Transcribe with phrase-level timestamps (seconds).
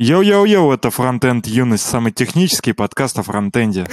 [0.00, 3.86] Йоу-йоу-йоу, это Фронтенд Юность, самый технический подкаст о фронтенде.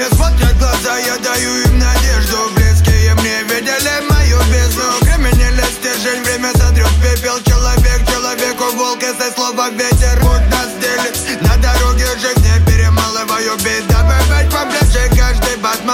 [11.41, 15.10] На дороге жизни перемалываю бит Дабы быть поближе,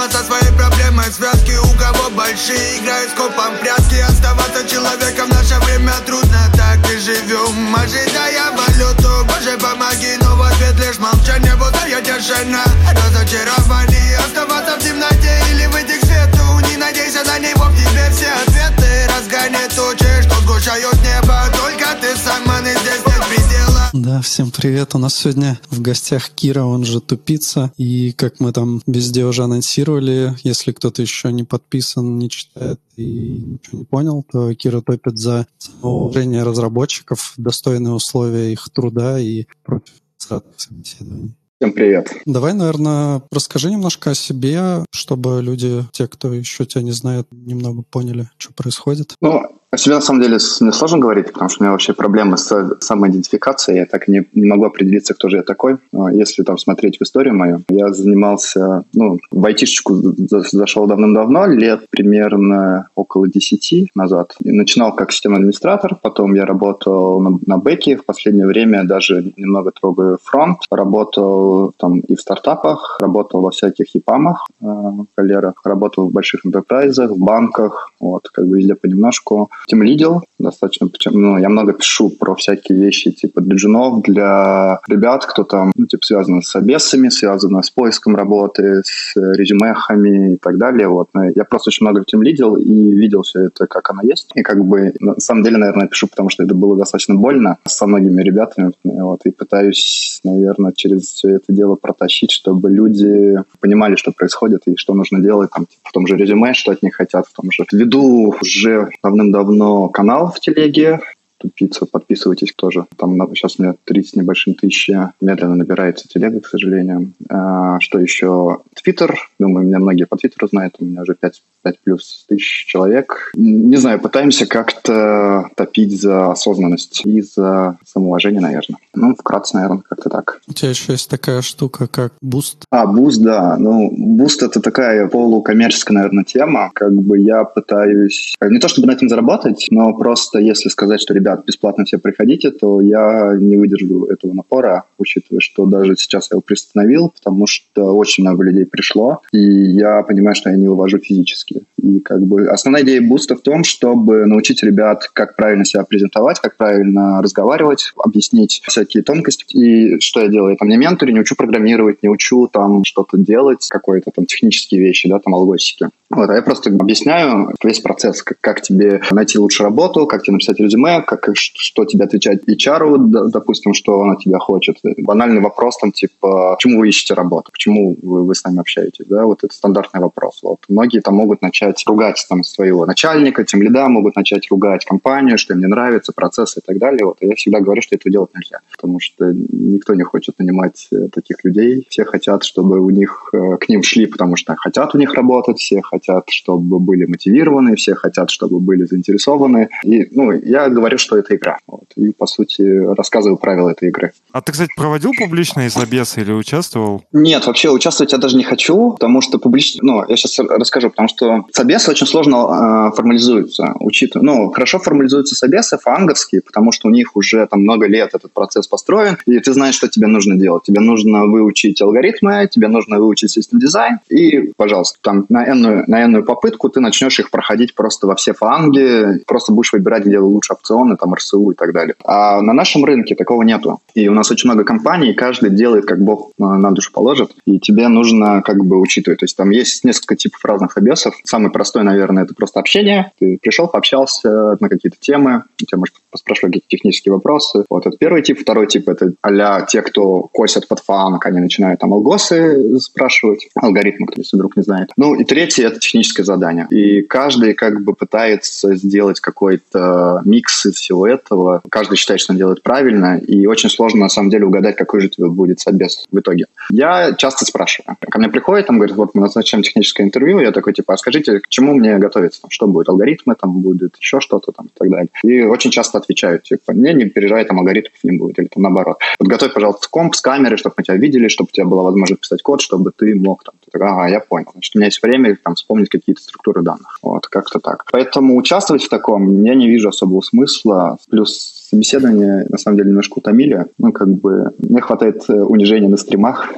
[0.06, 1.56] со своей проблемой Связки.
[1.56, 7.74] У кого большие, играю скопом прятки Оставаться человеком в наше время трудно, так и живем.
[7.74, 10.14] Ожидая валюту, боже помоги.
[10.20, 12.62] Но в ответ лишь молчание, будто я тишина.
[12.92, 16.60] Разочарование, оставаться в темноте или выйти к свету.
[16.68, 22.16] Не надейся на него, в тебе все ответы Разгони тучи, что сгущают небо Только ты
[22.16, 23.57] сам, и здесь нет предела
[23.94, 24.94] Да, всем привет.
[24.94, 27.72] У нас сегодня в гостях Кира, он же Тупица.
[27.78, 33.42] И как мы там везде уже анонсировали, если кто-то еще не подписан, не читает и
[33.46, 39.94] ничего не понял, то Кира топит за самоуважение разработчиков, достойные условия их труда и против
[40.18, 41.34] собеседований.
[41.58, 42.12] Всем привет.
[42.26, 47.82] Давай, наверное, расскажи немножко о себе, чтобы люди, те, кто еще тебя не знает, немного
[47.82, 49.14] поняли, что происходит.
[49.20, 52.38] Ну, о себе на самом деле мне сложно говорить, потому что у меня вообще проблемы
[52.38, 53.80] с самоидентификацией.
[53.80, 55.76] Я так и не, не могу определиться, кто же я такой.
[55.92, 61.46] Но Если там смотреть в историю мою, я занимался, ну, в айтишечку за- зашел давным-давно,
[61.46, 64.36] лет примерно около 10 назад.
[64.42, 69.32] И начинал как системный администратор, потом я работал на, на бэке, в последнее время даже
[69.36, 74.66] немного трогаю фронт, работал там и в стартапах, работал во всяких ЕПАМах, э,
[75.14, 79.50] галерах, работал в больших энтерпрайзах, в банках, вот, как бы везде понемножку.
[79.66, 85.26] Тем лидил достаточно, ну, я много пишу про всякие вещи, типа для джунов, для ребят,
[85.26, 90.58] кто там, ну, типа, связано с обессами, связано с поиском работы, с резюмехами и так
[90.58, 91.08] далее, вот.
[91.14, 94.30] Но я просто очень много тем лидил и видел все это, как оно есть.
[94.34, 97.86] И как бы, на самом деле, наверное, пишу, потому что это было достаточно больно со
[97.86, 104.12] многими ребятами, вот, и пытаюсь, наверное, через все это дело протащить, чтобы люди понимали, что
[104.12, 107.26] происходит и что нужно делать, там, типа, в том же резюме, что от них хотят,
[107.26, 107.64] в том же.
[107.72, 109.47] Веду уже давным-давно
[109.88, 111.00] канал в телеге,
[111.38, 112.86] тупица, подписывайтесь тоже.
[112.96, 117.12] Там сейчас у меня 30 с небольшим тысячи, медленно набирается телега, к сожалению.
[117.28, 118.58] А, что еще?
[118.74, 123.30] Твиттер, думаю, меня многие по Твиттеру знают, у меня уже 5, 5 плюс тысяч человек.
[123.34, 128.78] Не знаю, пытаемся как-то топить за осознанность и за самоуважение, наверное.
[128.94, 130.40] Ну, вкратце, наверное, как-то так.
[130.48, 132.64] У тебя еще есть такая штука, как Boosty.
[132.70, 133.56] А, Boosty, да.
[133.58, 136.70] Ну, Boosty это такая полукоммерческая, наверное, тема.
[136.74, 141.00] Как бы я пытаюсь э, не то чтобы на этом заработать, но просто если сказать,
[141.00, 146.30] что, ребят, бесплатно все приходите, то я не выдержу этого напора, учитывая, что даже сейчас
[146.30, 150.68] я его приостановил, потому что очень много людей пришло, и я понимаю, что я не
[150.68, 151.62] увожу физически.
[151.82, 156.40] И как бы основная идея буста в том, чтобы научить ребят, как правильно себя презентовать,
[156.40, 159.44] как правильно разговаривать, объяснить всякие тонкости.
[159.56, 160.52] И что я делаю?
[160.52, 164.80] Я там не менторю, не учу программировать, не учу там что-то делать, какие-то там технические
[164.80, 165.88] вещи, да, там алготики.
[166.10, 170.34] Вот, а я просто объясняю весь процесс, как, как тебе найти лучше работу, как тебе
[170.34, 174.78] написать резюме, как, что тебе отвечать HR, допустим, что он от тебя хочет.
[174.98, 179.26] Банальный вопрос там типа, почему вы ищете работу, почему вы, вы с нами общаетесь, да,
[179.26, 180.40] вот это стандартный вопрос.
[180.42, 180.60] Вот.
[180.68, 185.52] Многие там могут начать ругать там своего начальника, тем лида, могут начать ругать компанию, что
[185.52, 187.04] им не нравится, процессы и так далее.
[187.04, 187.18] Вот.
[187.20, 191.08] И я всегда говорю, что этого делать нельзя, потому что никто не хочет нанимать э,
[191.12, 191.86] таких людей.
[191.90, 195.58] Все хотят, чтобы у них э, к ним шли, потому что хотят у них работать,
[195.58, 195.97] все хотят,
[196.28, 199.68] чтобы были мотивированы, все хотят, чтобы были заинтересованы.
[199.84, 201.58] И, ну, я говорю, что это игра.
[201.66, 201.84] Вот.
[201.96, 204.12] И, по сути, рассказываю правила этой игры.
[204.32, 207.04] А ты, кстати, проводил публичные забесы или участвовал?
[207.12, 209.80] Нет, вообще участвовать я даже не хочу, потому что публично...
[209.82, 214.24] Ну, я сейчас расскажу, потому что собесы очень сложно э, формализуются, учитывая...
[214.24, 218.66] Ну, хорошо формализуются собесы фанговские, потому что у них уже там много лет этот процесс
[218.66, 220.64] построен, и ты знаешь, что тебе нужно делать.
[220.64, 226.04] Тебе нужно выучить алгоритмы, тебе нужно выучить систем дизайн, и, пожалуйста, там на энную, на
[226.04, 230.52] энную попытку ты начнешь их проходить просто во все фанги, просто будешь выбирать, где лучше
[230.52, 231.94] опционы, там, РСУ и так далее.
[232.04, 233.80] А на нашем рынке такого нету.
[233.94, 237.58] И у нас очень много компаний, каждый делает, как Бог э, на душу положит, и
[237.58, 239.20] тебе нужно как бы учитывать.
[239.20, 241.14] То есть там есть несколько типов разных обесов.
[241.24, 243.12] Самый простой, наверное, это просто общение.
[243.18, 247.64] Ты пришел, пообщался на какие-то темы, у тебя, может, спрашивали какие-то технические вопросы.
[247.68, 248.40] Вот это первый тип.
[248.40, 254.06] Второй тип— это а те, кто косят под фанк, они начинают там алгосы спрашивать, алгоритмы,
[254.06, 254.90] кто если вдруг не знает.
[254.96, 256.66] Ну и третий— это это техническое задание.
[256.70, 261.62] И каждый как бы пытается сделать какой-то микс из всего этого.
[261.70, 265.08] Каждый считает, что он делает правильно, и очень сложно на самом деле угадать, какой же
[265.08, 266.46] тебе будет собес в итоге.
[266.70, 267.96] Я часто спрашиваю.
[268.00, 271.40] Ко мне приходит, там говорит, вот мы назначаем техническое интервью, я такой, типа, а скажите,
[271.40, 272.42] к чему мне готовиться?
[272.48, 272.88] Что будет?
[272.88, 275.08] Алгоритмы, там будет еще что-то там и так далее.
[275.22, 278.98] И очень часто отвечают, типа, не, не переживай, там алгоритмов не будет, или там наоборот.
[279.18, 282.22] Вот готовь, пожалуйста, комп с камерой, чтобы мы тебя видели, чтобы у тебя была возможность
[282.22, 284.48] писать код, чтобы ты мог там, ага, я понял.
[284.52, 286.98] Значит, у меня есть время там вспомнить какие-то структуры данных.
[287.02, 287.84] Вот, как-то так.
[287.92, 290.96] Поэтому участвовать в таком я не вижу особого смысла.
[291.10, 293.66] Плюс собеседование на самом деле немножко утомили.
[293.78, 296.52] Ну, как бы, мне хватает э, унижения на стримах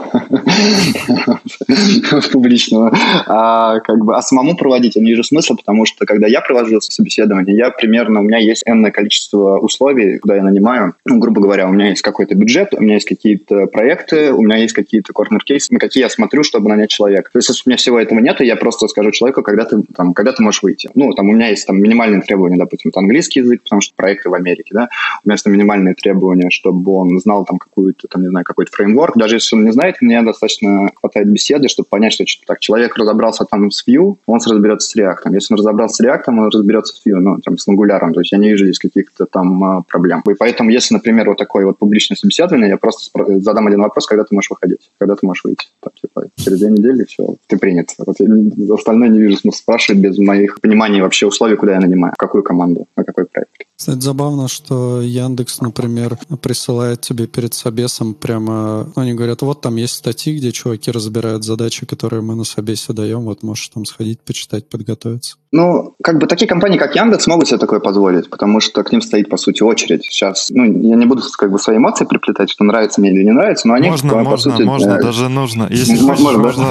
[2.33, 2.97] публичного.
[3.27, 6.81] А, как бы, а самому проводить я не вижу смысла, потому что, когда я провожу
[6.81, 10.95] собеседование, я примерно, у меня есть энное количество условий, куда я нанимаю.
[11.05, 14.57] Ну, грубо говоря, у меня есть какой-то бюджет, у меня есть какие-то проекты, у меня
[14.57, 17.31] есть какие-то корнер-кейсы, на какие я смотрю, чтобы нанять человека.
[17.33, 20.15] То есть, если у меня всего этого нет, я просто скажу человеку, когда ты, там,
[20.15, 20.91] когда ты можешь выйти.
[20.95, 24.31] Ну, там, у меня есть там минимальные требования, допустим, это английский язык, потому что проекты
[24.31, 24.89] в Америке, да,
[25.25, 29.17] вместо минимальные требования, чтобы он знал там какую-то, там, не знаю, какой-то фреймворк.
[29.17, 33.45] Даже если он не знает, мне достаточно хватает беседы, чтобы понять, что так, человек разобрался
[33.45, 35.33] там с Vue, он разберется с React.
[35.33, 38.13] Если он разобрался с React, он разберется с Vue, ну, там, с Angular.
[38.13, 40.23] То есть я не вижу здесь каких-то там а, проблем.
[40.29, 43.11] И поэтому, если, например, вот такое вот публичное собеседование, я просто
[43.41, 45.67] задам один вопрос, когда ты можешь выходить, когда ты можешь выйти.
[45.83, 47.89] Так, типа, через две недели все, ты принят.
[47.99, 52.15] Вот я остальное не вижу смысла спрашивать без моих пониманий вообще условий, куда я нанимаю,
[52.19, 53.51] какую команду, на какой проект.
[53.77, 59.77] Кстати, забавно, что Яндекс, например, присылает тебе перед собесом прямо, ну, они говорят, вот там
[59.77, 64.21] есть статьи, где чуваки разбирают задачи, которые мы на собесе даем, вот можешь там сходить,
[64.21, 65.39] почитать, подготовиться.
[65.53, 69.03] Ну, как бы такие компании, как Яндекс, могут себе такое позволить, потому что к ним
[69.03, 70.05] стоит, по сути, очередь.
[70.05, 73.33] Сейчас, ну, я не буду как бы свои эмоции приплетать, что нравится мне или не
[73.33, 75.09] нравится, но они, можно, по, можно, сути, можно, нравятся.
[75.09, 75.67] даже нужно.
[75.69, 76.67] Если хочешь, Можно, можно.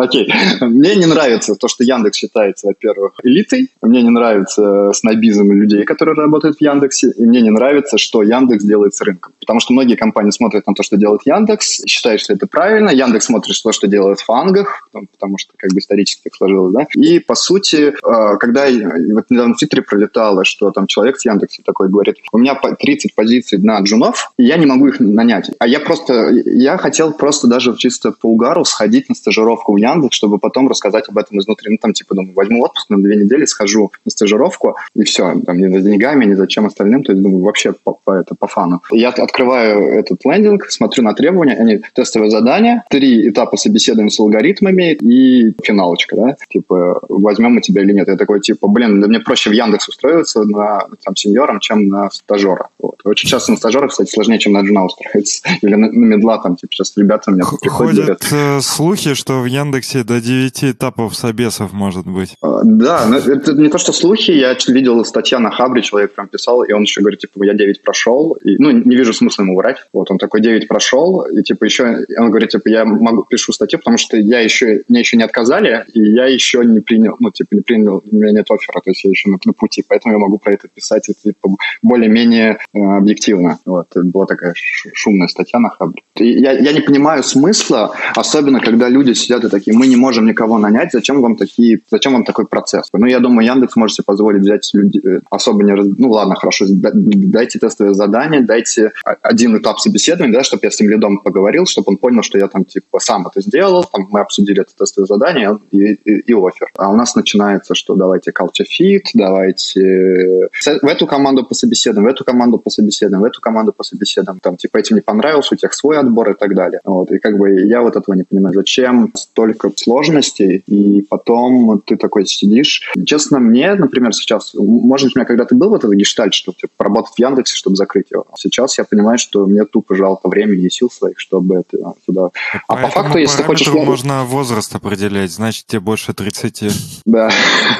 [0.02, 0.32] Окей.
[0.60, 3.70] Мне не нравится то, что Яндекс считается, во-первых, элитой.
[3.82, 7.10] Мне не нравится снобизм людей, которые работают в Яндексе.
[7.18, 9.34] И мне не нравится, что Яндекс делает с рынком.
[9.44, 12.90] Потому что многие компании смотрят на то, что делает Яндекс, считают, что это правильно.
[12.90, 16.86] Яндекс смотрит то, что делает в фангах, потому- что как бы исторически так сложилось, да.
[16.94, 21.62] И, по сути, э, когда вот недавно в Твиттере пролетало, что там человек с Яндекса
[21.64, 25.50] такой говорит, у меня по 30 позиций на джунов, и я не могу их нанять.
[25.58, 30.16] А я просто, я хотел просто даже чисто по угару сходить на стажировку в Яндекс,
[30.16, 31.70] чтобы потом рассказать об этом изнутри.
[31.72, 35.34] Ну, там, типа, думаю, возьму отпуск на две недели, схожу на стажировку, и все.
[35.44, 37.02] Там, не за деньгами, не за чем остальным.
[37.02, 38.82] То есть, думаю, вообще по, по- это, по фану.
[38.90, 44.92] Я открываю этот лендинг, смотрю на требования, они тестовое задание, три этапа собеседования с алгоритмами
[44.92, 48.06] и финалочка, да, типа, возьмем мы тебя или нет.
[48.06, 52.10] Я такой, типа, блин, да мне проще в Яндекс устроиться на там, сеньором, чем на
[52.10, 52.68] стажера.
[52.78, 52.96] Вот.
[53.04, 55.42] Очень часто на стажера, кстати, сложнее, чем на джуна устроиться.
[55.62, 59.40] Или на, на медла, там, типа, сейчас ребята у меня приходят, Ходят э, слухи, что
[59.40, 62.36] в Яндексе до 9 этапов собесов может быть.
[62.40, 64.30] А, Да, но это не то, что слухи.
[64.30, 67.82] Я видел статья на Хабре, человек прям писал, и он еще говорит, типа, я 9
[67.82, 68.38] прошел.
[68.44, 69.78] И, ну, не вижу смысла ему врать.
[69.92, 73.78] Вот он такой 9 прошел, и типа еще, он говорит, типа, я могу пишу статью,
[73.78, 77.54] потому что я еще, мне еще не отказали, и я еще не принял, ну, типа,
[77.54, 80.18] не принял, у меня нет оффера, то есть я еще на, на пути, поэтому я
[80.18, 81.50] могу про это писать, это, типа,
[81.82, 83.58] более-менее э, объективно.
[83.64, 84.54] Вот, это была такая
[84.92, 86.02] шумная статья на Хабре.
[86.16, 90.58] Я, я не понимаю смысла, особенно когда люди сидят и такие, мы не можем никого
[90.58, 92.88] нанять, зачем вам такие, зачем вам такой процесс?
[92.92, 96.90] Ну, я думаю, Яндекс может позволить взять людей, э, особо не, ну, ладно, хорошо, да-
[96.94, 101.66] дайте тестовое задание, дайте а- один этап собеседования, да, чтобы я с тем лидом поговорил,
[101.66, 105.06] чтобы он понял, что я там, типа, сам это сделал, там, мы обсудили это тестовое
[105.06, 106.70] задание и, и, и офер.
[106.76, 110.48] А у нас начинается, что давайте culture fit, давайте э,
[110.82, 114.40] в эту команду по собеседованию, в эту команду по собеседованию, в эту команду по собеседованию,
[114.40, 116.80] там, типа, этим не понравился, у тех свой отбор и так далее.
[116.84, 121.96] Вот, и как бы я вот этого не понимаю, зачем столько сложностей, и потом ты
[121.96, 122.90] такой сидишь.
[123.06, 126.72] Честно, мне, например, сейчас, может быть, у меня когда-то был вот этот гештальт, что типа,
[126.76, 128.26] поработать в Яндексе, чтобы закрыть его.
[128.36, 132.30] Сейчас я понимаю, что мне тупо жалко времени и сил своих, чтобы это сюда...
[132.68, 133.68] А по факту, если ты хочешь...
[133.72, 137.02] можно возраст определять, значит, тебе больше 30.
[137.06, 137.30] Да.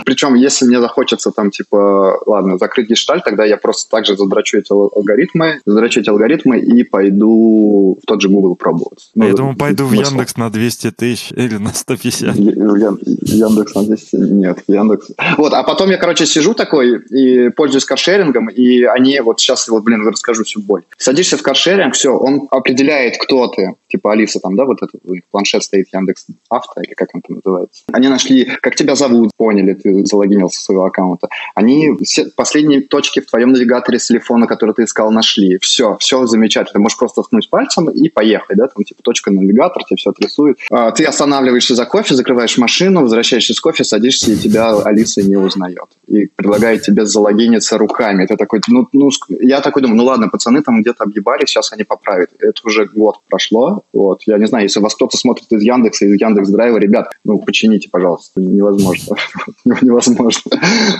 [0.05, 4.71] Причем, если мне захочется там, типа, ладно, закрыть гештальт, тогда я просто также задрачу эти
[4.71, 9.09] ал- алгоритмы, задрачу эти алгоритмы и пойду в тот же Google пробовать.
[9.15, 10.11] Ну, Я думаю, пойду в смысл.
[10.11, 12.35] Яндекс на 200 тысяч или на 150.
[12.35, 14.15] Я- Ян- Яндекс на 200?
[14.15, 15.07] Нет, Яндекс.
[15.37, 19.83] Вот, а потом я, короче, сижу такой и пользуюсь каршерингом, и они, вот сейчас, вот,
[19.83, 20.83] блин, расскажу всю боль.
[20.97, 23.75] Садишься в каршеринг, все, он определяет, кто ты.
[23.93, 27.83] Типа Алиса там, да, вот этот планшет стоит Яндекс Авто, или как он там называется.
[27.91, 31.27] Они нашли, как тебя зовут, поняли, ты залогинился со своего аккаунта.
[31.53, 35.59] Они все последние точки в твоем навигаторе с телефона, который ты искал, нашли.
[35.61, 36.73] Все, все замечательно.
[36.73, 40.57] Ты можешь просто ткнуть пальцем и поехать, да, там типа точка навигатор, тебе все отрисует.
[40.71, 45.35] А, ты останавливаешься за кофе, закрываешь машину, возвращаешься с кофе, садишься, и тебя Алиса не
[45.35, 45.87] узнает.
[46.07, 48.23] И предлагает тебе залогиниться руками.
[48.23, 49.09] Это такой, ну, ну,
[49.39, 52.31] я такой думаю, ну ладно, пацаны там где-то объебались, сейчас они поправят.
[52.39, 53.82] Это уже год прошло.
[53.91, 54.23] Вот.
[54.25, 57.89] Я не знаю, если вас кто-то смотрит из Яндекса, из Яндекс Драйва, ребят, ну, почините,
[57.89, 58.41] пожалуйста.
[58.41, 59.15] Невозможно.
[59.81, 60.51] Невозможно.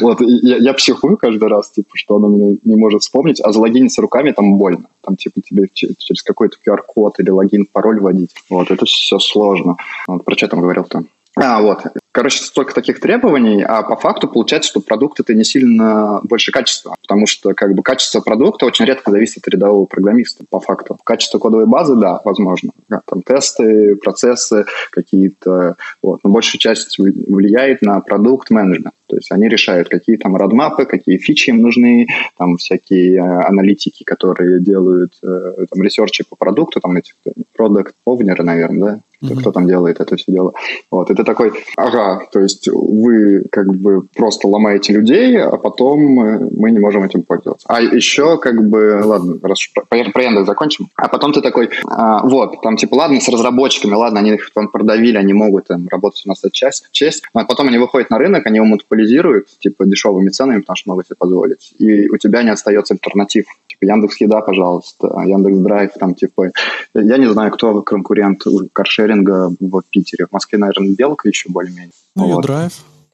[0.01, 0.21] Вот.
[0.21, 2.27] Я, я психую каждый раз, типа, что она
[2.63, 4.87] не может вспомнить, а залогиниться руками там больно.
[5.01, 8.31] Там, типа, тебе через какой-то QR-код или логин, пароль вводить.
[8.49, 8.69] Вот.
[8.69, 9.77] Это все сложно.
[10.05, 11.05] Про что там говорил-то?
[11.35, 11.83] А, вот.
[12.13, 16.95] Короче, столько таких требований, а по факту получается, что продукт это не сильно больше качества,
[17.01, 20.99] потому что как бы качество продукта очень редко зависит от рядового программиста, по факту.
[21.03, 22.69] Качество кодовой базы, да, возможно.
[23.07, 26.19] Там тесты, процессы какие-то, вот.
[26.23, 28.93] но большая часть влияет на продукт-менеджмент.
[29.13, 34.03] То есть они решают, какие там родмапы, какие фичи им нужны, там всякие э, аналитики,
[34.03, 37.13] которые делают э, там ресерчи по продукту, там эти
[37.55, 39.39] продукт овнеры наверное, да, mm-hmm.
[39.39, 40.53] кто там делает это все дело.
[40.91, 46.71] Вот, это такой, ага, то есть вы как бы просто ломаете людей, а потом мы
[46.71, 47.65] не можем этим пользоваться.
[47.69, 52.25] А еще как бы, ладно, раз про, про Яндекс закончим, а потом ты такой, а,
[52.25, 56.23] вот, там типа, ладно, с разработчиками, ладно, они их там продавили, они могут там работать
[56.25, 58.65] у нас от часть, честь, а потом они выходят на рынок, они его
[59.03, 63.45] монополизируют, типа, дешевыми ценами, потому что могут себе позволить, и у тебя не остается альтернатив.
[63.67, 66.51] Типа, Яндекс Еда, пожалуйста, Яндекс Драйв, там, типа,
[66.93, 68.43] я не знаю, кто конкурент
[68.73, 70.25] каршеринга в Питере.
[70.25, 71.91] В Москве, наверное, Белка еще более-менее.
[72.15, 72.43] Ну, вот.
[72.43, 72.73] Драйв.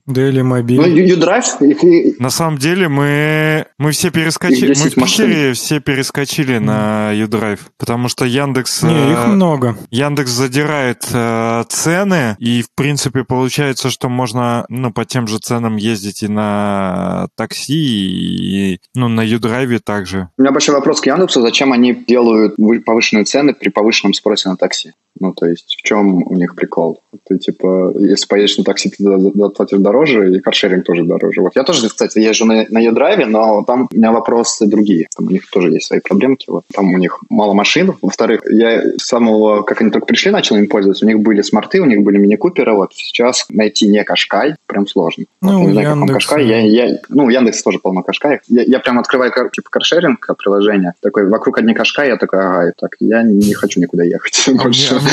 [0.10, 0.78] Daily Mobile.
[0.78, 1.62] Ну, U-Drive.
[1.62, 2.20] Их...
[2.20, 6.60] На самом деле мы, мы все перескочили, мы в Питере все перескочили mm.
[6.60, 8.84] на U-Drive, потому что Яндекс...
[8.84, 9.78] Не, их э, много.
[9.92, 15.78] Яндекс задирает э, цены, и в принципе получается, что можно ну, по тем же ценам
[15.78, 20.30] ездить и на такси, и ну, на U-Drive также.
[20.38, 24.58] У меня большой вопрос к Яндексу, зачем они делают повышенные цены при повышенном спросе на
[24.58, 24.94] такси?
[25.20, 27.02] Ну, то есть в чем у них прикол?
[27.28, 31.42] Ты, типа, если поедешь на такси, ты заплатишь дороже, и каршеринг тоже дороже.
[31.42, 35.08] Вот я тоже, кстати, езжу на, на e но там у меня вопросы другие.
[35.16, 36.46] Там у них тоже есть свои проблемки.
[36.50, 36.66] Вот.
[36.74, 37.96] Там у них мало машин.
[38.02, 41.06] Во-вторых, я с самого, как они только пришли, начал им пользоваться.
[41.06, 42.74] У них были смарты, у них были мини-куперы.
[42.74, 45.26] Вот сейчас найти не Кашкай прям сложно.
[45.42, 46.14] Ну, вот, не знаю, Яндекс...
[46.14, 46.48] Кашкай.
[46.48, 48.40] Я, я, ну, Яндекс тоже полно Кашкай.
[48.48, 50.94] Я, я прям открываю типа каршеринг приложение.
[51.02, 54.96] Такой, вокруг одни Кашкай, я такой, ага, так, я не хочу никуда ехать а больше.
[54.96, 55.09] Мне,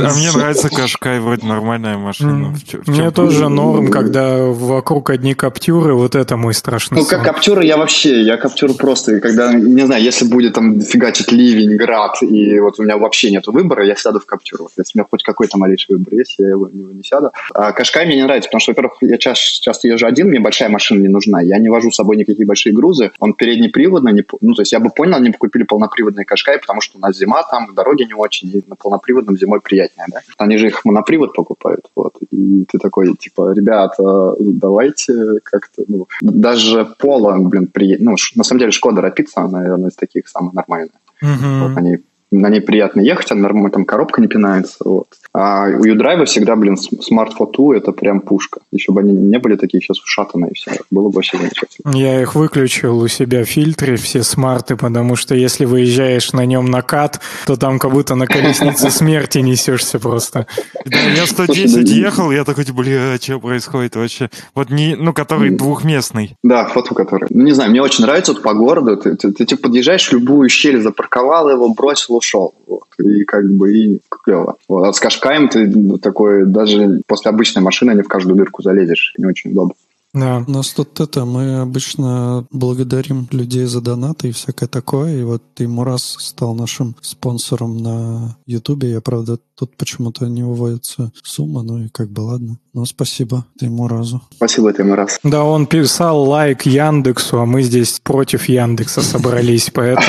[0.00, 2.54] а мне нравится Кашкай, вроде нормальная машина.
[2.86, 7.76] Мне тоже норм, когда вокруг одни каптюры, вот это мой страшный Ну, как каптюры я
[7.76, 12.78] вообще, я каптюры просто, когда, не знаю, если будет там фигачить ливень, град, и вот
[12.78, 14.68] у меня вообще нет выбора, я сяду в каптюру.
[14.76, 17.30] Если у меня хоть какой-то малейший выбор есть, я его, его не сяду.
[17.54, 20.68] А Кашкай мне не нравится, потому что, во-первых, я часто, часто езжу один, мне большая
[20.68, 21.40] машина не нужна.
[21.40, 23.12] Я не вожу с собой никакие большие грузы.
[23.18, 26.80] Он переднеприводный, не, ну, то есть я бы понял, они бы купили полноприводный Кашкай, потому
[26.80, 30.20] что у нас зима там, дороги не очень, и на полноприводном зимой приятнее, да.
[30.38, 32.14] Они же их монопривод покупают, вот.
[32.30, 38.60] И ты такой, типа, ребята, давайте как-то, ну, даже Пола, блин, при, ну, на самом
[38.60, 40.92] деле Шкода Рапица, наверное, из таких самых нормальных.
[41.22, 41.68] Uh-huh.
[41.68, 41.98] Вот они
[42.30, 44.76] на ней приятно ехать, она нормально, там коробка не пинается.
[44.84, 45.06] Вот.
[45.32, 48.60] А у U-Drive всегда, блин, Smart Photo это прям пушка.
[48.72, 50.72] Еще бы они не были такие сейчас ушатанные все.
[50.90, 51.92] Было бы вообще замечательно.
[51.94, 56.66] Я их выключил у себя в фильтре, все смарты, потому что если выезжаешь на нем
[56.70, 60.46] на кат, то там как будто на колеснице смерти несешься просто.
[60.86, 64.30] Да, я 110 ехал, я такой, бля, что происходит вообще?
[64.54, 66.36] Вот не, ну, который двухместный.
[66.42, 67.28] Да, фото который.
[67.28, 68.96] Ну, не знаю, мне очень нравится вот по городу.
[68.96, 72.54] Ты, ты, ты, ты подъезжаешь в любую щель, запарковал его, бросил, ушел.
[72.66, 72.84] Вот.
[72.98, 74.56] И как бы и клево.
[74.68, 74.84] Вот.
[74.84, 79.14] А с Кашкаем ты такой даже после обычной машины не в каждую дырку залезешь.
[79.18, 79.74] Не очень удобно.
[80.16, 80.42] Да.
[80.48, 85.20] У нас тут это, мы обычно благодарим людей за донаты и всякое такое.
[85.20, 88.92] И вот Тимурас стал нашим спонсором на Ютубе.
[88.92, 92.58] Я, правда, тут почему-то не выводится сумма, ну и как бы ладно.
[92.76, 94.20] Ну, спасибо Тимуразу.
[94.34, 95.18] Спасибо, Тимураз.
[95.24, 100.06] Да, он писал лайк Яндексу, а мы здесь против Яндекса собрались, поэтому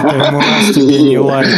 [0.00, 1.48] Тимураз тебе не лайк.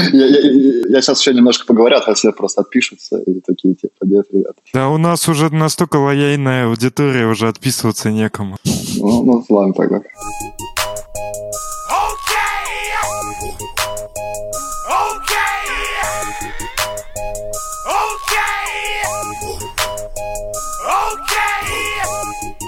[0.88, 4.54] Я сейчас еще немножко поговорю, а все просто отпишутся и такие, типа, нет, ребята.
[4.72, 8.56] Да, у нас уже настолько лояльная аудитория, уже чувствоваться некому.
[8.64, 9.96] Ну, ну ладно тогда.
[9.96, 10.02] Okay.
[14.88, 15.25] Okay.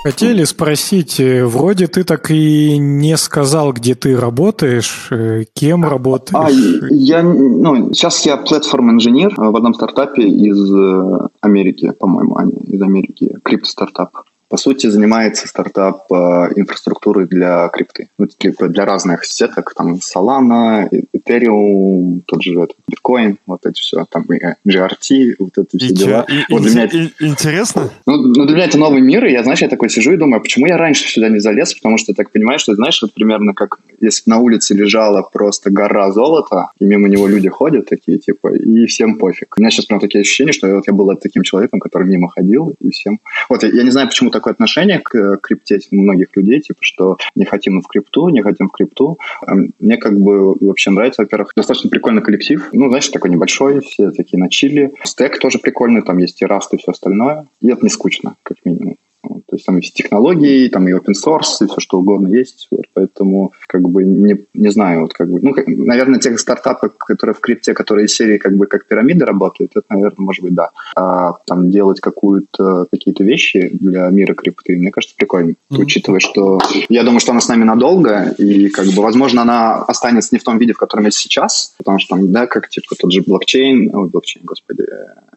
[0.04, 6.34] Хотели спросить, э, вроде ты так и не сказал, где ты работаешь, э, кем работаешь.
[6.34, 6.50] А,
[6.90, 13.36] я, ну, сейчас я платформ-инженер в одном стартапе из э, Америки, по-моему, они из Америки,
[13.42, 14.10] крипто-стартап
[14.48, 16.14] по сути, занимается стартап э,
[16.56, 18.08] инфраструктуры для крипты.
[18.18, 24.04] Ну, типа для разных сеток, там Solana, Ethereum, тот же этот, Bitcoin, вот это все,
[24.10, 24.24] там
[24.66, 26.26] GRT, вот это все и дела.
[26.28, 27.10] И, вот для меня это...
[27.20, 27.90] Интересно?
[28.06, 30.40] Ну, ну, для меня это новый мир, и я, знаешь, я такой сижу и думаю,
[30.40, 33.52] почему я раньше сюда не залез, потому что я так понимаю, что, знаешь, вот примерно
[33.52, 38.54] как если на улице лежала просто гора золота, и мимо него люди ходят такие, типа,
[38.54, 39.54] и всем пофиг.
[39.56, 42.74] У меня сейчас прям такие ощущения, что вот я был таким человеком, который мимо ходил,
[42.80, 43.20] и всем...
[43.48, 46.78] Вот, я, я не знаю, почему такое отношение к э, крипте у многих людей, типа,
[46.82, 49.18] что не хотим в крипту, не хотим в крипту.
[49.46, 52.68] Эм, мне как бы вообще нравится, во-первых, достаточно прикольный коллектив.
[52.72, 54.94] Ну, знаешь, такой небольшой, все такие на чили.
[55.02, 57.46] Стек тоже прикольный, там есть и Rust, и все остальное.
[57.60, 58.96] И это не скучно, как минимум.
[59.22, 62.68] То есть там есть технологии, там и open source, и все что угодно есть.
[62.70, 67.34] Вот, поэтому как бы не, не знаю, вот как бы, ну, наверное, те стартапы, которые
[67.34, 70.70] в крипте, которые из серии как бы как пирамиды работают, это, наверное, может быть, да.
[70.94, 75.54] А там делать какую-то, какие-то вещи для мира крипты, мне кажется, прикольно.
[75.70, 75.80] Mm-hmm.
[75.80, 76.58] Учитывая, что
[76.88, 80.44] я думаю, что она с нами надолго, и как бы, возможно, она останется не в
[80.44, 83.94] том виде, в котором есть сейчас, потому что там, да, как типа тот же блокчейн,
[83.94, 84.84] ой, блокчейн, господи,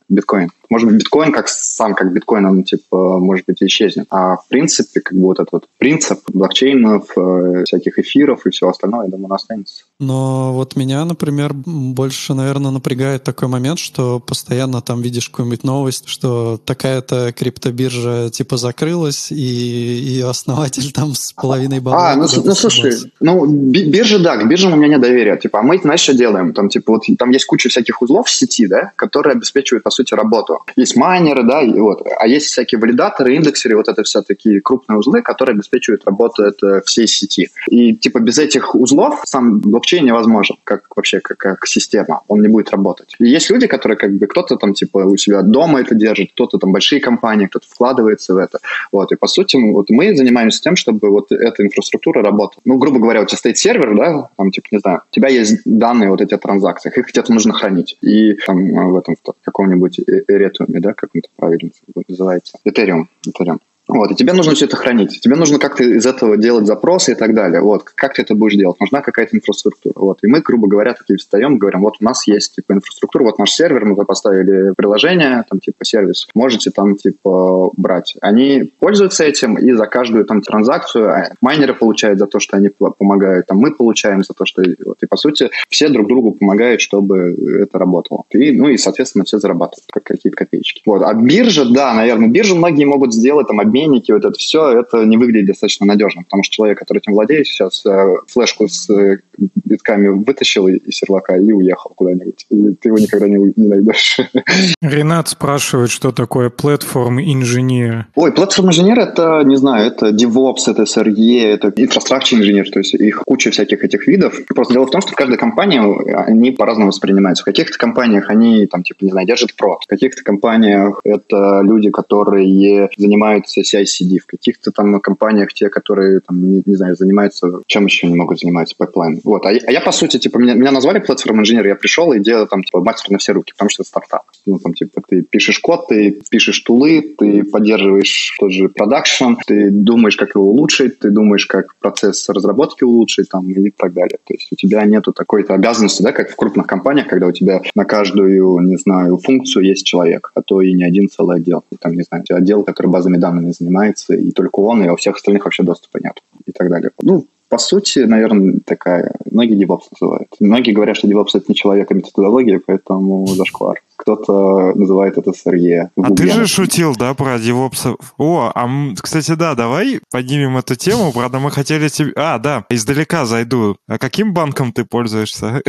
[0.10, 0.50] биткоин.
[0.70, 4.08] Может быть, биткоин как сам, как биткоин, он типа, может быть, исчезнет.
[4.10, 8.70] А в принципе, как бы вот этот вот принцип блокчейнов, э, всяких эфиров и всего
[8.70, 9.86] остального, я думаю, останется.
[10.02, 16.08] Но вот меня, например, больше, наверное, напрягает такой момент, что постоянно там видишь какую-нибудь новость,
[16.08, 22.14] что такая-то криптобиржа типа закрылась, и, и основатель там с половиной балла.
[22.14, 25.38] А, ну, ну слушай, ну биржа, да, к биржам у меня нет доверия.
[25.38, 26.54] Типа, а мы, знаешь, что делаем?
[26.54, 30.16] Там, типа, вот там есть куча всяких узлов в сети, да, которые обеспечивают, по сути,
[30.16, 30.66] работу.
[30.76, 34.98] Есть майнеры, да, и вот, а есть всякие валидаторы, индексеры, вот это все такие крупные
[34.98, 37.50] узлы, которые обеспечивают работу это всей сети.
[37.70, 42.22] И, типа, без этих узлов сам блокчейн блокчейн невозможен, как вообще как, как система.
[42.28, 43.16] Он не будет работать.
[43.20, 46.58] И есть люди, которые как бы кто-то там типа у себя дома это держит, кто-то
[46.58, 48.60] там большие компании, кто-то вкладывается в это.
[48.92, 49.12] Вот.
[49.12, 52.62] И по сути вот мы занимаемся тем, чтобы вот эта инфраструктура работала.
[52.66, 55.62] Ну, грубо говоря, у тебя стоит сервер, да, там типа, не знаю, у тебя есть
[55.66, 57.98] данные вот эти о транзакциях, их где-то нужно хранить.
[58.02, 61.70] И там в этом в каком-нибудь Ethereum, да, как это правильно
[62.08, 62.58] называется?
[62.66, 63.06] Ethereum.
[63.28, 63.60] Ethereum.
[63.92, 65.20] Вот, и тебе нужно все это хранить.
[65.20, 67.62] Тебе нужно как-то из этого делать запросы и так далее.
[67.62, 68.80] Вот, как ты это будешь делать?
[68.80, 69.94] Нужна какая-то инфраструктура.
[69.96, 73.38] Вот, и мы, грубо говоря, такие встаем, говорим, вот у нас есть, типа, инфраструктура, вот
[73.38, 78.16] наш сервер, мы поставили приложение, там, типа, сервис, можете там, типа, брать.
[78.22, 82.70] Они пользуются этим, и за каждую, там, транзакцию а, майнеры получают за то, что они
[82.70, 84.64] помогают, там, мы получаем за то, что...
[84.86, 88.24] Вот, и, по сути, все друг другу помогают, чтобы это работало.
[88.30, 90.82] И, ну, и, соответственно, все зарабатывают, как какие-то копеечки.
[90.86, 94.80] Вот, а биржа, да, наверное, биржу многие могут сделать, там, обмен обменники, вот это все,
[94.80, 98.90] это не выглядит достаточно надежно, потому что человек, который этим владеет, сейчас э, флешку с
[98.90, 104.20] э, битками вытащил из сервака и уехал куда-нибудь, и ты его никогда не, не найдешь.
[104.82, 108.08] Ренат спрашивает, что такое платформ-инженер?
[108.16, 113.24] Ой, платформ-инженер— это, не знаю, это DevOps, это SRE, это infrastructure инженер, то есть их
[113.26, 114.40] куча всяких этих видов.
[114.48, 115.80] Просто дело в том, что в каждой компании
[116.14, 117.44] они по-разному воспринимаются.
[117.44, 119.84] В каких-то компаниях они, там, типа, не знаю, держат прод.
[119.84, 126.42] В каких-то компаниях это люди, которые занимаются CI/CD, в каких-то там компаниях те, которые, там,
[126.50, 129.20] не, не знаю, занимаются, чем еще не могут заниматься, пайплайн.
[129.24, 129.46] Вот.
[129.46, 132.64] А, а я, по сути, типа, меня, меня назвали платформ-инженер, я пришел и делал там,
[132.64, 134.24] типа, мастер на все руки, потому что это стартап.
[134.46, 139.70] Ну, там, типа, ты пишешь код, ты пишешь тулы, ты поддерживаешь тот же продакшн, ты
[139.72, 144.18] думаешь, как его улучшить, ты думаешь, как процесс разработки улучшить, там, и так далее.
[144.26, 147.62] То есть у тебя нету такой-то обязанности, да, как в крупных компаниях, когда у тебя
[147.76, 151.64] на каждую, не знаю, функцию есть человек, а то и не один целый отдел.
[151.80, 155.46] Там, не знаю, отдел, который базами данными занимается, и только он, и у всех остальных
[155.46, 156.92] вообще доступа нет, и так далее.
[157.02, 159.14] Ну, по сути, наверное, такая...
[159.30, 160.30] Многие DevOps называют.
[160.40, 163.82] Многие говорят, что DevOps— это не человек, а методология, поэтому зашквар.
[163.98, 165.90] Кто-то называет это SRE.
[166.02, 167.98] А ты же шутил, да, про DevOps?
[168.18, 168.70] О, а,
[169.02, 171.12] кстати, да, давай поднимем эту тему.
[171.12, 172.14] Правда, мы хотели тебе...
[172.16, 173.76] А, да, издалека зайду.
[173.86, 175.62] А каким банком ты пользуешься?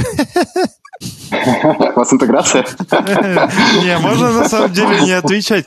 [1.32, 2.64] У вас интеграция?
[3.82, 5.66] Не, можно на самом деле не отвечать.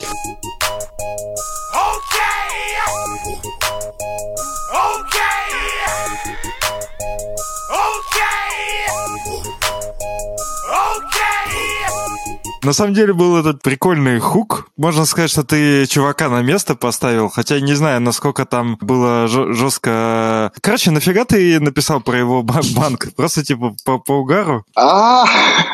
[12.65, 14.69] На самом деле был этот прикольный хук.
[14.75, 20.51] Можно сказать, что ты чувака на место поставил, хотя не знаю, насколько там было жестко.
[20.61, 23.07] Короче, нафига ты написал про его банк?
[23.15, 24.65] Просто типа по, по угару?
[24.75, 25.25] А,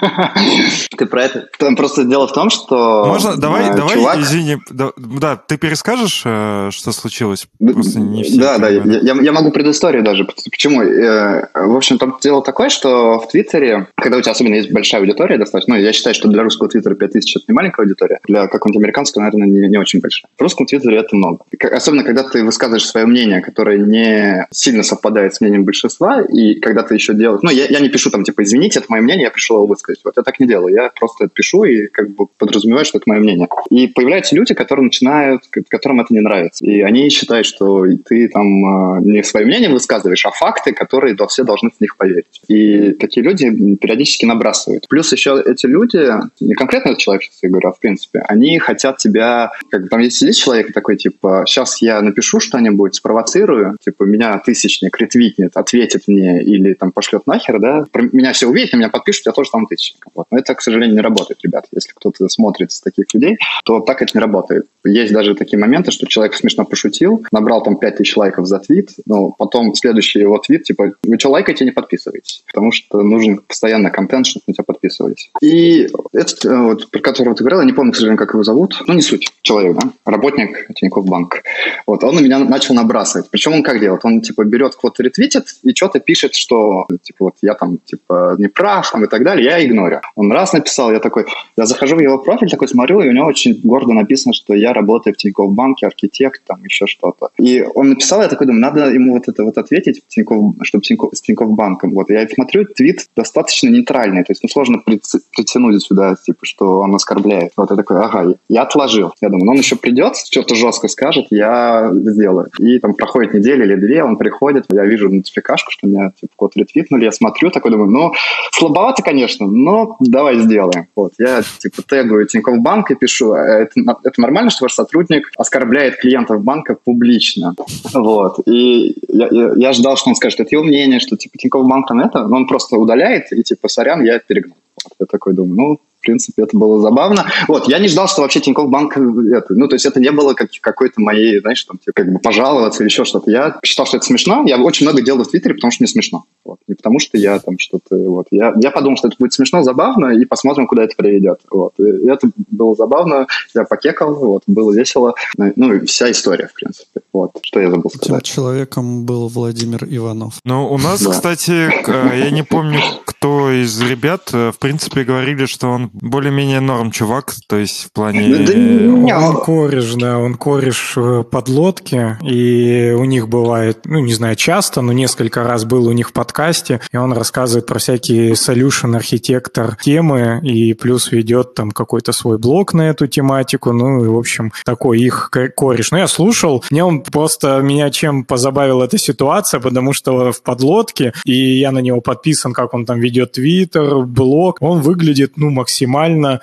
[0.98, 1.48] Ты про это...
[1.58, 3.06] Там просто дело в том, что...
[3.06, 7.48] Можно, давай, э, давай, чувак- извини, да, ты перескажешь, э, что случилось?
[7.60, 10.26] Просто не все Да, да, я могу предысторию даже.
[10.26, 10.82] Почему?
[10.82, 15.02] Э, В общем, там дело такое, что в Твиттере, когда у тебя особенно есть большая
[15.02, 18.48] аудитория достаточно, ну, я считаю, что для русского Твиттера 5000 это не маленькая аудитория, для
[18.48, 20.30] какого-нибудь американского, наверное, не, не очень большая.
[20.38, 21.40] В русском Твиттере это много.
[21.72, 26.84] Особенно, когда ты высказываешь свое мнение, которое не сильно совпадает с мнением большинства, и когда
[26.84, 27.42] ты еще делаешь...
[27.44, 30.02] Ну, я, я не пишу там, типа, извините, это мое мнение, я пришел его высказать.
[30.04, 30.74] Вот я так не делаю.
[30.74, 33.48] Я просто пишу и как бы подразумеваю, что это мое мнение.
[33.70, 36.64] И появляются люди, которые начинают, которым это не нравится.
[36.64, 41.44] И они считают, что ты там э, не свое мнение высказываешь, а факты, которые все
[41.44, 42.42] должны в них поверить.
[42.48, 44.88] И такие люди периодически набрасывают.
[44.90, 45.98] Плюс еще эти люди,
[46.40, 49.52] не конкретно этот человек, сейчас я говорю, а в принципе, они хотят тебя...
[49.70, 54.98] Как, там есть сидит человек такой, типа, сейчас я напишу что-нибудь, спровоцирую, типа, меня тысячник
[54.98, 59.32] ретвитнет, ответит мне или там пошлет нахер, да, про меня все увидят, меня подпишут, я
[59.34, 60.14] тоже стану тысячником.
[60.16, 60.28] Вот.
[60.32, 61.66] Но это, к сожалению, не работает, ребят.
[61.74, 64.66] Если кто-то смотрит с таких людей, то так это не работает.
[64.86, 69.32] Есть даже такие моменты, что человек смешно пошутил, набрал там 5000 лайков за твит, но
[69.32, 74.26] потом следующий его твит, типа, вы что, лайкаете, не подписывайтесь, потому что нужен постоянно контент,
[74.26, 75.30] чтобы на тебя подписывались.
[75.42, 78.82] И этот, э, вот, про которого ты я не помню, к сожалению, как его зовут,
[78.88, 81.44] ну, не суть, человек, да, работник Тинькофф Банк.
[81.86, 83.30] Вот, он на меня начал набрасывать.
[83.30, 84.02] Причем он как делает?
[84.04, 88.48] Он, типа, берет кого-то ретвитит и что-то пишет, что, типа, вот я там, типа, не
[88.48, 90.02] прав, там, и так далее, я игнорю.
[90.16, 91.26] Он раз написал, я такой,
[91.58, 94.74] я захожу в его профиль, такой смотрю, и у него очень гордо написано, что я
[94.74, 97.30] работаю в Тинькофф Банке, архитект, там, еще что-то.
[97.38, 101.14] И он написал, я такой думаю, надо ему вот это вот ответить, Тинькофф, чтобы Тинькофф,
[101.14, 101.94] с Тинькофф Банком.
[101.94, 106.94] Вот, я смотрю, твит достаточно нейтральный, то есть, ну, сложно притянуть сюда, типа, что он
[106.94, 107.54] оскорбляет.
[107.56, 109.14] Вот я такой, ага, я отложил.
[109.22, 112.50] Я думаю, ну, он еще придет, что-то жестко скажет, я сделаю.
[112.60, 116.52] И там проходит неделя или две, он приходит, я вижу нотификашку, что меня, типа, код
[116.56, 118.12] ретвитнули, я смотрю, такой думаю, ну,
[118.52, 120.88] слабовато, конечно, но давай сделаем.
[120.96, 125.32] Вот, я, типа, тегаю Тинькофф Банк и пишу, «А это, это нормально, что ваш сотрудник
[125.38, 127.56] оскорбляет клиентов банка публично?
[127.94, 131.66] Вот, и я, я- я ждал, что он скажет, это его мнение, что, типа, Тинькофф
[131.66, 134.58] Банк там это, но он просто удаляет, и, типа, сорян, я перегнул.
[134.84, 137.28] Вот, я такой думаю, ну, в принципе, это было забавно.
[137.48, 139.02] Вот, я не ждал, что вообще Тинькофф Банк, э,
[139.38, 142.18] это, ну, то есть это не было как, какой-то моей, знаешь, там, типа, как бы
[142.20, 143.30] пожаловаться или еще что-то.
[143.30, 144.44] Я считал, что это смешно.
[144.48, 146.24] Я очень много делал в Твиттере, потому что мне смешно.
[146.44, 146.58] Вот.
[146.68, 148.26] Не потому что я там что-то, вот.
[148.32, 151.40] Я, я подумал, что это будет смешно, забавно, и посмотрим, куда это приведет.
[151.52, 151.74] Вот.
[151.78, 155.14] И это было забавно, я покекал, вот, было весело.
[155.38, 157.02] Ну, и вся история, в принципе.
[157.14, 158.24] Вот, что я забыл Этим сказать.
[158.24, 160.40] человеком был Владимир Иванов.
[160.46, 161.12] Ну, у нас, Да.
[161.12, 166.60] кстати, э, я не помню, кто из ребят, э, в принципе, говорили, что он более-менее
[166.60, 168.38] норм чувак, то есть в плане...
[168.46, 174.14] Да не, Он кореш, да, он кореш э, подлодки, и у них бывает, ну, не
[174.14, 178.34] знаю, часто, но несколько раз был у них в подкасте, и он рассказывает про всякие
[178.34, 184.08] solution архитектор темы, и плюс ведет там какой-то свой блог на эту тематику, ну, и,
[184.08, 185.92] в общем, такой их ко- кореш.
[185.92, 191.14] Ну, я слушал, мне он просто, меня чем позабавила эта ситуация, потому что в подлодке,
[191.26, 195.81] и я на него подписан, как он там ведет твиттер, блог, он выглядит, ну, максимально,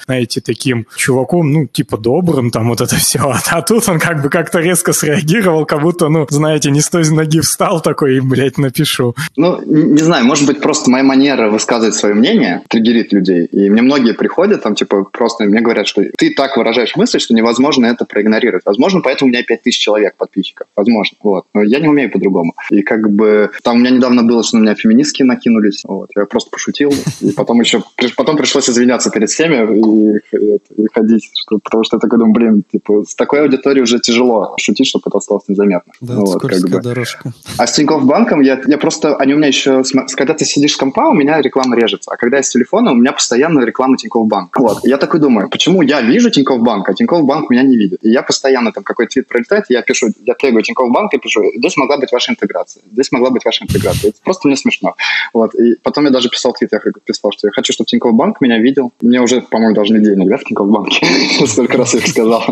[0.04, 3.20] знаете, таким чуваком, ну, типа добрым, там вот это все.
[3.50, 7.08] А тут он как бы как-то резко среагировал, как будто, ну, знаете, не с той
[7.10, 9.14] ноги встал такой и, блядь, напишу.
[9.36, 13.46] Ну, не знаю, может быть, просто моя манера высказывать свое мнение триггерит людей.
[13.46, 17.34] И мне многие приходят, там, типа, просто мне говорят, что ты так выражаешь мысль, что
[17.34, 18.64] невозможно это проигнорировать.
[18.64, 20.66] Возможно, поэтому у меня 5000 человек подписчиков.
[20.76, 21.16] Возможно.
[21.22, 21.44] Вот.
[21.54, 22.54] Но я не умею по-другому.
[22.70, 25.82] И как бы там у меня недавно было, что на меня феминистки накинулись.
[25.84, 26.10] Вот.
[26.16, 26.92] Я просто пошутил.
[27.20, 27.82] И потом еще
[28.16, 31.28] потом пришлось извиняться перед всеми и, и- и ходить.
[31.34, 35.04] Что, потому что я такой думаю, блин, типа, с такой аудиторией уже тяжело шутить, чтобы
[35.06, 35.92] это осталось незаметно.
[36.00, 36.80] Да, Ну, вот, как бы.
[36.80, 37.32] дорожка.
[37.58, 39.16] А с Тинькофф Банком я, я просто...
[39.16, 39.82] Они у меня еще...
[40.16, 42.10] Когда ты сидишь с компа, у меня реклама режется.
[42.12, 44.56] А когда я с телефона, у меня постоянно реклама Тинькофф Банк.
[44.58, 44.78] Вот.
[44.84, 48.00] Я такой думаю, почему я вижу Тинькофф Банк, а Тинькофф Банк меня не видит?
[48.04, 51.42] И я постоянно там какой-то твит пролетает, я пишу, я тегаю Тинькофф Банк и пишу,
[51.56, 54.10] здесь могла быть ваша интеграция, здесь могла быть ваша интеграция.
[54.10, 54.94] Это просто мне смешно.
[55.32, 55.54] Вот.
[55.54, 58.58] И потом я даже писал твит, я писал, что я хочу, чтобы Тинькофф Банк меня
[58.58, 58.92] видел.
[59.00, 61.06] Мне уже, по-моему, должны денег, да, в Тинькофф Банке?
[61.46, 62.42] Столько раз я их сказал.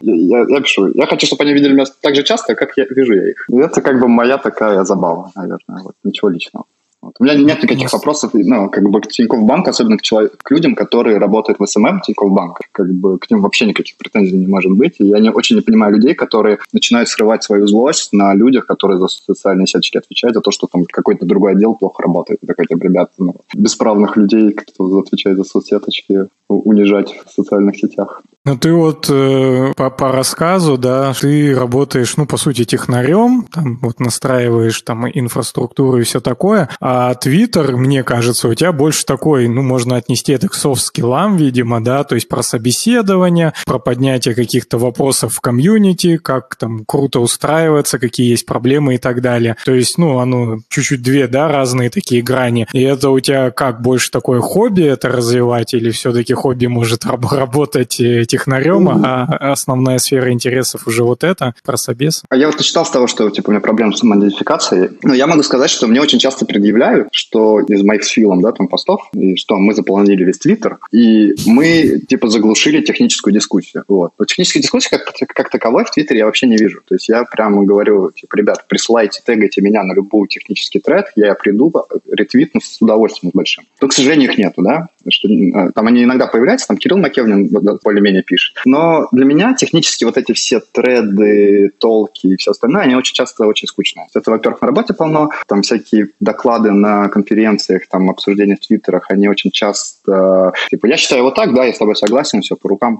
[0.00, 3.14] Я, я пишу, я хочу, чтобы они видели меня так же часто, как я вижу
[3.14, 3.46] я их.
[3.50, 5.82] Это как бы моя такая забава, наверное.
[5.82, 6.66] Вот, ничего личного.
[7.04, 7.16] Вот.
[7.18, 10.50] У меня нет никаких вопросов, ну, как бы к Тинькофф Банк, особенно к, человек, к
[10.50, 12.62] людям, которые работают в СММ Тинькофф Банка.
[12.72, 14.94] Как бы к ним вообще никаких претензий не может быть.
[15.00, 18.98] И я не, очень не понимаю людей, которые начинают срывать свою злость на людях, которые
[18.98, 22.40] за социальные сеточки отвечают, за то, что там какой-то другой отдел плохо работает.
[22.46, 28.22] Такой, типа, ребят, ну, бесправных людей, кто отвечает за соцсеточки, унижать в социальных сетях.
[28.46, 33.78] Ну, ты вот э, по, по рассказу, да, ты работаешь, ну, по сути, технарем, там
[33.80, 39.48] вот настраиваешь там инфраструктуру и все такое, а Твиттер, мне кажется, у тебя больше такой,
[39.48, 44.78] ну, можно отнести это к софт-скиллам, видимо, да, то есть про собеседование, про поднятие каких-то
[44.78, 49.56] вопросов в комьюнити, как там круто устраиваться, какие есть проблемы и так далее.
[49.64, 52.66] То есть, ну, оно чуть-чуть две, да, разные такие грани.
[52.72, 58.00] И это у тебя как, больше такое хобби это развивать, или все-таки хобби может работать
[58.00, 62.22] э, технарем, а основная сфера интересов уже вот это, про собес.
[62.28, 64.90] А я вот начитал с того, что типа, у меня проблемы с самоидентификацией.
[65.02, 66.74] Но я могу сказать, что мне очень часто предъявляют,
[67.12, 71.34] что из моих с Филом, да, там постов, и что мы заполонили весь Твиттер, и
[71.46, 73.84] мы, типа, заглушили техническую дискуссию.
[73.88, 74.12] Вот.
[74.18, 76.82] Но технической дискуссии как, как таковой в Твиттере я вообще не вижу.
[76.86, 81.34] То есть я прямо говорю, типа, ребят, присылайте, тегайте меня на любой технический тред, я
[81.34, 81.72] приду,
[82.10, 83.64] ретвитну с удовольствием с большим.
[83.80, 87.48] Но, к сожалению, их нету, да, что э, там они иногда появляются, там Кирилл Макевнин
[87.82, 88.56] более-менее пишет.
[88.64, 93.46] Но для меня технически вот эти все треды, толки и все остальное, они очень часто
[93.46, 94.06] очень скучные.
[94.14, 99.28] Это, во-первых, на работе полно, там всякие доклады на конференциях, там обсуждения в твиттерах, они
[99.28, 100.52] очень часто...
[100.70, 102.98] Типа, я считаю вот так, да, я с тобой согласен, все, по рукам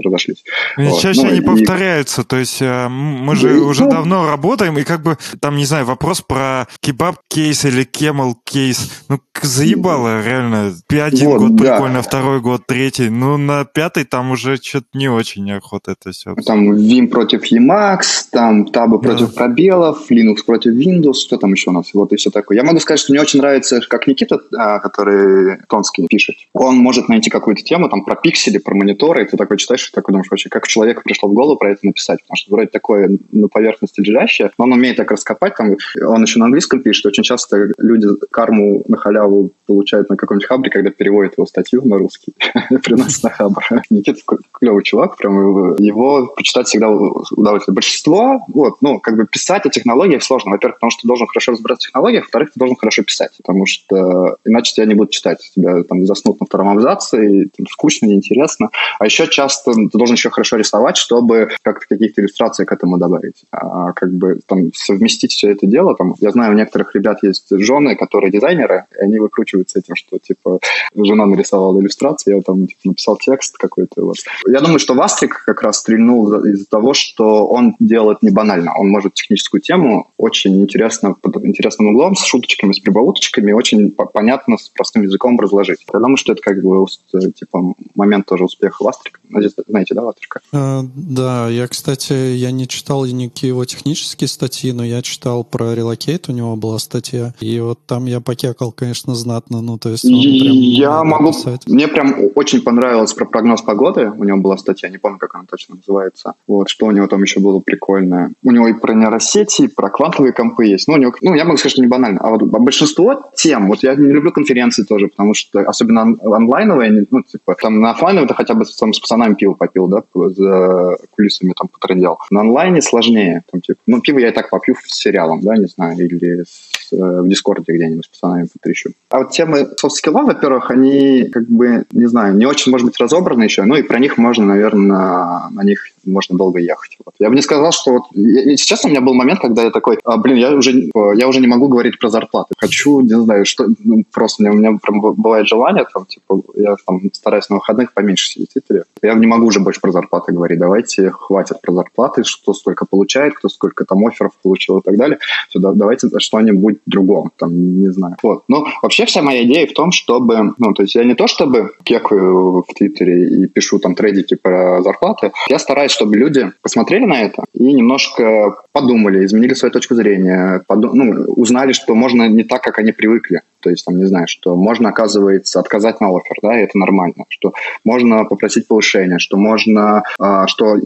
[0.00, 0.44] разошлись.
[0.78, 1.00] И вот.
[1.00, 1.42] чаще ну, они и...
[1.42, 5.64] повторяются, то есть э, мы же ну, уже давно работаем, и как бы там, не
[5.64, 10.74] знаю, вопрос про кебаб-кейс или кемал-кейс, ну, заебало, реально.
[10.88, 11.74] Один вот, год да.
[11.74, 16.34] прикольно, второй год, третий, ну, на пятый там уже что-то не очень охота это все.
[16.46, 19.08] Там Vim против Emacs, там табы да.
[19.08, 22.58] против пробелов, Linux против Windows, что там еще у нас, вот и все такое.
[22.58, 27.08] Я могу сказать, что мне очень нравится, как Никита, а, который Тонский пишет, он может
[27.08, 30.30] найти какую-то тему, там, про пиксели, про мониторы, и ты такой читаешь, и такой думаешь,
[30.30, 34.00] вообще, как человеку пришло в голову про это написать, потому что вроде такое на поверхности
[34.00, 38.08] лежащее, но он умеет так раскопать, там, он еще на английском пишет, очень часто люди
[38.30, 42.34] карму на халяву получают на каком-нибудь хабре, когда переводят его статью на русский,
[42.82, 43.62] приносят на хабр.
[43.90, 44.20] Никита
[44.52, 47.74] клевый чувак, прям его почитать всегда удовольствие.
[47.74, 50.50] Большинство, вот, ну, как бы писать о технологиях сложно.
[50.52, 53.66] Во-первых, потому что ты должен хорошо разбираться в технологиях, во-вторых, ты должен хорошо писать, потому
[53.66, 55.50] что иначе тебя не будут читать.
[55.54, 58.70] Тебя там заснут на втором абзаце, и там, скучно, неинтересно.
[58.98, 63.44] А еще часто ты должен еще хорошо рисовать, чтобы как-то каких-то иллюстраций к этому добавить.
[63.50, 67.46] А как бы там совместить все это дело, там, я знаю, у некоторых ребят есть
[67.50, 70.58] жены, которые дизайнеры, и они выкручиваются этим, что, типа,
[70.94, 74.04] жена нарисовала иллюстрации, я там типа, написал текст какой-то.
[74.04, 74.16] Вот.
[74.46, 78.72] Я думаю, что Вастрик как раз стрельнул из-за того, что он делает не банально.
[78.76, 84.56] Он может техническую тему очень интересно, под интересным углом, с шуточками, с прибауточками, очень понятно,
[84.56, 85.80] с простым языком разложить.
[85.92, 86.86] Я думаю, что это как бы
[87.34, 89.20] типа момент тоже успеха Вастрика.
[89.66, 90.40] Знаете, да, Вастрика?
[90.52, 95.74] А, да, я, кстати, я не читал никакие его технические статьи, но я читал про
[95.74, 100.04] Relocate, у него была статья, и вот там я покекал, конечно, знатно, ну, то есть
[100.04, 101.32] он прям Я могу...
[101.32, 101.66] Писать.
[101.66, 105.44] Мне прям очень понравилось про прогноз погоды, у него была статья, не помню, как она
[105.48, 108.32] точно называется, вот, что у него там еще было прикольное.
[108.42, 111.44] У него и про нейросети, и про квантовые компы есть, ну, у него, ну, я
[111.44, 115.08] могу сказать, что не банально, а вот большинство тем, вот я не люблю конференции тоже,
[115.08, 119.34] потому что, особенно онлайновые, ну, типа, там на офлайновые ты хотя бы там, с пацанами
[119.34, 122.18] пиво попил, да, за кулисами там потрындел.
[122.30, 125.66] На онлайне сложнее, там, типа, ну, пиво я и так попью с сериалом, да, не
[125.66, 128.90] знаю, или с, э, в Дискорде где-нибудь с пацанами потрещу.
[129.10, 133.44] А вот темы софт-скилла, во-первых, они, как бы, не знаю, не очень, может быть, разобраны
[133.44, 136.96] еще, ну, и про них можно, наверное, на них можно долго ехать.
[137.04, 137.14] Вот.
[137.18, 138.02] Я бы не сказал, что вот...
[138.12, 141.40] Я, сейчас у меня был момент, когда я такой, а, блин, я уже, я уже
[141.40, 142.54] не могу говорить про зарплаты.
[142.56, 143.66] Хочу, не знаю, что...
[143.84, 147.56] Ну, просто у меня, у меня прям бывает желание, там, типа, я там стараюсь на
[147.56, 148.84] выходных поменьше сидеть Твиттере.
[149.02, 150.58] Я не могу уже больше про зарплаты говорить.
[150.58, 155.18] Давайте, хватит про зарплаты, что сколько получает, кто сколько там офферов получил и так далее.
[155.48, 158.16] Все, да, давайте что-нибудь другом, там, не знаю.
[158.22, 158.44] Вот.
[158.48, 160.54] Ну, вообще вся моя идея в том, чтобы...
[160.58, 164.82] Ну, то есть я не то, чтобы кекаю в Твиттере и пишу там трейдики про
[164.82, 170.62] зарплаты, я стараюсь чтобы люди посмотрели на это и немножко подумали, изменили свою точку зрения,
[170.68, 173.42] подум- ну, узнали, что можно не так, как они привыкли.
[173.62, 177.24] То есть, там, не знаю, что можно, оказывается, отказать на офер, да, и это нормально,
[177.28, 177.52] что
[177.84, 180.76] можно попросить повышения, что можно, э, что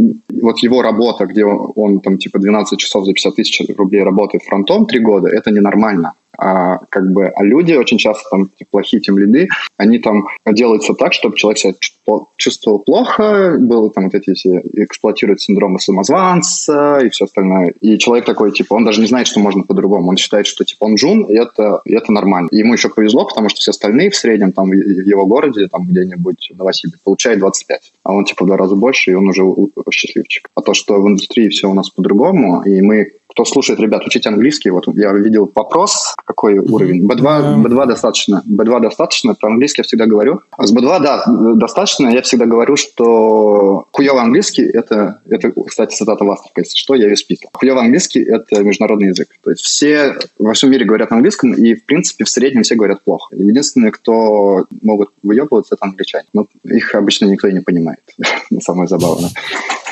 [0.42, 4.44] вот его работа, где он, он там типа 12 часов за 50 тысяч рублей работает
[4.44, 9.18] фронтом 3 года, это ненормально а, как бы, а люди очень часто там плохие тем
[9.18, 11.74] лиды, они там делаются так, чтобы человек себя
[12.36, 17.74] чувствовал плохо, был там вот эти все, эксплуатируют синдромы самозванца и все остальное.
[17.80, 20.10] И человек такой, типа, он даже не знает, что можно по-другому.
[20.10, 22.48] Он считает, что, типа, он джун, и это, и это нормально.
[22.52, 25.86] И ему еще повезло, потому что все остальные в среднем там в его городе, там
[25.86, 27.92] где-нибудь в Новосибирске, получают 25.
[28.02, 29.42] А он, типа, в два раза больше, и он уже
[29.90, 30.48] счастливчик.
[30.54, 34.26] А то, что в индустрии все у нас по-другому, и мы кто слушает ребят, учить
[34.26, 37.06] английский, вот я видел вопрос, какой уровень.
[37.06, 38.42] B2, B2 достаточно.
[38.48, 40.40] B2 достаточно, по-английски я всегда говорю.
[40.58, 42.08] С B2, да, достаточно.
[42.08, 47.16] Я всегда говорю, что хуёвый английский это, это, кстати, цитата Вастрика, если что, я ее
[47.16, 47.50] списал.
[47.52, 49.28] Хуёвый английский это международный язык.
[49.44, 52.74] То есть все во всем мире говорят на английском, и, в принципе, в среднем все
[52.74, 53.36] говорят плохо.
[53.36, 56.24] Единственные, кто могут выебываться, это англичане.
[56.32, 58.00] Но их обычно никто и не понимает.
[58.62, 59.28] Самое забавное.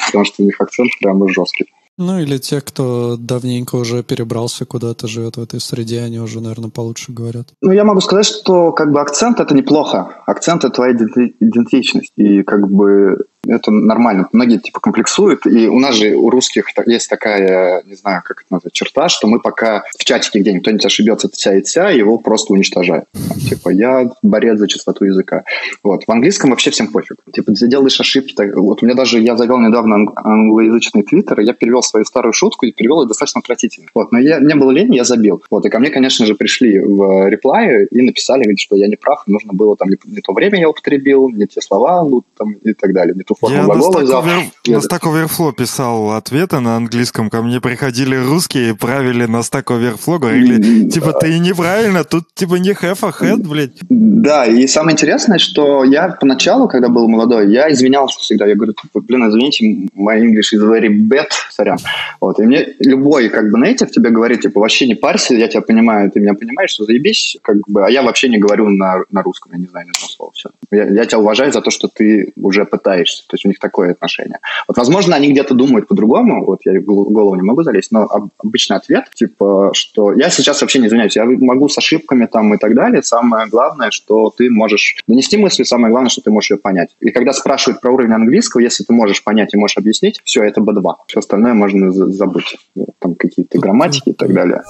[0.07, 1.67] Потому что у них акцент прямо жесткий.
[1.97, 6.71] Ну или те, кто давненько уже перебрался куда-то, живет в этой среде, они уже, наверное,
[6.71, 7.49] получше говорят.
[7.63, 10.23] Ну, я могу сказать, что как бы акцент это неплохо.
[10.27, 12.13] Акцент это твоя идентичность.
[12.17, 14.29] И как бы это нормально.
[14.33, 15.47] Многие типа комплексуют.
[15.47, 19.27] И у нас же, у русских есть такая, не знаю, как это назвать, черта, что
[19.27, 23.05] мы пока в чатике где-нибудь кто-нибудь ошибется тя и тя, его просто уничтожают.
[23.29, 25.45] Там, типа, я борец за чистоту языка.
[25.83, 26.05] Вот.
[26.07, 27.17] В английском вообще всем пофиг.
[27.33, 28.35] Типа, ты делаешь ошибки.
[28.35, 32.33] Так, вот у меня даже, я завел недавно англоязычный твиттер, и я перевел свою старую
[32.33, 33.89] шутку и перевел ее достаточно отвратительно.
[33.95, 34.13] Вот.
[34.13, 35.43] Но я, мне было лень, я забил.
[35.51, 35.67] Вот.
[35.67, 39.53] И ко мне, конечно же, пришли в реплай и написали, что я не прав, нужно
[39.53, 43.15] было там не, не то время я употребил, не те слова, там, и так далее,
[43.15, 44.25] не ту форму я глагола взял.
[44.25, 50.19] На Stack Overflow писал ответы на английском, ко мне приходили русские, правили на Stack Overflow,
[50.19, 53.79] говорили, типа, ты неправильно, тут типа не have a head, блядь.
[53.91, 58.73] Да, и самое интересное, что я поначалу, когда был молодой, я извинялся всегда, я говорю,
[58.73, 61.79] типа, блин, извините, my English is very bad, сорян.
[62.21, 65.61] Вот, и мне любой, как бы, native тебе говорит, типа, вообще не парься, я тебя
[65.61, 69.23] понимаю, ты меня понимаешь, что заебись, как бы, а я вообще не говорю на, на
[69.23, 70.51] русском, я не знаю ни одного слова, все.
[70.71, 73.93] Я, я тебя уважаю за то, что ты уже пытаешься, то есть у них такое
[73.93, 74.39] отношение.
[74.69, 78.09] Вот, возможно, они где-то думают по-другому, вот я в голову не могу залезть, но
[78.39, 82.59] обычный ответ, типа, что я сейчас вообще не извиняюсь, я могу с ошибками там и
[82.59, 86.59] так далее, самое главное, что ты можешь донести мысли, самое главное, что ты можешь ее
[86.59, 86.91] понять.
[87.01, 90.61] И когда спрашивают про уровень английского, если ты можешь понять и можешь объяснить, все, это
[90.61, 90.95] B2.
[91.07, 92.57] Все остальное можно забыть.
[92.99, 94.63] Там какие-то грамматики и так далее.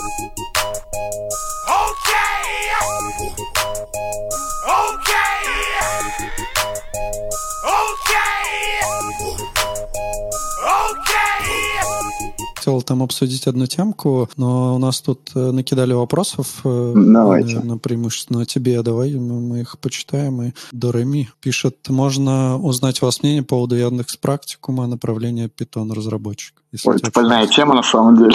[12.64, 16.60] Хотел там обсудить одну темку, но у нас тут э, накидали вопросов.
[16.64, 17.56] Э, Давайте.
[17.56, 18.82] Наверное, преимущественно тебе.
[18.82, 20.42] Давай мы их почитаем.
[20.42, 26.63] И Дореми пишет, можно узнать у вас мнение по поводу Яндекс Практикума направления Python разработчик.
[26.84, 28.34] Ой, это больная тема на самом деле.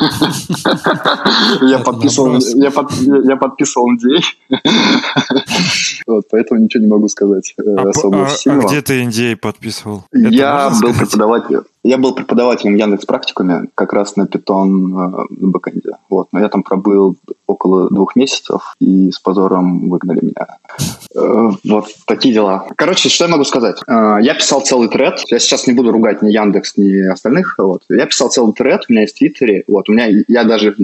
[1.62, 4.22] Я подписывал я подписывал NDA,
[6.30, 10.04] поэтому ничего не могу сказать э, а особо а, А где ты NDA подписывал?
[10.12, 11.64] Я был преподавателем.
[11.82, 15.92] Я был преподавателем Яндекс практикуме как раз на Python э, на бэкэнде.
[16.10, 16.28] Вот.
[16.32, 17.16] Но я там пробыл
[17.48, 20.46] около двух месяцев, и с позором выгнали меня.
[21.16, 22.66] Э, вот такие дела.
[22.76, 23.78] Короче, что я могу сказать?
[23.88, 25.22] Я писал целый тред.
[25.30, 27.54] Я сейчас не буду ругать ни Яндекс, ни остальных.
[27.58, 27.82] Вот.
[27.88, 29.64] Я писал целый тред, у меня есть в Твиттере.
[29.66, 29.88] Вот.
[29.88, 30.76] У меня, я даже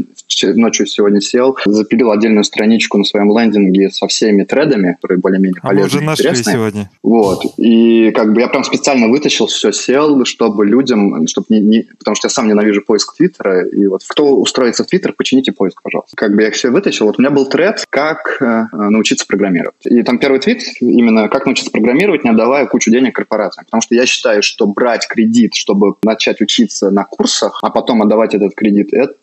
[0.43, 5.69] ночью сегодня сел, запилил отдельную страничку на своем лендинге со всеми тредами, которые более-менее а
[5.69, 6.03] полезные.
[6.03, 6.91] Мы уже нашли сегодня.
[7.03, 7.45] Вот.
[7.59, 11.83] И как бы я прям специально вытащил все, сел, чтобы людям, чтобы не, не...
[11.99, 13.67] Потому что я сам ненавижу поиск Твиттера.
[13.67, 16.17] И вот кто устроится в Твиттер, почините поиск, пожалуйста.
[16.17, 17.07] Как бы я все вытащил.
[17.07, 19.85] Вот у меня был тред, как э, научиться программировать.
[19.85, 23.67] И там первый твит именно как научиться программировать, не отдавая кучу денег корпорациям.
[23.67, 28.35] Потому что я считаю, что брать кредит, чтобы начать учиться на курсах, а потом отдавать
[28.35, 29.15] этот кредит, это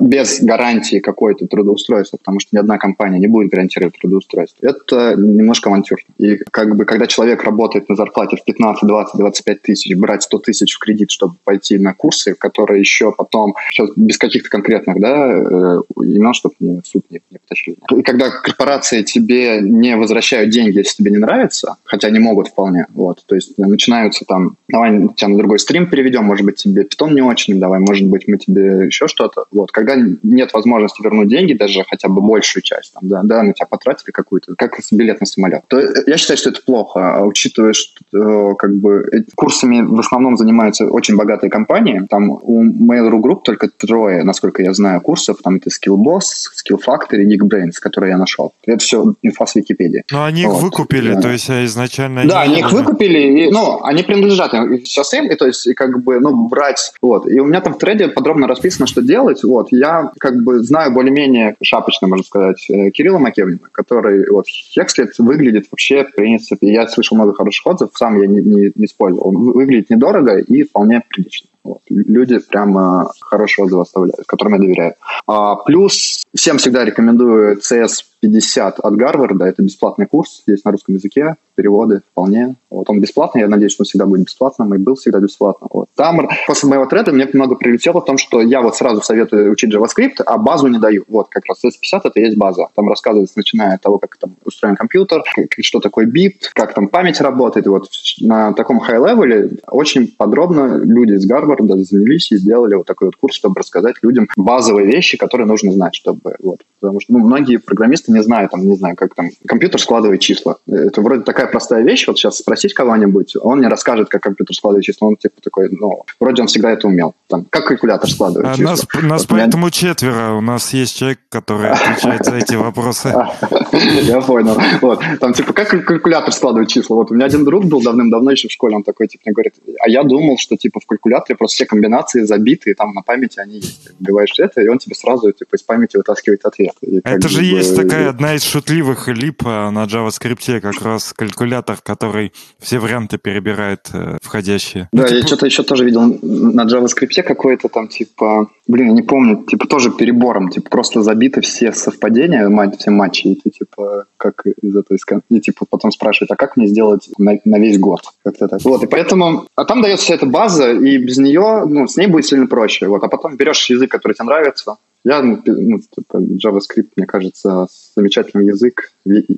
[0.00, 4.64] без гарантии какой-то трудоустройства, потому что ни одна компания не будет гарантировать трудоустройство.
[4.66, 6.04] Это немножко авантюрно.
[6.18, 10.38] И как бы, когда человек работает на зарплате в 15, 20, 25 тысяч, брать 100
[10.38, 15.32] тысяч в кредит, чтобы пойти на курсы, которые еще потом, сейчас без каких-то конкретных, да,
[15.32, 17.76] э, имен, чтобы не, суд не, не потащил.
[17.96, 22.86] И когда корпорации тебе не возвращают деньги, если тебе не нравится, хотя они могут вполне,
[22.94, 27.14] вот, то есть начинаются там, давай тебя на другой стрим переведем, может быть, тебе питон
[27.14, 31.28] не очень, давай, может быть, мы тебе еще что-то, что вот, когда нет возможности вернуть
[31.28, 35.20] деньги, даже хотя бы большую часть, там, да, да, на тебя потратили какую-то, как билет
[35.20, 39.98] на самолет, то я считаю, что это плохо, а учитывая, что как бы курсами в
[40.00, 45.38] основном занимаются очень богатые компании, там у Mail.ru Group только трое, насколько я знаю, курсов,
[45.42, 48.52] там это Skillboss, Skill Factory, Geekbrains, которые я нашел.
[48.66, 50.04] Это все инфа с Википедии.
[50.10, 50.56] Но они вот.
[50.56, 51.20] их выкупили, да.
[51.20, 52.26] то есть а изначально...
[52.26, 54.52] Да, они, они их выкупили, и, ну, они принадлежат
[54.84, 57.28] сейчас им, и то есть как бы, ну, брать, вот.
[57.28, 59.44] И у меня там в трейде подробно расписано, что делать, делать.
[59.44, 65.18] Вот, я как бы знаю более-менее шапочно, можно сказать, э, Кирилла Макевнина, который вот Хекслет
[65.18, 69.28] выглядит вообще, в принципе, я слышал много хороших отзывов, сам я не, не, не использовал.
[69.28, 71.48] Он выглядит недорого и вполне прилично.
[71.62, 71.80] Вот.
[71.88, 74.94] Люди прямо хорошие отзывы оставляют, которым я доверяю.
[75.26, 79.46] А, плюс всем всегда рекомендую CS 50 от Гарварда.
[79.46, 82.56] Это бесплатный курс, есть на русском языке, переводы вполне.
[82.70, 85.68] Вот он бесплатный, я надеюсь, что он всегда будет бесплатным, и был всегда бесплатно.
[85.70, 85.88] Вот.
[85.96, 89.74] Там после моего треда мне много прилетело в том, что я вот сразу советую учить
[89.74, 91.04] JavaScript, а базу не даю.
[91.08, 92.68] Вот как раз CS50 это есть база.
[92.74, 95.22] Там рассказывается, начиная от того, как там устроен компьютер,
[95.60, 97.66] что такое бит, как там память работает.
[97.66, 97.88] И вот
[98.20, 103.34] на таком high-level очень подробно люди из Гарварда занялись и сделали вот такой вот курс,
[103.34, 106.60] чтобы рассказать людям базовые вещи, которые нужно знать, чтобы вот.
[106.80, 110.56] Потому что ну, многие программисты не знают, там, не знаю, как там компьютер складывает числа.
[110.66, 112.06] Это вроде такая простая вещь.
[112.06, 115.08] Вот сейчас спросить кого-нибудь, он не расскажет, как компьютер складывает числа.
[115.08, 117.14] Он типа такой, ну, вроде он всегда это умел.
[117.28, 118.70] Там, как калькулятор складывает а числа.
[118.70, 119.70] Нас, нас вот поэтому меня...
[119.72, 120.32] четверо.
[120.32, 123.08] У нас есть человек, который отвечает за эти вопросы.
[124.02, 124.56] Я понял.
[124.80, 125.02] Вот.
[125.20, 126.96] Там типа, как калькулятор складывает числа?
[126.96, 129.54] Вот у меня один друг был давным-давно еще в школе, он такой, типа, мне говорит,
[129.80, 133.40] а я думал, что типа в калькуляторе просто все комбинации забиты, и там на памяти
[133.40, 133.88] они есть.
[133.98, 136.74] Ты это, и он тебе сразу типа из памяти вытаскивает ответ.
[136.82, 141.78] И, это же бы, есть такая одна из шутливых лип на JavaScript, как раз калькулятор,
[141.82, 144.88] который все варианты перебирает э, входящие.
[144.92, 145.18] Да, ну, типа...
[145.18, 149.66] я что-то еще тоже видел на JavaScript какой-то там типа, блин, я не помню, типа
[149.66, 154.96] тоже перебором, типа просто забиты все совпадения, все матчи, и ты типа как из этого
[154.96, 155.22] искать.
[155.30, 158.00] И типа потом спрашивают, а как мне сделать на, на весь год?
[158.22, 158.60] Как-то так.
[158.62, 161.29] Вот, и поэтому, а там дается вся эта база, и без нее,
[161.66, 162.88] ну, с ней будет сильно проще.
[162.88, 167.66] Вот, а потом берешь язык, который тебе нравится, я, ну, ну типа, JavaScript, мне кажется,
[167.94, 168.92] замечательный язык,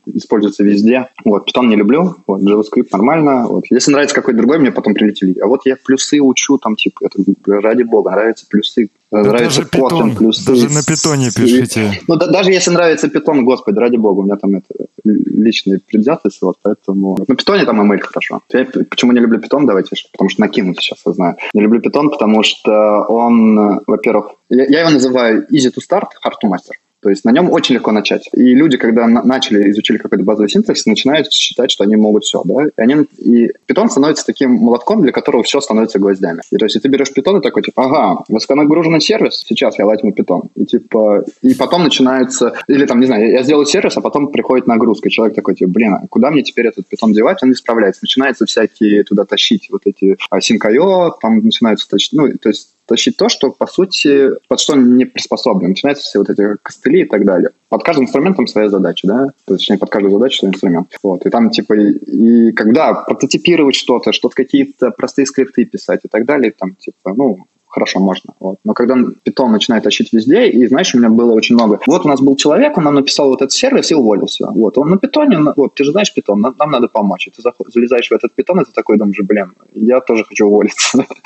[0.07, 1.09] используется везде.
[1.25, 3.47] Вот, Python не люблю, вот, JavaScript нормально.
[3.49, 3.65] Вот.
[3.71, 5.39] Если нравится какой-то другой, мне потом прилетели.
[5.39, 9.69] А вот я плюсы учу, там, типа, это, ради бога, нравятся плюсы да нравится даже
[9.69, 10.43] Kotlin, плюс...
[10.43, 12.01] Даже на питоне пишите.
[12.09, 16.39] Ну, да, даже если нравится питон, господи, ради бога, у меня там это личные предвзятости,
[16.43, 17.19] вот, поэтому...
[17.29, 18.41] На питоне там ML хорошо.
[18.51, 21.37] Я почему не люблю питон, давайте, потому что накинуть сейчас, я знаю.
[21.53, 26.37] Не люблю питон, потому что он, во-первых, я, я его называю easy to start, hard
[26.43, 26.73] to master.
[27.03, 28.29] То есть на нем очень легко начать.
[28.33, 32.43] И люди, когда на- начали, изучили какой-то базовый синтакс, начинают считать, что они могут все.
[32.45, 32.67] Да?
[32.67, 36.43] И, они, и Python становится таким молотком, для которого все становится гвоздями.
[36.53, 39.87] И то есть, если ты берешь Python и такой, типа, ага, высоконагруженный сервис, сейчас я
[39.87, 40.49] латиму Python.
[40.55, 44.69] И типа, и потом начинается, или там, не знаю, я сделаю сервис, а потом приходит
[44.69, 45.09] нагрузка.
[45.09, 47.43] И человек такой, типа, блин, а куда мне теперь этот Python девать?
[47.43, 48.01] Он не справляется.
[48.03, 53.29] Начинается всякие туда тащить вот эти async.io, там начинаются тащить, ну, то есть тащить то,
[53.29, 55.71] что, по сути, под что не приспособлен.
[55.71, 57.51] Начинаются все вот эти костыли и так далее.
[57.69, 59.29] Под каждым инструментом своя задача, да?
[59.47, 60.89] Точнее, под каждую задачу свой инструмент.
[61.03, 61.25] Вот.
[61.27, 66.53] И там, типа, и когда прототипировать что-то, что-то какие-то простые скрипты писать и так далее,
[66.57, 68.35] там, типа, ну, хорошо, можно.
[68.39, 68.59] Вот.
[68.65, 71.81] Но когда Python начинает тащить везде, и, знаешь, у меня было очень много...
[71.87, 74.47] Вот у нас был человек, он нам написал вот этот сервис и уволился.
[74.51, 74.77] Вот.
[74.79, 77.27] Он на питоне, вот, ты же знаешь Python, нам, нам надо помочь.
[77.27, 77.43] И ты
[77.75, 81.07] залезаешь в этот Python, и ты такой думаешь, блин, я тоже хочу уволиться.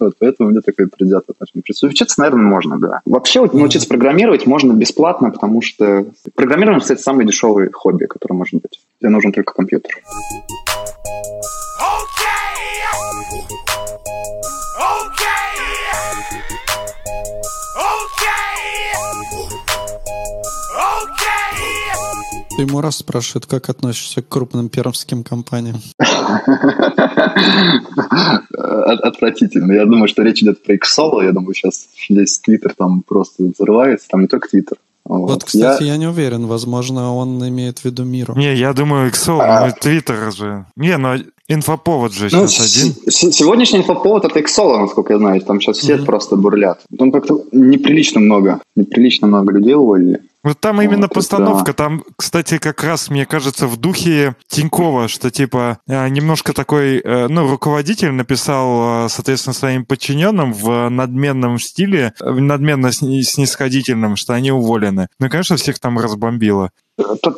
[0.00, 1.62] Вот, поэтому меня такое предвзятое отношение.
[1.90, 3.00] Учиться, наверное, можно, да.
[3.06, 8.80] Вообще научиться программировать можно бесплатно, потому что программирование, кстати, самый дешевый хобби, который может быть.
[9.00, 9.92] Тебе нужен только компьютер.
[22.58, 25.76] Ему раз спрашивает, как относишься к крупным пермским компаниям.
[28.52, 29.72] Отвратительно.
[29.72, 31.22] Я думаю, что речь идет про Xolo.
[31.22, 34.08] Я думаю, сейчас весь Твиттер там просто взрывается.
[34.08, 34.78] Там не только Твиттер.
[35.08, 35.92] Вот, вот кстати, я...
[35.92, 36.46] я не уверен.
[36.46, 38.34] Возможно, он имеет в виду миру.
[38.36, 39.66] Не, я думаю, Xolo, а...
[39.66, 40.66] ну, Твиттер же.
[40.76, 41.16] Не, ну
[41.48, 42.94] инфоповод же ну, сейчас один.
[43.32, 45.40] Сегодняшний инфоповод это Xolo, насколько я знаю.
[45.40, 46.04] Там сейчас все mm-hmm.
[46.04, 46.80] просто бурлят.
[46.98, 48.60] Там как-то неприлично много.
[48.74, 50.20] Неприлично много людей уволили.
[50.46, 51.72] Вот там именно вот, постановка, да.
[51.72, 57.26] там, кстати, как раз, мне кажется, в духе Тинькова, что типа э, немножко такой, э,
[57.26, 65.08] ну, руководитель написал, э, соответственно, своим подчиненным в надменном стиле, надменно снисходительном, что они уволены.
[65.18, 66.70] Ну, конечно, всех там разбомбило.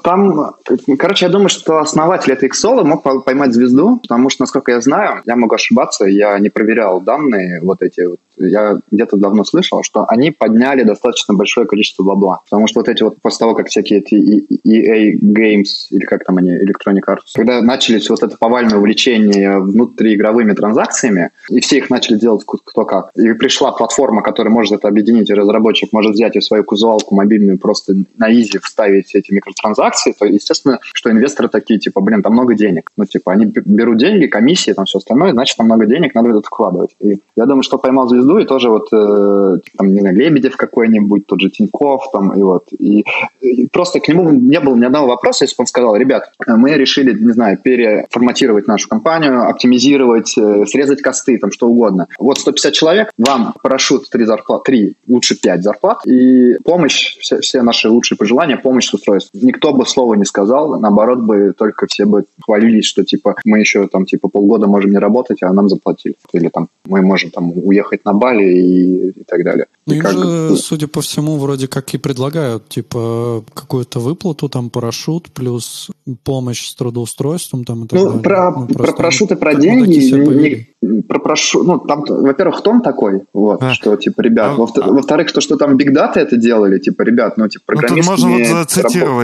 [0.04, 0.54] Там,
[0.98, 5.22] короче, я думаю, что основатель этой Xolo мог поймать звезду, потому что, насколько я знаю,
[5.26, 10.04] я могу ошибаться, я не проверял данные вот эти вот, я где-то давно слышал, что
[10.06, 13.98] они подняли достаточно большое количество бабла, потому что вот эти вот, после того, как всякие
[13.98, 19.58] эти EA Games, или как там они, Electronic Arts, когда начались вот это повальное увлечение
[19.58, 24.86] внутриигровыми транзакциями, и все их начали делать кто как, и пришла платформа, которая может это
[24.86, 29.47] объединить, и разработчик может взять и свою кузуалку мобильную просто на изи вставить эти микро
[29.48, 32.90] микротранзакции, то, естественно, что инвесторы такие, типа, блин, там много денег.
[32.96, 36.40] Ну, типа, они берут деньги, комиссии, там все остальное, значит, там много денег, надо это
[36.40, 36.90] вкладывать.
[37.00, 41.26] И я думаю, что поймал звезду, и тоже вот, э, там, не знаю, Лебедев какой-нибудь,
[41.26, 42.64] тот же Тиньков, там, и вот.
[42.78, 43.04] И,
[43.40, 46.72] и просто к нему не было ни одного вопроса, если бы он сказал, ребят, мы
[46.74, 52.06] решили, не знаю, переформатировать нашу компанию, оптимизировать, э, срезать косты, там, что угодно.
[52.18, 57.62] Вот 150 человек, вам парашют 3 зарплат, 3, лучше 5 зарплат, и помощь, все, все
[57.62, 59.37] наши лучшие пожелания, помощь с устройством.
[59.42, 63.86] Никто бы слова не сказал, наоборот бы только все бы хвалились, что, типа, мы еще,
[63.88, 66.14] там, типа, полгода можем не работать, а нам заплатили.
[66.32, 69.66] Или, там, мы можем, там, уехать на Бали и, и так далее.
[69.86, 74.00] Ну, и им как же, бы- судя по всему, вроде как и предлагают, типа, какую-то
[74.00, 75.88] выплату, там, парашют, плюс
[76.24, 78.22] помощь с трудоустройством, там, и так Ну, далее.
[78.22, 82.80] про, Ну, про просто парашюты, про деньги, не- не- про прошу, ну, там, во-первых, тон
[82.80, 83.72] такой, вот, А.
[83.74, 87.02] что, типа, ребят, А- во-вто- а- во-ворых, то, что там Big Data это делали, типа,
[87.02, 88.70] ребят, ну, типа, Ну, тут программисты можно вот умеют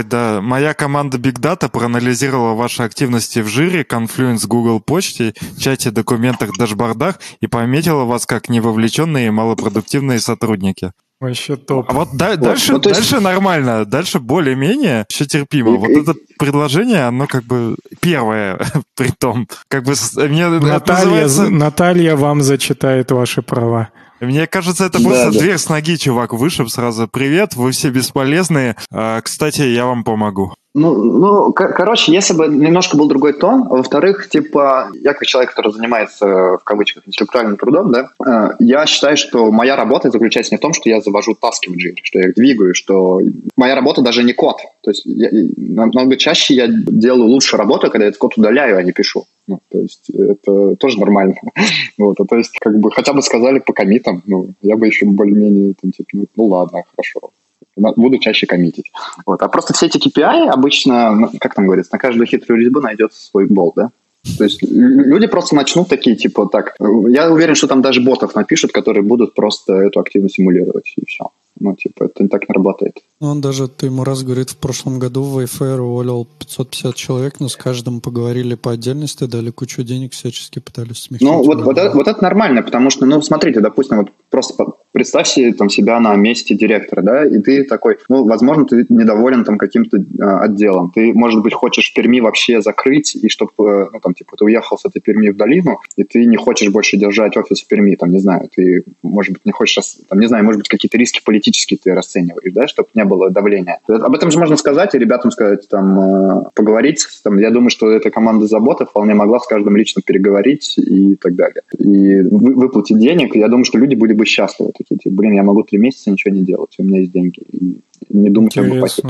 [0.05, 0.41] зацитировать, да.
[0.41, 7.19] Моя команда Big Data проанализировала ваши активности в жире, Confluence, Google почте, чате, документах, дашбордах
[7.41, 10.91] и пометила вас как невовлеченные и малопродуктивные сотрудники.
[11.21, 11.89] Вообще топ.
[11.89, 15.73] А вот да- дальше, ну, есть- дальше нормально, дальше более-менее еще терпимо.
[15.73, 18.59] И- вот и- это предложение, оно как бы первое,
[18.97, 19.47] при том.
[19.69, 19.93] Как бы
[20.27, 23.89] мне Наталья, называется- Наталья вам зачитает ваши права.
[24.19, 25.39] Мне кажется, это просто да.
[25.39, 27.07] дверь с ноги, чувак, вышиб сразу.
[27.07, 28.75] Привет, вы все бесполезные.
[28.91, 30.55] А, кстати, я вам помогу.
[30.77, 35.25] Ну, ну, кор- короче, если бы немножко был другой тон, а во-вторых, типа, я как
[35.25, 40.53] человек, который занимается, в кавычках, интеллектуальным трудом, да, э, я считаю, что моя работа заключается
[40.53, 43.21] не в том, что я завожу таски в Jira, что я их двигаю, что
[43.55, 44.57] моя работа даже не код.
[44.83, 48.91] То есть я- намного чаще я делаю лучше работу, когда этот код удаляю, а не
[48.91, 49.23] пишу.
[49.47, 51.35] Ну, то есть это тоже нормально.
[51.97, 55.05] Вот, а то есть как бы хотя бы сказали по комитам, ну, я бы еще
[55.05, 57.31] более-менее, там, типа, ну, ну ладно, хорошо.
[57.75, 58.91] Буду чаще коммитить.
[59.25, 59.41] Вот.
[59.41, 63.23] А просто все эти KPI обычно, ну, как там говорится, на каждую хитрую резьбу найдется
[63.23, 63.91] свой бол, да?
[64.37, 68.35] То есть лю- люди просто начнут такие, типа, так, я уверен, что там даже ботов
[68.35, 71.29] напишут, которые будут просто эту активность симулировать, и все.
[71.57, 72.99] Ну, типа, это так не работает.
[73.21, 77.39] Ну, Он даже, ты ему раз говорит, в прошлом году в Wayfair уволил 550 человек,
[77.39, 81.27] но с каждым поговорили по отдельности, дали кучу денег, всячески пытались смягчить.
[81.27, 85.27] Ну, вот, вот, это, вот это нормально, потому что, ну, смотрите, допустим, вот просто представь
[85.29, 89.57] себе там, себя на месте директора, да, и ты такой, ну, возможно, ты недоволен там
[89.57, 94.13] каким-то э, отделом, ты, может быть, хочешь в Перми вообще закрыть, и чтобы, ну, там,
[94.15, 97.61] типа, ты уехал с этой Перми в долину, и ты не хочешь больше держать офис
[97.61, 100.69] в Перми, там, не знаю, ты, может быть, не хочешь, там, не знаю, может быть,
[100.69, 103.79] какие-то риски политические ты расцениваешь, да, чтобы не было давления.
[103.87, 107.91] Об этом же можно сказать, и ребятам сказать, там, э, поговорить, там, я думаю, что
[107.91, 111.61] эта команда заботы вполне могла с каждым лично переговорить и так далее.
[111.77, 115.43] И вы- выплатить денег, я думаю, что люди были бы счастливы, такие, типа, блин, я
[115.43, 119.07] могу три месяца ничего не делать, у меня есть деньги, и не думать об ипотеке.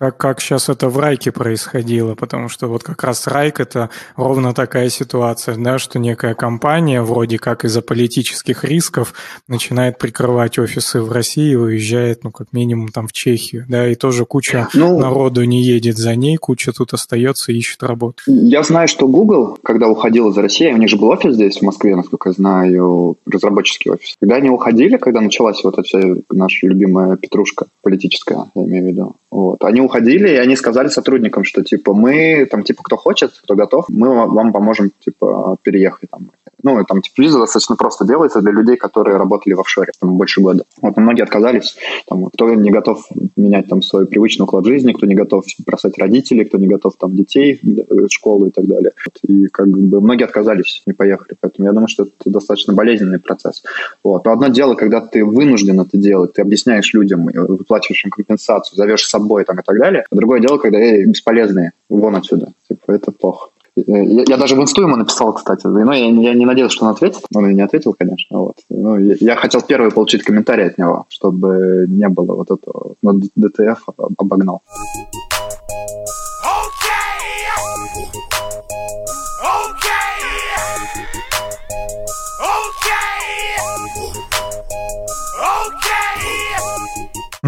[0.00, 4.54] Как, как сейчас это в Райке происходило, потому что вот как раз Райк это ровно
[4.54, 9.12] такая ситуация, да, что некая компания вроде как из-за политических рисков
[9.46, 13.94] начинает прикрывать офисы в России и уезжает, ну, как минимум там в Чехию, да, и
[13.94, 18.22] тоже куча Ну, народу не едет за ней, куча тут остается и ищет работу.
[18.26, 21.62] Я знаю, что Google, когда уходил из России, у них же был офис здесь, в
[21.62, 24.16] Москве, насколько я знаю, разработческий офис.
[24.18, 28.88] Когда они уходили, когда началась вот эта вся наша любимая петрушка политическая, я имею в
[28.88, 33.32] виду, вот, они уходили, и они сказали сотрудникам, что, типа, мы, там, типа, кто хочет,
[33.42, 36.30] кто готов, мы вам поможем, типа, переехать там.
[36.62, 40.40] Ну, там, типа, виза достаточно просто делается для людей, которые работали в офшоре там, больше
[40.42, 40.64] года.
[40.82, 41.76] Вот, многие отказались,
[42.06, 46.44] там, кто не готов менять там свой привычный уклад жизни, кто не готов бросать родителей,
[46.44, 47.60] кто не готов там детей
[48.08, 48.92] школу и так далее.
[49.06, 51.34] Вот, и как бы многие отказались, не поехали.
[51.40, 53.62] Поэтому я думаю, что это достаточно болезненный процесс.
[54.04, 54.24] Вот.
[54.24, 59.06] Но одно дело, когда ты вынужден это делать, ты объясняешь людям, выплачиваешь им компенсацию, зовешь
[59.06, 60.04] с собой там, и так далее.
[60.10, 62.52] А другое дело, когда эй, бесполезные, вон отсюда.
[62.68, 63.48] Типа, это плохо.
[63.76, 65.66] Я, я даже в инсту ему написал, кстати.
[65.66, 67.22] Но я, я не надеялся, что он ответит.
[67.34, 68.38] Он и не ответил, конечно.
[68.38, 68.56] Вот.
[68.68, 72.94] Ну, я, я хотел первый получить комментарий от него, чтобы не было вот этого.
[73.02, 73.84] Но ДТФ
[74.18, 74.62] обогнал.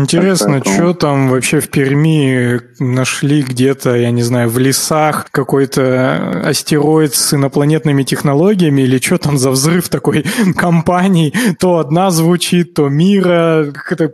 [0.03, 6.43] Интересно, Поэтому- что там вообще в Перми нашли где-то, я не знаю, в лесах какой-то
[6.45, 10.25] астероид с инопланетными технологиями или что там за взрыв такой
[10.57, 11.33] компаний?
[11.59, 13.67] То одна звучит, то мира.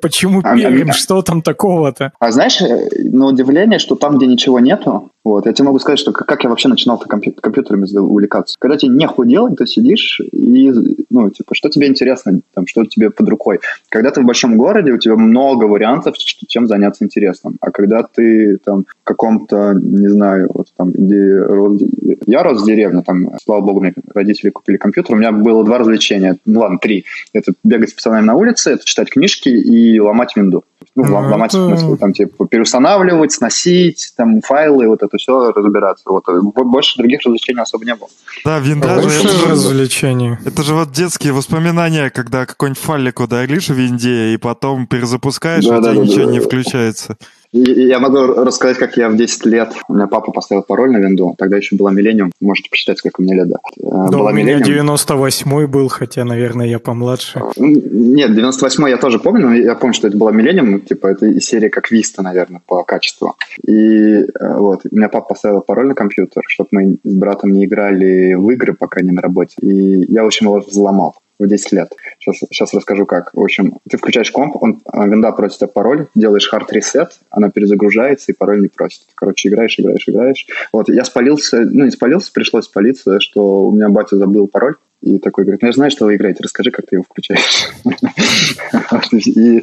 [0.03, 0.91] Почему А, Пермь?
[0.91, 2.13] а, Что там такого-то?
[2.21, 5.99] А знаешь, э, на удивление, что там, где ничего нету, Вот, я тебе могу сказать,
[5.99, 8.57] что как, я вообще начинал компью- компьютерами увлекаться.
[8.59, 10.73] Когда тебе не делать, ты сидишь и,
[11.11, 13.61] ну, типа, что тебе интересно, там, что тебе под рукой.
[13.91, 17.59] Когда ты в большом городе, у тебя много вариантов, чем заняться интересным.
[17.61, 21.83] А когда ты там в каком-то, не знаю, вот там, где рос,
[22.25, 25.77] я рос в деревне, там, слава богу, мне родители купили компьютер, у меня было два
[25.77, 27.05] развлечения, ну ладно, три.
[27.35, 30.65] Это бегать с пацанами на улице, это читать книжки и ломать винду.
[30.95, 31.65] Ну, ну ломать это...
[31.65, 36.05] в смысле, там, типа, переустанавливать, сносить, там, файлы, вот это все разбираться.
[36.07, 36.25] Вот.
[36.55, 38.09] Больше других развлечений особо не было.
[38.45, 39.09] Да, винда же...
[39.09, 40.41] Это развлечение.
[40.45, 45.79] Это же вот детские воспоминания, когда какой-нибудь файлик удалишь в винде, и потом перезапускаешь, да,
[45.79, 46.45] и да, у тебя да, ничего да, не да.
[46.45, 47.17] включается.
[47.53, 51.35] Я могу рассказать, как я в 10 лет, у меня папа поставил пароль на винду,
[51.39, 53.57] тогда еще была Миллениум, можете посчитать, сколько мне лет, да.
[53.79, 57.41] Э, да, была у меня 98-й был, хотя, наверное, я помладше.
[57.57, 61.47] Нет, 98-й я тоже помню, но я помню, что это была Миллениум, типа, это из
[61.47, 63.35] серии как Виста, наверное, по качеству.
[63.67, 64.25] И э,
[64.59, 68.51] вот, у меня папа поставил пароль на компьютер, чтобы мы с братом не играли в
[68.51, 69.55] игры, пока не на работе.
[69.63, 71.93] И я, в общем, его взломал в 10 лет.
[72.19, 73.33] Сейчас, сейчас расскажу как.
[73.35, 77.51] В общем, ты включаешь комп, он, а, винда просит тебя пароль, делаешь hard reset, она
[77.51, 79.03] перезагружается, и пароль не просит.
[79.15, 80.47] Короче, играешь, играешь, играешь.
[80.73, 85.19] Вот, я спалился, ну, не спалился, пришлось спалиться, что у меня батя забыл пароль, и
[85.19, 87.69] такой говорит, ну я знаю, что вы играете, расскажи, как ты его включаешь.
[89.13, 89.63] И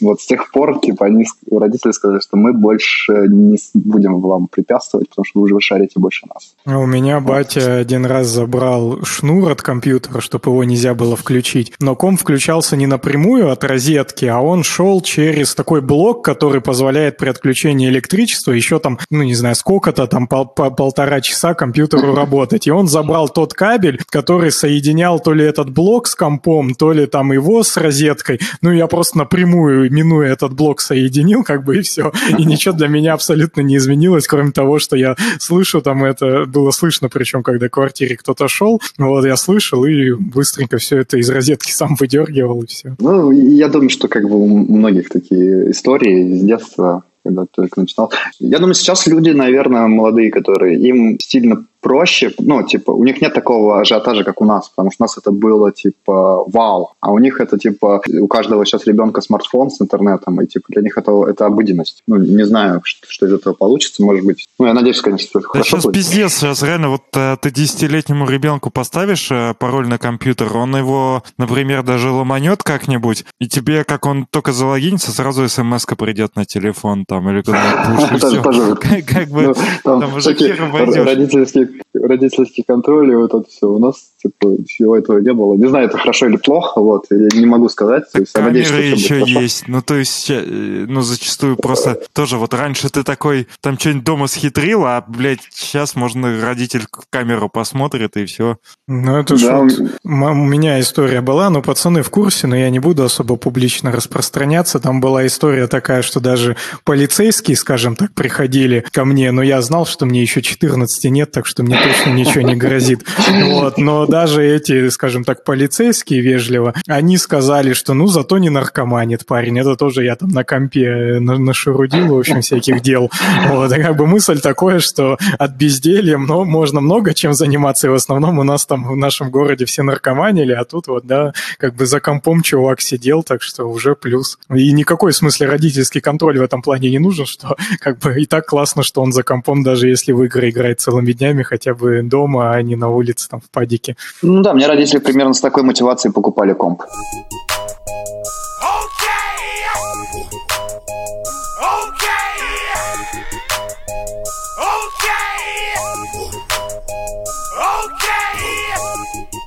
[0.00, 5.08] вот с тех пор, типа, они, родители сказали, что мы больше не будем вам препятствовать,
[5.08, 6.54] потому что вы уже шарите больше нас.
[6.64, 11.72] А у меня батя один раз забрал шнур от компьютера, чтобы его нельзя было включить.
[11.80, 17.16] Но комп включался не напрямую от розетки, а он шел через такой блок, который позволяет
[17.16, 22.66] при отключении электричества еще там, ну не знаю, сколько-то, там пол полтора часа компьютеру работать.
[22.66, 27.06] И он забрал тот кабель, который соединял то ли этот блок с компом, то ли
[27.06, 28.38] там его с розеткой.
[28.60, 32.12] Ну, я просто напрямую, минуя этот блок, соединил, как бы, и все.
[32.38, 36.70] И ничего для меня абсолютно не изменилось, кроме того, что я слышу, там это было
[36.70, 41.30] слышно, причем, когда в квартире кто-то шел, вот я слышал и быстренько все это из
[41.30, 42.94] розетки сам выдергивал, и все.
[42.98, 48.10] Ну, я думаю, что как бы у многих такие истории с детства когда только начинал.
[48.38, 53.34] Я думаю, сейчас люди, наверное, молодые, которые им сильно проще, ну, типа, у них нет
[53.34, 57.18] такого ажиотажа, как у нас, потому что у нас это было, типа, вау, а у
[57.18, 61.12] них это, типа, у каждого сейчас ребенка смартфон с интернетом, и, типа, для них это,
[61.28, 62.02] это обыденность.
[62.06, 64.46] Ну, не знаю, что, что из этого получится, может быть.
[64.58, 65.94] Ну, я надеюсь, конечно, что это да сейчас будет.
[65.94, 71.22] пиздец, сейчас реально, вот э, ты десятилетнему ребенку поставишь э, пароль на компьютер, он его,
[71.38, 77.04] например, даже ломанет как-нибудь, и тебе, как он только залогинится, сразу смс придет на телефон
[77.06, 83.48] там, или куда-нибудь, Как бы, ну, там уже хер войдешь родительский контроль и вот это
[83.48, 83.68] все.
[83.68, 85.54] У нас, типа, всего этого не было.
[85.54, 88.10] Не знаю, это хорошо или плохо, вот, я не могу сказать.
[88.12, 89.68] То есть, камеры надеюсь, еще есть.
[89.68, 94.26] Ну, то есть, э, ну, зачастую просто тоже вот раньше ты такой, там что-нибудь дома
[94.26, 98.58] схитрил, а, блядь, сейчас можно родитель в камеру посмотрит и все.
[98.86, 99.68] Ну, это да.
[99.68, 99.98] шут.
[100.04, 104.80] У меня история была, но пацаны в курсе, но я не буду особо публично распространяться.
[104.80, 109.86] Там была история такая, что даже полицейские, скажем так, приходили ко мне, но я знал,
[109.86, 113.04] что мне еще 14 нет, так что мне точно ничего не грозит.
[113.48, 113.78] Вот.
[113.78, 119.58] Но даже эти, скажем так, полицейские вежливо, они сказали, что ну зато не наркоманит парень.
[119.58, 123.10] Это тоже я там на компе нашерудил, в общем, всяких дел.
[123.48, 123.72] Вот.
[123.72, 127.94] И как бы мысль такое, что от безделья но можно много чем заниматься, и в
[127.94, 131.86] основном у нас там в нашем городе все наркоманили, а тут вот, да, как бы
[131.86, 134.38] за компом чувак сидел, так что уже плюс.
[134.52, 138.26] И никакой в смысле родительский контроль в этом плане не нужен, что как бы и
[138.26, 142.02] так классно, что он за компом, даже если в игры играет целыми днями, хотя бы
[142.02, 143.96] дома, а не на улице, там, в падике.
[144.22, 146.82] Ну да, мне родители примерно с такой мотивацией покупали комп.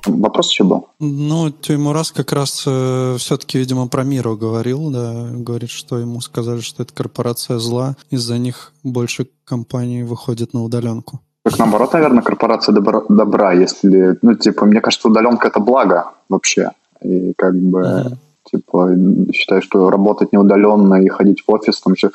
[0.06, 0.88] Вопрос еще был?
[0.99, 6.62] Ну, Тимурас как раз э, все-таки, видимо, про Миру говорил, да, говорит, что ему сказали,
[6.62, 11.22] что это корпорация зла, из-за них больше компаний выходит на удаленку.
[11.44, 16.70] Так наоборот, наверное, корпорация добра, добра, если, ну, типа, мне кажется, удаленка это благо вообще.
[17.02, 18.14] И как бы, uh-huh.
[18.52, 18.89] типа,
[19.34, 22.12] считаю, что работать не удаленно и ходить в офис, там еще...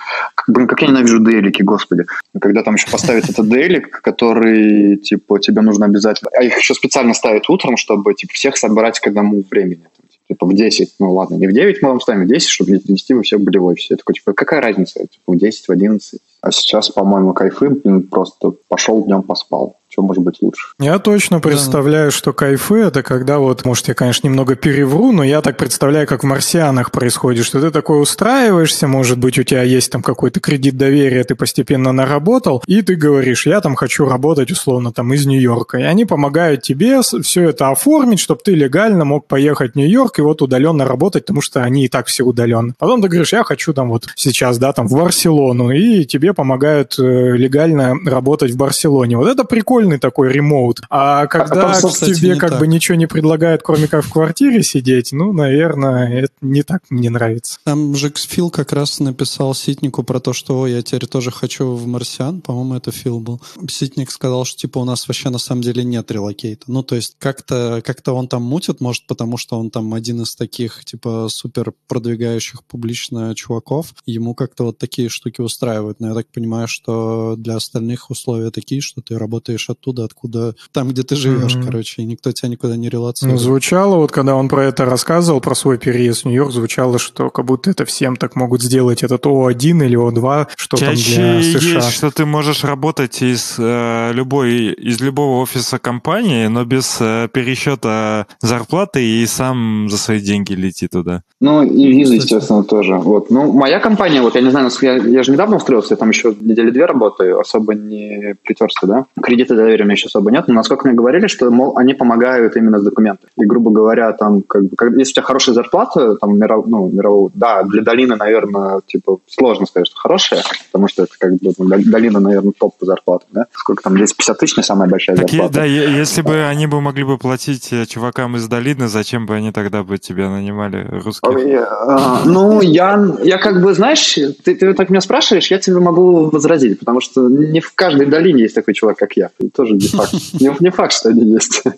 [0.47, 2.05] Блин, как я ненавижу делики, господи.
[2.41, 6.31] Когда там еще поставить этот делик, который, типа, тебе нужно обязательно...
[6.33, 9.89] А их еще специально ставят утром, чтобы, типа, всех собрать к одному времени
[10.29, 12.79] типа в 10, ну ладно, не в 9 мы вам ставим, в 10, чтобы не
[12.79, 13.89] принести вы все были в офисе.
[13.91, 16.21] Я такой, типа, какая разница, типа, в 10, в 11.
[16.47, 19.81] А сейчас, по-моему, кайфы, блин, просто пошел днем поспал.
[19.97, 20.69] Что может быть лучше.
[20.79, 25.41] Я точно представляю, что кайфы это когда вот, может, я, конечно, немного перевру, но я
[25.41, 29.91] так представляю, как в «Марсианах» происходит, что ты такой устраиваешься, может быть, у тебя есть
[29.91, 34.93] там какой-то кредит доверия, ты постепенно наработал, и ты говоришь, я там хочу работать, условно,
[34.93, 35.79] там из Нью-Йорка.
[35.79, 40.23] И они помогают тебе все это оформить, чтобы ты легально мог поехать в Нью-Йорк и
[40.23, 42.75] вот удаленно работать, потому что они и так все удаленно.
[42.79, 46.99] Потом ты говоришь, я хочу там вот сейчас, да, там в Барселону, и тебе помогают
[46.99, 49.17] э, легально работать в Барселоне.
[49.17, 49.45] Вот это
[49.87, 50.81] прикольный такой ремоут.
[50.91, 52.61] А когда а, кстати, тебе как так.
[52.61, 57.11] бы ничего не предлагают, кроме как в квартире сидеть, ну, наверное, это не так мне
[57.11, 57.59] нравится.
[57.65, 61.87] Там же Фил как раз написал Ситнику про то, что я теперь тоже хочу в
[61.87, 63.41] Марсиан, по-моему, это Фил был.
[63.69, 66.65] Ситник сказал, что типа у нас вообще на самом деле нет релокейта.
[66.67, 70.35] Ну, то есть как-то как он там мутит, может, потому что он там один из
[70.37, 73.95] таких, типа, супер продвигающих публично чуваков.
[74.07, 76.01] Ему как-то вот такие штуки устраивают.
[76.01, 80.55] Но я так понимаю, что для остальных условия такие, что ты работаешь оттуда, откуда...
[80.73, 81.65] Там, где ты живешь, mm-hmm.
[81.65, 83.39] короче, и никто тебя никуда не релацирует.
[83.39, 87.31] Ну, звучало, вот когда он про это рассказывал, про свой переезд в Нью-Йорк, звучало, что
[87.31, 91.61] как будто это всем так могут сделать этот О1 или О2, что Чаще там для
[91.61, 91.75] США.
[91.77, 97.29] есть, что ты можешь работать из э, любой, из любого офиса компании, но без э,
[97.33, 101.23] пересчета зарплаты и сам за свои деньги лети туда.
[101.41, 102.95] Ну, и виза, естественно, тоже.
[102.95, 103.31] Вот.
[103.31, 106.35] Ну, моя компания, вот я не знаю, я, я же недавно устроился, я там еще
[106.41, 109.07] недели две работаю, особо не притерся, да.
[109.23, 112.57] Кредита доверия у меня еще особо нет, но насколько мне говорили, что, мол, они помогают
[112.57, 113.31] именно с документами.
[113.37, 116.89] И, грубо говоря, там, как бы, как, если у тебя хорошая зарплата, там, миров, ну,
[116.89, 120.43] мирового, да, для долины, наверное, типа, сложно сказать, что хорошая,
[120.73, 123.47] потому что это, как бы, ну, долина, наверное, топ по зарплате, да.
[123.53, 125.55] Сколько там, здесь 50 тысяч, не самая большая так зарплата.
[125.55, 129.53] да, если бы они бы могли бы платить э, чувакам из долины, зачем бы они
[129.53, 131.29] тогда бы тебя нанимали, русских?
[131.29, 134.15] А, ну, я, я как бы, знаешь,
[134.45, 138.43] ты, ты так меня спрашиваешь, я тебе могу возразить, потому что не в каждой долине
[138.43, 139.31] есть такой чувак, как я.
[139.57, 140.13] Тоже не факт.
[140.41, 141.63] Не, не факт, что они есть.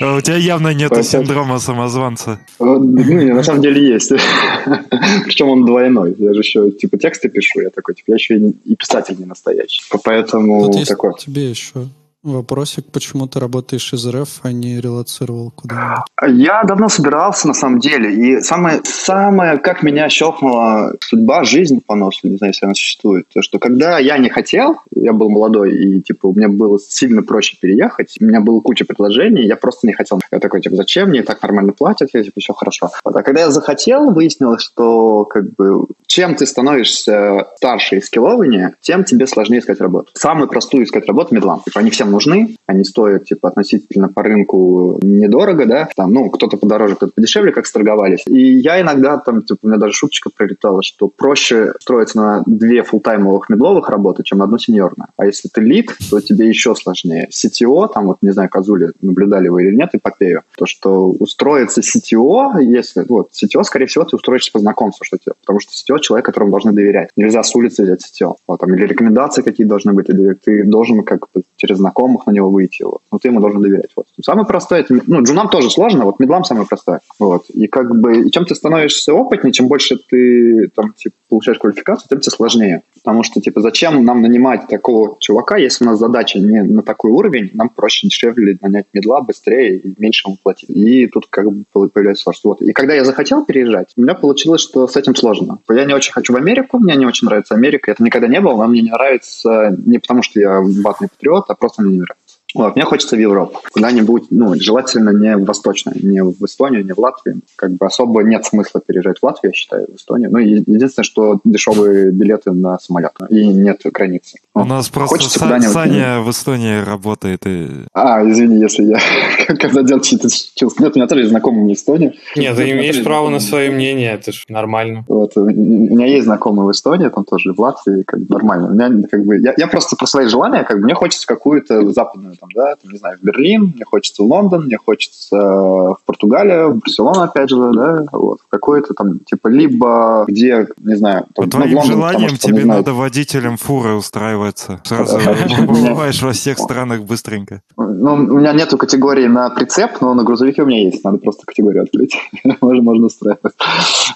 [0.00, 2.38] А у тебя явно нет синдрома самозванца.
[2.60, 4.10] Ну, на самом деле есть.
[5.24, 6.14] Причем он двойной.
[6.18, 9.82] Я же еще типа тексты пишу, я такой, типа, я еще и писатель не настоящий.
[10.04, 11.12] Поэтому такой.
[11.18, 11.88] тебе еще
[12.24, 16.04] Вопросик, почему ты работаешь из РФ, а не релацировал куда-нибудь?
[16.26, 21.94] Я давно собирался, на самом деле, и самое, самое, как меня щелкнула судьба, жизнь по
[21.94, 25.76] носу, не знаю, если она существует, то, что когда я не хотел, я был молодой,
[25.76, 29.86] и, типа, у меня было сильно проще переехать, у меня было куча предложений, я просто
[29.86, 30.18] не хотел.
[30.32, 32.90] Я такой, типа, зачем мне так нормально платят, я, типа, все хорошо.
[33.04, 39.04] А когда я захотел, выяснилось, что, как бы, чем ты становишься старше и скиллованнее, тем
[39.04, 40.10] тебе сложнее искать работу.
[40.14, 41.60] Самую простую искать работу медлам.
[41.66, 46.56] Типа, они всем нужны, они стоят, типа, относительно по рынку недорого, да, там, ну, кто-то
[46.56, 48.22] подороже, кто-то подешевле, как сторговались.
[48.26, 52.82] И я иногда, там, типа, у меня даже шуточка прилетала, что проще строиться на две
[52.82, 55.08] фултаймовых медловых работы, чем одну сеньорную.
[55.16, 57.28] А если ты лид, то тебе еще сложнее.
[57.30, 62.62] CTO, там, вот, не знаю, Казули, наблюдали вы или нет, эпопею, то, что устроиться CTO,
[62.62, 66.26] если, вот, CTO, скорее всего, ты устроишься по знакомству, что тебе, потому что CTO человек,
[66.26, 67.10] которому должны доверять.
[67.16, 68.36] Нельзя с улицы взять CTO.
[68.46, 72.32] Вот, там, или рекомендации какие должны быть, или ты должен как бы через знакомых на
[72.32, 72.82] него выйти.
[72.82, 73.00] Вот.
[73.10, 73.90] Но ты ему должен доверять.
[73.96, 74.06] Вот.
[74.22, 77.00] Самое простое, это, ну, джунам тоже сложно, вот медлам самое простое.
[77.18, 77.44] Вот.
[77.50, 82.08] И как бы, и чем ты становишься опытнее, чем больше ты там, типа, получаешь квалификацию,
[82.08, 82.82] тем тебе сложнее.
[83.02, 87.10] Потому что, типа, зачем нам нанимать такого чувака, если у нас задача не на такой
[87.10, 90.70] уровень, нам проще, дешевле нанять медла быстрее и меньше ему платить.
[90.70, 92.44] И тут как бы появляется сложность.
[92.44, 92.62] Вот.
[92.62, 95.58] И когда я захотел переезжать, у меня получилось, что с этим сложно.
[95.70, 97.90] Я не очень хочу в Америку, мне не очень нравится Америка.
[97.90, 101.54] Это никогда не было, но мне не нравится не потому, что я ватный патриот, а
[101.54, 102.23] просто мне не нравится.
[102.54, 103.60] Вот, мне хочется в Европу.
[103.72, 107.40] Куда-нибудь, ну, желательно не в Восточную, не в Эстонию, не в Латвию.
[107.56, 110.30] Как бы особо нет смысла переезжать в Латвию, я считаю, в Эстонию.
[110.30, 113.12] Ну, единственное, что дешевые билеты на самолет.
[113.28, 114.38] И нет границы.
[114.54, 117.46] У нас просто хочется Са- Саня в Эстонии работает.
[117.46, 117.68] И...
[117.92, 118.98] А, извини, если я
[119.58, 120.84] когда делал чьи-то чувства.
[120.84, 122.14] Нет, у меня тоже есть знакомые в Эстонии.
[122.36, 125.04] Нет, ты имеешь право на свое мнение, это же нормально.
[125.08, 128.68] Вот, у меня есть знакомые в Эстонии, там тоже в Латвии, как бы нормально.
[128.68, 131.90] У меня, как бы, я, я просто про свои желания, как бы, мне хочется какую-то
[131.92, 135.98] западную там, да, там, не знаю, в Берлин, мне хочется в Лондон, мне хочется в
[136.04, 141.26] Португалию, в Барселону, опять же, да, вот, какой-то там, типа, либо где, не знаю...
[141.34, 142.98] Там, По ну, твоим Лондон, желаниям что, тебе надо знаю...
[142.98, 144.80] водителем фуры устраиваться.
[144.84, 145.18] Сразу
[145.66, 147.62] побываешь во всех странах быстренько.
[147.76, 151.46] Ну, у меня нету категории на прицеп, но на грузовике у меня есть, надо просто
[151.46, 152.16] категорию открыть.
[152.60, 153.54] можно, можно устраивать.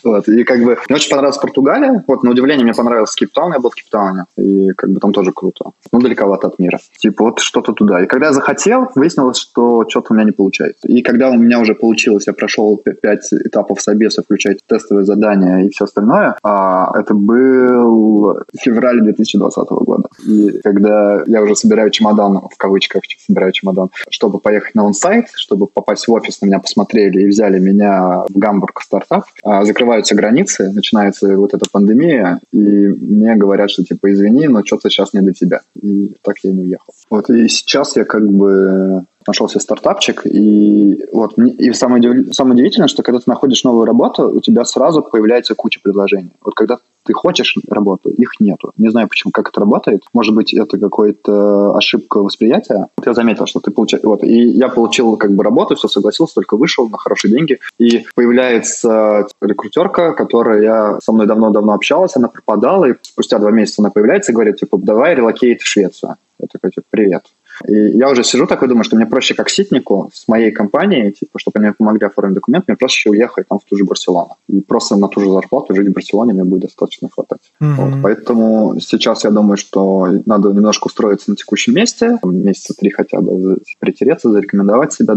[0.05, 3.59] Вот, и как бы мне очень понравилась Португалия, вот, на удивление мне понравился Кейптаун, я
[3.59, 5.71] был в Кейптауне, и как бы там тоже круто.
[5.93, 6.79] Ну, далековато от мира.
[6.99, 8.03] Типа вот что-то туда.
[8.03, 10.89] И когда захотел, выяснилось, что что-то у меня не получается.
[10.89, 15.71] И когда у меня уже получилось, я прошел пять этапов собеса, включая тестовые задания и
[15.71, 20.09] все остальное, а, это был февраль 2020 года.
[20.27, 25.69] И когда я уже собираю чемодан, в кавычках собираю чемодан, чтобы поехать на онсайт, чтобы
[25.69, 30.73] попасть в офис, на меня посмотрели и взяли меня в Гамбург стартап, а, закрываются границы,
[30.73, 35.35] начинается вот эта пандемия, и мне говорят, что типа извини, но что-то сейчас не для
[35.35, 35.61] тебя.
[35.81, 36.93] И так я не уехал.
[37.11, 42.89] Вот, и сейчас я как бы нашел себе стартапчик, и вот и самое, самое удивительное,
[42.89, 46.33] что когда ты находишь новую работу, у тебя сразу появляется куча предложений.
[46.43, 48.73] Вот когда ты хочешь работу, их нету.
[48.77, 50.03] Не знаю, почему, как это работает.
[50.13, 52.89] Может быть, это какая-то ошибка восприятия.
[53.05, 54.05] Я заметил, что ты получаешь...
[54.05, 57.61] Вот, и я получил как бы работу, все согласился, только вышел на хорошие деньги.
[57.79, 63.91] И появляется рекрутерка, которая со мной давно-давно общалась, она пропадала, и спустя два месяца она
[63.91, 66.17] появляется и говорит, типа, давай релокейт в Швецию.
[66.41, 67.25] Я такой, типа, привет.
[67.67, 71.39] И я уже сижу такой, думаю, что мне проще как ситнику с моей компанией, типа,
[71.39, 74.37] чтобы они мне помогли оформить документ, мне проще уехать там в ту же Барселону.
[74.49, 77.41] И просто на ту же зарплату жить в Барселоне мне будет достаточно хватать.
[77.61, 77.75] Mm-hmm.
[77.77, 83.21] Вот, поэтому сейчас я думаю, что надо немножко устроиться на текущем месте, месяца три хотя
[83.21, 85.17] бы притереться, зарекомендовать себя,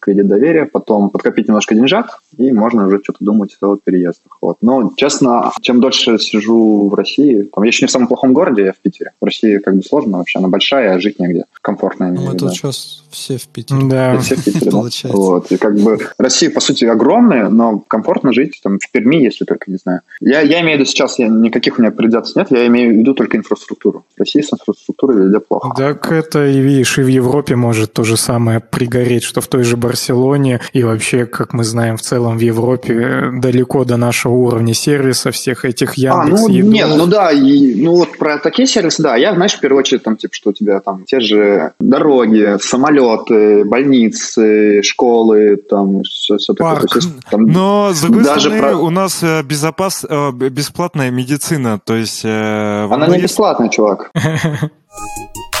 [0.00, 4.38] кредит доверия, потом подкопить немножко деньжат, и можно уже что-то думать о переездах.
[4.40, 4.58] Вот.
[4.62, 8.64] Но, честно, чем дольше сижу в России, там, я еще не в самом плохом городе,
[8.64, 9.12] я в Питере.
[9.20, 11.44] В России как бы сложно вообще, она большая, а жить негде.
[11.60, 11.81] Комфортно.
[11.90, 13.80] Ну, мы тут сейчас все в Питере.
[13.84, 14.18] Да.
[14.18, 15.16] Все в Питере, Получается.
[15.16, 15.52] Вот.
[15.52, 19.70] И как бы Россия, по сути, огромная, но комфортно жить там в Перми, если только,
[19.70, 20.00] не знаю.
[20.20, 22.98] Я, я имею в виду сейчас, я, никаких у меня предательств нет, я имею в
[22.98, 24.04] виду только инфраструктуру.
[24.16, 25.70] В России с инфраструктурой везде плохо.
[25.76, 29.64] Так это, и видишь, и в Европе может то же самое пригореть, что в той
[29.64, 34.74] же Барселоне, и вообще, как мы знаем, в целом в Европе далеко до нашего уровня
[34.74, 39.02] сервиса, всех этих Яндекс, а, ну, Нет, ну да, и, ну вот про такие сервисы,
[39.02, 39.16] да.
[39.16, 43.64] Я, знаешь, в первую очередь, там, типа, что у тебя там те же дороги, самолеты,
[43.64, 46.82] больницы, школы, там, все, все такое.
[46.94, 48.76] Есть, там, Но, с другой даже стороны, про...
[48.76, 50.04] у нас э, безопас...
[50.08, 52.22] Э, бесплатная медицина, то есть...
[52.24, 54.10] Э, Она не бесплатная, чувак.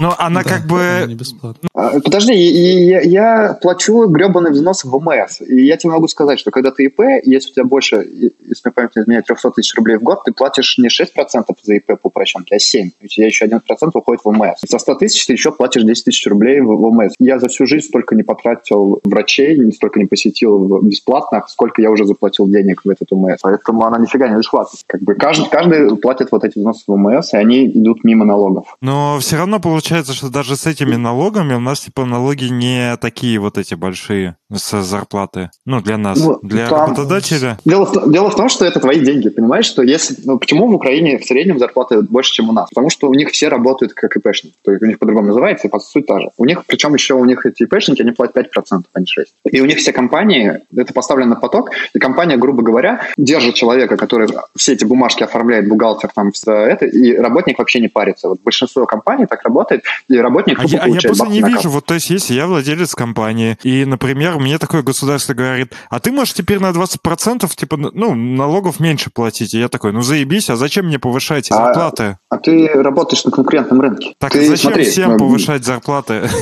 [0.00, 1.04] Но она да, как бы...
[1.06, 1.68] Не бесплатно.
[1.74, 5.40] А, подожди, я, я плачу гребаный взнос в ВМС.
[5.40, 8.72] И я тебе могу сказать, что когда ты ИП, если у тебя больше, если мне
[8.72, 12.08] память не изменяет, 300 тысяч рублей в год, ты платишь не 6% за ИП по
[12.08, 12.90] упрощенке, а 7%.
[13.02, 13.60] У тебя еще 1%
[13.94, 14.60] уходит в ВМС.
[14.66, 17.14] Со 100 тысяч ты еще платишь 10 тысяч рублей в ВМС.
[17.18, 22.04] Я за всю жизнь столько не потратил врачей, столько не посетил бесплатно, сколько я уже
[22.04, 23.40] заплатил денег в этот ВМС.
[23.42, 24.78] Поэтому она нифига не бесплатная.
[24.86, 28.76] Как бы каждый, каждый платит вот эти взносы в ВМС, и они идут мимо налогов.
[28.80, 32.94] Но все равно получается получается, что даже с этими налогами у нас типа налоги не
[32.98, 35.50] такие вот эти большие с зарплаты.
[35.66, 36.90] Ну, для нас, ну, для там...
[36.90, 37.58] работодателя.
[37.64, 39.66] Дело в, дело в том, что это твои деньги, понимаешь?
[39.66, 42.68] Что если, ну, почему в Украине в среднем зарплаты больше, чем у нас?
[42.70, 44.56] Потому что у них все работают как ИПшники.
[44.64, 46.30] То есть у них по-другому называется, и по сути та же.
[46.38, 49.26] У них, причем еще у них эти ИПшники, они платят 5%, а не 6%.
[49.50, 53.96] И у них все компании, это поставлено на поток, и компания, грубо говоря, держит человека,
[53.96, 58.28] который все эти бумажки оформляет, бухгалтер, там, все это, и работник вообще не парится.
[58.28, 61.84] Вот большинство компаний так работает, и работник а я, а я просто не вижу, вот
[61.84, 66.34] то есть если я владелец компании, и, например, мне такое государство говорит, а ты можешь
[66.34, 69.54] теперь на 20% типа, ну, налогов меньше платить.
[69.54, 72.18] И я такой, ну заебись, а зачем мне повышать зарплаты?
[72.28, 74.14] А, а ты работаешь на конкурентном рынке.
[74.18, 76.22] Так ты, зачем смотри, всем ну, повышать зарплаты?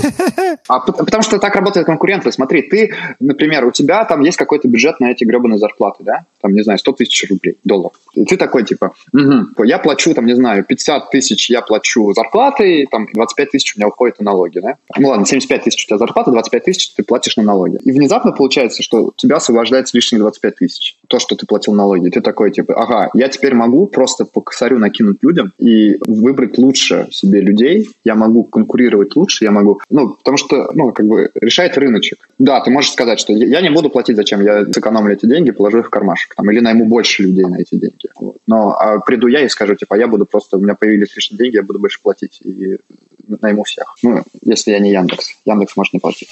[0.68, 2.32] А, потому что так работают конкуренты.
[2.32, 6.24] Смотри, ты, например, у тебя там есть какой-то бюджет на эти гребаные зарплаты, да?
[6.40, 7.92] Там, не знаю, 100 тысяч рублей, долларов.
[8.14, 12.86] И ты такой, типа, угу, я плачу, там, не знаю, 50 тысяч я плачу зарплаты,
[12.90, 14.76] там, 25 тысяч у меня уходит на налоги, да?
[14.98, 17.78] Ну ладно, 75 тысяч у тебя зарплата, 25 тысяч ты платишь на налоги.
[17.86, 20.96] И внезапно получается, что тебя освобождается лишние 25 тысяч.
[21.06, 22.08] То, что ты платил налоги.
[22.08, 27.06] Ты такой, типа, ага, я теперь могу просто по косарю накинуть людям и выбрать лучше
[27.12, 27.88] себе людей.
[28.02, 29.80] Я могу конкурировать лучше, я могу...
[29.88, 32.28] Ну, потому что, ну, как бы решает рыночек.
[32.40, 34.42] Да, ты можешь сказать, что я не буду платить, зачем?
[34.42, 36.34] Я сэкономлю эти деньги, положу их в кармашек.
[36.34, 38.08] Там, или найму больше людей на эти деньги.
[38.18, 38.38] Вот.
[38.48, 40.56] Но а приду я и скажу, типа, я буду просто...
[40.56, 42.40] У меня появились лишние деньги, я буду больше платить.
[42.42, 42.78] И
[43.26, 43.94] найму всех.
[44.02, 45.34] Ну, если я не Яндекс.
[45.44, 46.30] Яндекс может не платить.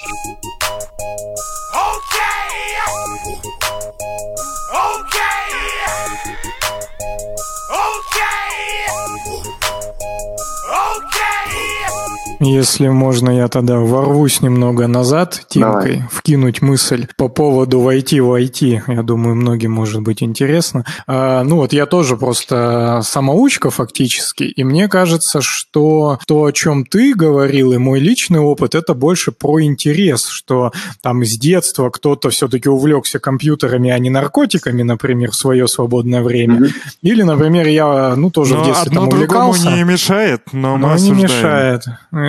[12.45, 16.09] Если можно, я тогда ворвусь немного назад, Тимкой, Давай.
[16.11, 18.83] вкинуть мысль по поводу войти в IT.
[18.87, 20.85] Я думаю, многим может быть интересно.
[21.07, 26.85] А, ну вот я тоже просто самоучка фактически, и мне кажется, что то, о чем
[26.85, 30.71] ты говорил, и мой личный опыт, это больше про интерес, что
[31.01, 36.59] там с детства кто-то все-таки увлекся компьютерами, а не наркотиками, например, в свое свободное время.
[36.59, 36.71] Mm-hmm.
[37.01, 39.71] Или, например, я, ну, тоже но в детстве там увлекался.
[39.71, 41.83] не мешает, но, но мы не мешает.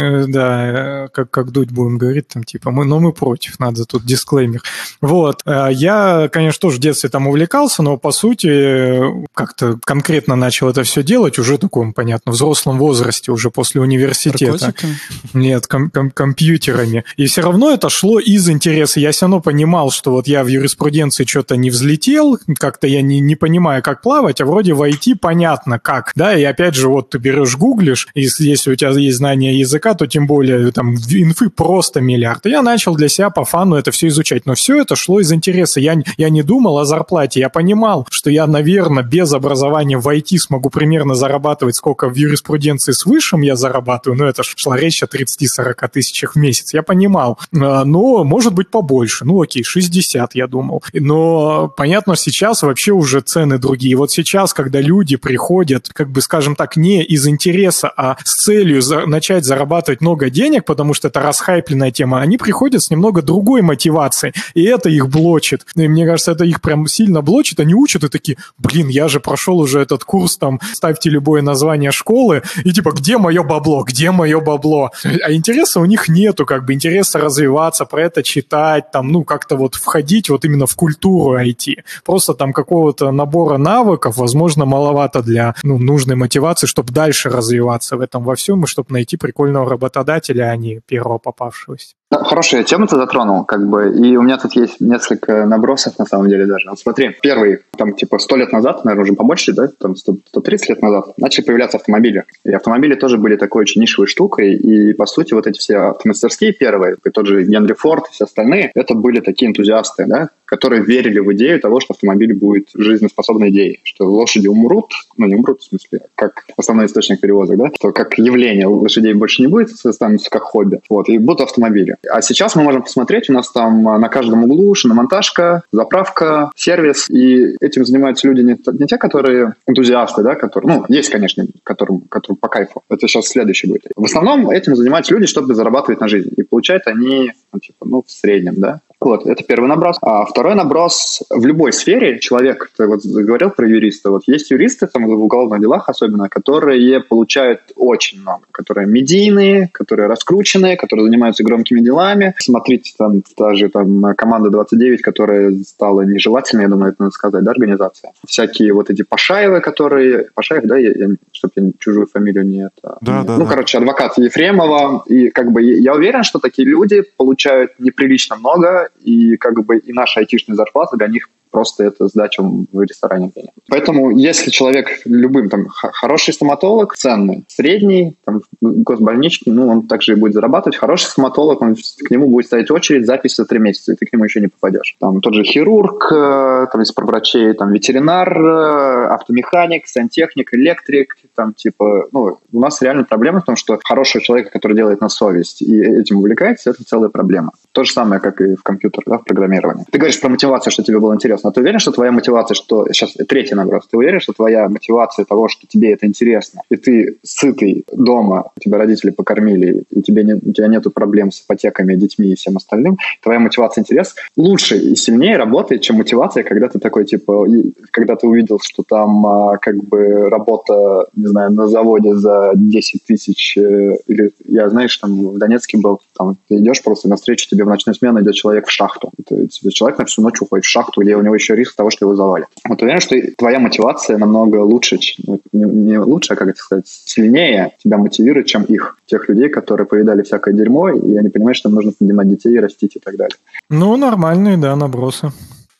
[0.07, 4.05] Э, да, как, как дуть будем говорить, там, типа, мы, но мы против, надо тут
[4.05, 4.63] дисклеймер.
[5.01, 5.43] Вот.
[5.47, 10.83] Э, я, конечно, тоже в детстве там увлекался, но, по сути, как-то конкретно начал это
[10.83, 14.53] все делать уже таком, понятно, взрослом возрасте, уже после университета.
[14.53, 14.97] Наркотиками?
[15.35, 17.05] Нет, ком- ком- компьютерами.
[17.17, 19.01] И все равно это шло из интереса.
[19.01, 23.21] Я все равно понимал, что вот я в юриспруденции что-то не взлетел, как-то я не,
[23.21, 27.11] не понимаю, как плавать, а вроде в IT понятно как, да, и опять же, вот
[27.11, 31.51] ты берешь, гуглишь, и если у тебя есть знание языка, то тем более там инфы
[31.51, 32.47] просто миллиард.
[32.47, 35.33] И я начал для себя по фану это все изучать, но все это шло из
[35.33, 35.81] интереса.
[35.81, 40.39] Я, я не думал о зарплате, я понимал, что я, наверное, без образования в IT
[40.39, 45.07] смогу примерно зарабатывать, сколько в юриспруденции с высшим я зарабатываю, но это шла речь о
[45.07, 46.75] 30-40 тысячах в месяц.
[46.75, 49.25] Я понимал, а, но может быть побольше.
[49.25, 50.83] Ну окей, 60, я думал.
[50.93, 53.97] Но понятно, сейчас вообще уже цены другие.
[53.97, 58.83] Вот сейчас, когда люди приходят, как бы, скажем так, не из интереса, а с целью
[58.83, 63.63] за, начать зарабатывать много денег, потому что это расхайпленная тема, они приходят с немного другой
[63.63, 65.67] мотивацией, и это их блочит.
[65.75, 67.61] И мне кажется, это их прям сильно блочит.
[67.61, 71.93] Они учат и такие, блин, я же прошел уже этот курс, там, ставьте любое название
[71.93, 74.91] школы, и типа, где мое бабло, где мое бабло?
[75.05, 79.57] А интереса у них нету, как бы интереса развиваться, про это читать, там, ну, как-то
[79.57, 81.77] вот входить вот именно в культуру IT.
[82.05, 88.01] Просто там какого-то набора навыков, возможно, маловато для ну, нужной мотивации, чтобы дальше развиваться в
[88.01, 91.95] этом во всем, и чтобы найти прикольного работодателя, а не первого попавшегося.
[92.09, 96.29] Хорошая тема ты затронул, как бы, и у меня тут есть несколько набросов, на самом
[96.29, 96.71] деле, даже.
[96.71, 100.69] Вот смотри, первый, там, типа, сто лет назад, наверное, уже побольше, да, там, 100, 130
[100.69, 102.23] лет назад, начали появляться автомобили.
[102.45, 106.53] И автомобили тоже были такой очень нишевой штукой, и, по сути, вот эти все автомастерские
[106.53, 110.85] первые, и тот же Генри Форд и все остальные, это были такие энтузиасты, да, которые
[110.85, 115.61] верили в идею того, что автомобиль будет жизнеспособной идеей, что лошади умрут, ну, не умрут,
[115.61, 120.31] в смысле, как основной источник перевозок, да, что как явление лошадей больше не будет, останутся
[120.31, 121.96] как хобби, вот, и будут автомобили.
[122.11, 127.57] А сейчас мы можем посмотреть, у нас там на каждом углу шиномонтажка, заправка, сервис, и
[127.61, 132.37] этим занимаются люди не, не те, которые энтузиасты, да, которые, ну, есть, конечно, которым, которым
[132.37, 132.83] по кайфу.
[132.89, 133.87] Это сейчас следующий будет.
[133.97, 136.31] В основном этим занимаются люди, чтобы зарабатывать на жизнь.
[136.37, 139.99] И получают они, ну, типа, ну, в среднем, да, вот, это первый наброс.
[140.01, 144.87] А второй наброс в любой сфере человек, ты вот говорил про юриста, вот есть юристы
[144.87, 151.45] там в уголовных делах особенно, которые получают очень много, которые медийные, которые раскрученные, которые занимаются
[151.45, 152.35] громкими делами.
[152.39, 157.51] Смотрите, там даже там команда 29, которая стала нежелательной, я думаю, это надо сказать, да,
[157.51, 158.13] организация.
[158.27, 160.29] Всякие вот эти Пашаевы, которые...
[160.35, 162.97] Пашаев, да, я, я, чтобы я чужую фамилию не это...
[163.03, 163.51] Да, не, да, ну, да.
[163.51, 165.05] короче, адвокат Ефремова.
[165.07, 167.46] И как бы я уверен, что такие люди получают
[167.79, 172.83] неприлично много, и как бы и наша айтишная зарплата для них просто это сдача в
[172.83, 173.33] ресторане.
[173.69, 180.15] Поэтому если человек любым, там, хороший стоматолог, ценный, средний, там, госбольничный, ну, он также и
[180.17, 180.77] будет зарабатывать.
[180.77, 184.13] Хороший стоматолог, он, к нему будет ставить очередь, запись за три месяца, и ты к
[184.13, 184.97] нему еще не попадешь.
[185.01, 191.55] Там тот же хирург, э, там, из врачей, там, ветеринар, э, автомеханик, сантехник, электрик, там,
[191.55, 195.63] типа, ну, у нас реально проблема в том, что хорошего человека, который делает на совесть
[195.63, 197.53] и этим увлекается, это целая проблема.
[197.73, 199.85] То же самое, как и в компьютере, да, в программировании.
[199.91, 201.51] Ты говоришь про мотивацию, что тебе было интересно.
[201.51, 202.87] А ты уверен, что твоя мотивация, что...
[202.93, 203.87] Сейчас третий наброс.
[203.91, 208.79] Ты уверен, что твоя мотивация того, что тебе это интересно, и ты сытый дома, тебя
[208.79, 212.99] родители покормили, и тебе не, у тебя нету проблем с ипотеками, детьми и всем остальным,
[213.23, 217.47] твоя мотивация интерес лучше и сильнее работает, чем мотивация, когда ты такой, типа,
[217.91, 223.05] когда ты увидел, что там а, как бы работа, не знаю, на заводе за 10
[223.05, 227.65] тысяч, э, или я, знаешь, там в Донецке был, там ты идешь просто навстречу тебе
[227.65, 229.13] в ночную смену идет человек в шахту.
[229.19, 232.07] Это, человек на всю ночь уходит в шахту, где у него еще риск того, что
[232.07, 232.47] его завалит.
[232.69, 236.87] Вот уверен, что твоя мотивация намного лучше, ну, не, не лучше, а как это сказать,
[236.87, 241.69] сильнее тебя мотивирует, чем их, тех людей, которые повидали всякое дерьмо, и они понимают, что
[241.69, 243.37] нужно поднимать детей, растить и так далее.
[243.71, 245.33] Ну, нормальные, да, набросы.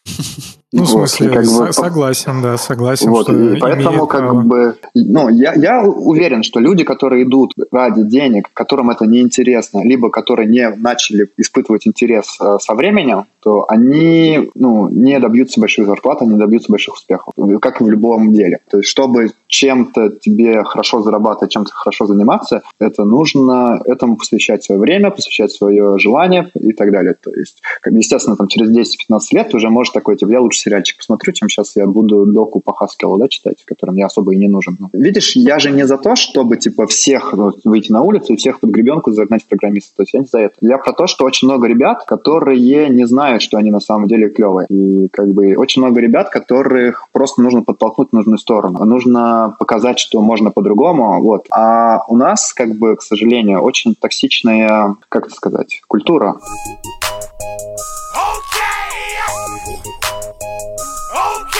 [0.73, 3.11] Ну, в смысле, как бы, согласен, да, согласен.
[3.11, 4.41] Вот, и поэтому, как право.
[4.41, 10.11] бы, ну, я, я уверен, что люди, которые идут ради денег, которым это неинтересно, либо
[10.11, 16.21] которые не начали испытывать интерес э, со временем, то они, ну, не добьются больших зарплат,
[16.21, 18.59] они добьются больших успехов, как и в любом деле.
[18.69, 24.81] То есть, чтобы чем-то тебе хорошо зарабатывать, чем-то хорошо заниматься, это нужно этому посвящать свое
[24.81, 27.15] время, посвящать свое желание и так далее.
[27.15, 31.33] То есть, естественно, там через 10-15 лет уже можешь такой, типа, я лучше сериальчик посмотрю,
[31.33, 34.79] чем сейчас я буду доку по Хаскелу, да, читать, который мне особо и не нужен.
[34.93, 38.61] Видишь, я же не за то, чтобы, типа, всех ну, выйти на улицу и всех
[38.61, 39.97] под гребенку загнать в программиста.
[39.97, 40.55] То есть я не за это.
[40.61, 44.29] Я про то, что очень много ребят, которые не знают, что они на самом деле
[44.29, 44.67] клевые.
[44.69, 48.85] И как бы очень много ребят, которых просто нужно подтолкнуть в нужную сторону.
[48.85, 51.21] Нужно показать, что можно по-другому.
[51.23, 51.47] Вот.
[51.51, 56.37] А у нас, как бы, к сожалению, очень токсичная, как это сказать, культура.
[61.17, 61.56] Okay.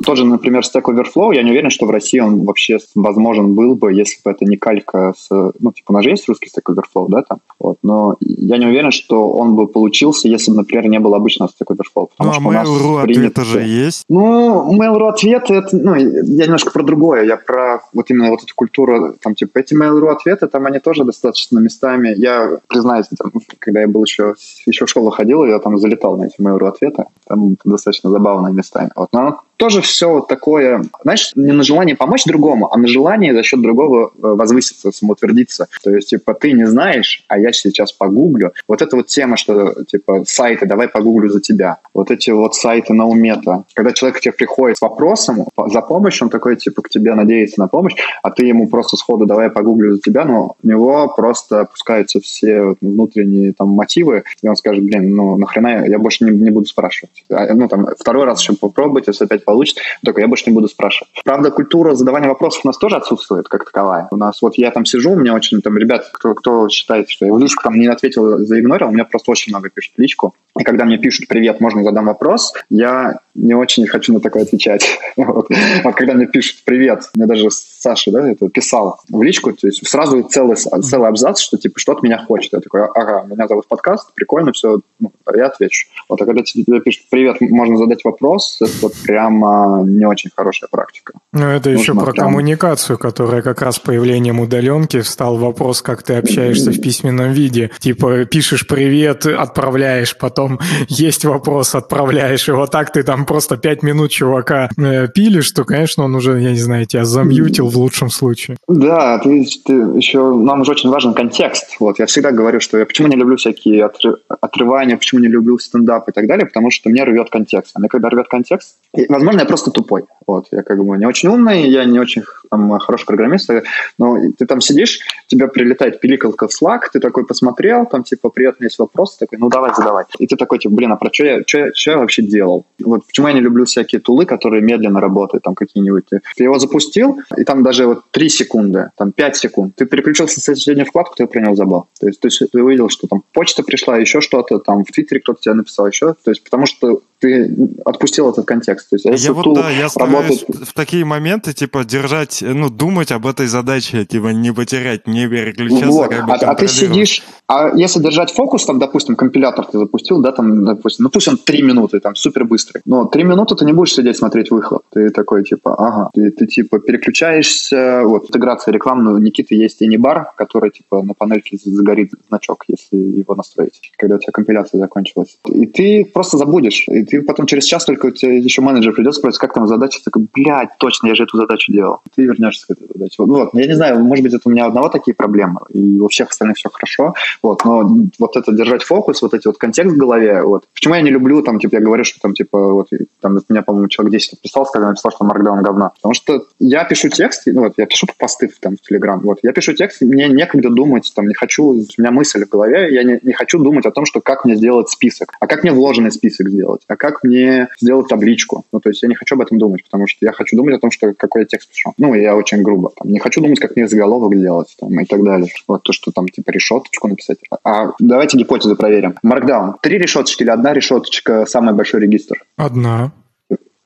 [0.00, 3.74] Тот же, например, Stack Overflow, я не уверен, что в России он вообще возможен был
[3.74, 5.28] бы, если бы это не калька с...
[5.30, 7.38] Ну, типа, у нас же есть русский Stack Overflow, да, там?
[7.58, 11.48] Вот, но я не уверен, что он бы получился, если бы, например, не было обычного
[11.48, 12.10] Stack Overflow.
[12.18, 13.40] Ну, а Mail.ru принято...
[13.40, 14.04] ответы же есть?
[14.08, 18.54] Ну, Mail.ru ответы, это, ну, я немножко про другое, я про вот именно вот эту
[18.54, 23.80] культуру, там, типа, эти Mail.ru ответы, там они тоже достаточно местами, я, признаюсь, там, когда
[23.80, 24.34] я был еще,
[24.66, 28.90] еще в школу ходил, я там залетал на эти Mail.ru ответы, там достаточно забавные местами.
[28.96, 33.32] Вот, но тоже все вот такое, знаешь, не на желание помочь другому, а на желание
[33.32, 35.68] за счет другого э, возвыситься, самоутвердиться.
[35.82, 38.52] То есть, типа, ты не знаешь, а я сейчас погуглю.
[38.68, 41.78] Вот эта вот тема, что, типа, сайты, давай погуглю за тебя.
[41.94, 43.64] Вот эти вот сайты на умета.
[43.74, 47.60] Когда человек к тебе приходит с вопросом за помощью, он такой, типа, к тебе надеется
[47.60, 51.60] на помощь, а ты ему просто сходу давай погуглю за тебя, но у него просто
[51.60, 56.50] опускаются все внутренние там мотивы, и он скажет, блин, ну нахрена я больше не, не
[56.50, 57.24] буду спрашивать.
[57.30, 60.68] А, ну, там, второй раз еще попробовать, если опять получится, только я больше не буду
[60.68, 61.10] спрашивать.
[61.24, 64.08] Правда, культура задавания вопросов у нас тоже отсутствует как таковая.
[64.10, 67.24] У нас вот я там сижу, у меня очень там ребят, кто, кто считает, что
[67.24, 70.34] я в личку там не ответил, заигнорил, у меня просто очень много пишут в личку.
[70.58, 74.98] И когда мне пишут «Привет, можно задам вопрос?», я не очень хочу на такое отвечать.
[75.16, 75.48] вот.
[75.84, 79.86] вот когда мне пишут «Привет», мне даже Саша да, это писал в личку, то есть
[79.86, 82.52] сразу целый, целый абзац, что типа что от меня хочет.
[82.52, 85.88] Я такой, ага, меня зовут подкаст, прикольно, все, ну, я отвечу.
[86.08, 88.90] Вот, а когда тебе пишут «Привет, можно задать вопрос?», это
[89.36, 91.14] прямо не очень хорошая практика.
[91.32, 92.26] Ну, это Нужно еще про прям...
[92.26, 97.70] коммуникацию, которая как раз появлением удаленки встал вопрос, как ты общаешься в письменном виде.
[97.78, 100.58] Типа пишешь «Привет», отправляешь, потом
[100.88, 105.64] есть вопрос, отправляешь, и вот так ты там просто пять минут чувака э, пилишь, то,
[105.64, 108.56] конечно, он уже, я не знаю, тебя замьютил в лучшем случае.
[108.68, 111.76] Да, ты, ты еще, нам уже очень важен контекст.
[111.80, 115.58] Вот, я всегда говорю, что я почему не люблю всякие отры, отрывания, почему не люблю
[115.58, 117.72] стендап и так далее, потому что мне рвет контекст.
[117.74, 120.04] А мне когда рвет контекст, и, возможно, я просто тупой.
[120.26, 123.50] Вот, я как бы не очень умный, я не очень там, хороший программист,
[123.98, 128.56] но ты там сидишь, тебе прилетает пиликалка в Slack, ты такой посмотрел, там типа, привет,
[128.58, 130.04] у меня есть вопрос, такой, ну давай, задавай.
[130.18, 132.66] И ты такой, типа, блин, а про что я, что, что я вообще делал?
[132.84, 136.04] Вот почему я не люблю всякие тулы, которые медленно работают, там какие-нибудь.
[136.08, 140.40] Ты, ты его запустил, и там даже вот 3 секунды, там 5 секунд, ты переключился
[140.40, 141.86] в соседнюю вкладку, ты принял забыл.
[142.00, 145.20] То есть, то есть ты увидел, что там почта пришла, еще что-то, там в Твиттере
[145.20, 146.14] кто-то тебе написал еще.
[146.24, 147.54] То есть потому что ты
[147.84, 148.90] отпустил этот контекст.
[148.90, 150.44] То есть, а если я вот, да, я работает...
[150.48, 155.86] в такие моменты, типа, держать, ну, думать об этой задаче, типа, не потерять, не переключаться,
[155.86, 156.10] вот.
[156.10, 160.20] как бы а, а ты сидишь, а если держать фокус, там, допустим, компилятор ты запустил,
[160.20, 163.64] да, там, допустим, ну, пусть он три минуты, там, супер быстрый, но три минуты ты
[163.64, 164.82] не будешь сидеть смотреть выхлоп.
[164.92, 170.32] Ты такой, типа, ага, ты, ты типа, переключаешься, вот, интеграция рекламная, у Никиты есть бар,
[170.36, 175.38] который, типа, на панельке загорит значок, если его настроить, когда у тебя компиляция закончилась.
[175.46, 179.14] И ты просто забудешь, и ты потом через час только у тебя еще менеджер придет,
[179.14, 182.00] спросит, как там задача, ты такой, блядь, точно, я же эту задачу делал.
[182.14, 183.14] Ты вернешься к этой задаче.
[183.18, 186.30] Вот, я не знаю, может быть, это у меня одного такие проблемы, и у всех
[186.30, 187.88] остальных все хорошо, вот, но
[188.18, 190.64] вот это держать фокус, вот эти вот контекст в голове, вот.
[190.74, 192.88] Почему я не люблю, там, типа, я говорю, что там, типа, вот,
[193.20, 195.92] там, меня, по-моему, человек 10 отписался, когда написал, что Markdown говно.
[195.96, 199.52] Потому что я пишу текст, ну, вот, я пишу посты там, в Telegram, вот, я
[199.52, 203.18] пишу текст, мне некогда думать, там, не хочу, у меня мысль в голове, я не,
[203.22, 206.48] не хочу думать о том, что как мне сделать список, а как мне вложенный список
[206.48, 208.64] сделать, а как мне сделать табличку.
[208.72, 210.78] Ну, то есть я не хочу об этом думать, потому что я хочу думать о
[210.78, 211.92] том, что какой я текст пишу.
[211.98, 212.90] Ну, я очень грубо.
[212.96, 215.48] Там, не хочу думать, как мне заголовок делать там, и так далее.
[215.68, 217.38] Вот то, что там типа решеточку написать.
[217.64, 219.14] А давайте гипотезу проверим.
[219.24, 219.74] Markdown.
[219.82, 222.44] Три решеточки или одна решеточка самый большой регистр?
[222.56, 223.12] Одна.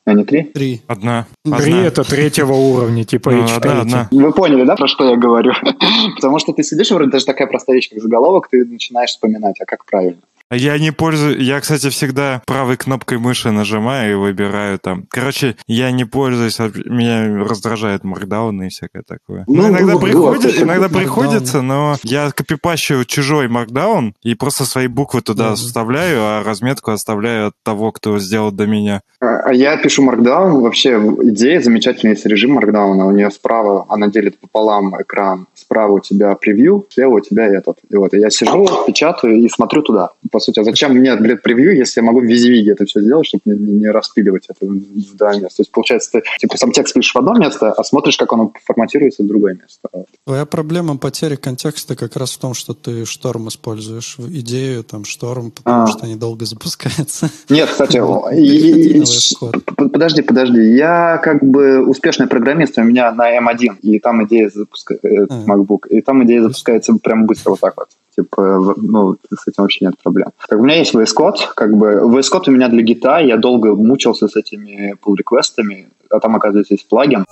[0.06, 0.44] А не три?
[0.44, 0.80] Три.
[0.86, 1.26] Одна.
[1.44, 1.86] Три Одна.
[1.86, 3.56] это третьего уровня, типа Ну, H5.
[3.56, 4.08] одна, одна.
[4.10, 5.52] Вы поняли, да, про что я говорю?
[6.16, 9.66] Потому что ты сидишь, вроде даже такая простая вещь, как заголовок, ты начинаешь вспоминать, а
[9.66, 10.20] как правильно.
[10.52, 11.42] Я не пользуюсь...
[11.42, 15.04] Я, кстати, всегда правой кнопкой мыши нажимаю и выбираю там.
[15.08, 16.58] Короче, я не пользуюсь...
[16.58, 19.44] а Меня раздражает маркдаун и всякое такое.
[19.46, 20.98] Ну, Ну, иногда, вот, приходит, вот, иногда Markdown.
[20.98, 25.56] приходится, но я копипащу чужой маркдаун и просто свои буквы туда Мгм.
[25.56, 29.02] вставляю, а разметку оставляю от того, кто сделал до меня.
[29.20, 30.60] А а я пишу Markdown.
[30.60, 33.02] Вообще идея замечательная, есть режим Markdown.
[33.06, 35.46] У нее справа, она делит пополам экран.
[35.54, 37.78] Справа у тебя превью, слева у тебя этот.
[37.88, 40.10] И вот и я сижу, печатаю и смотрю туда.
[40.30, 43.26] По сути, а зачем мне, блядь, превью, если я могу в визивиге это все сделать,
[43.26, 45.56] чтобы не, не распиливать это в два места.
[45.56, 48.52] То есть, получается, ты типа сам текст пишешь в одно место, а смотришь, как оно
[48.64, 49.88] форматируется в другое место.
[50.26, 55.04] Твоя проблема потери контекста как раз в том, что ты шторм используешь в идею, там,
[55.04, 55.86] шторм, потому А.
[55.86, 57.30] что они долго запускаются.
[57.48, 58.00] Нет, кстати,
[59.76, 60.62] подожди, подожди.
[60.74, 65.44] Я как бы успешный программист, у меня на M1, и там идея запускается, А.
[65.46, 67.88] MacBook, и там идея запускается прям быстро вот так вот.
[68.22, 70.28] Типа, ну, с этим вообще нет проблем.
[70.48, 73.36] Так, у меня есть VS Code, как бы, VS Code у меня для гита, я
[73.36, 77.24] долго мучился с этими pull реквестами а там, оказывается, есть плагин.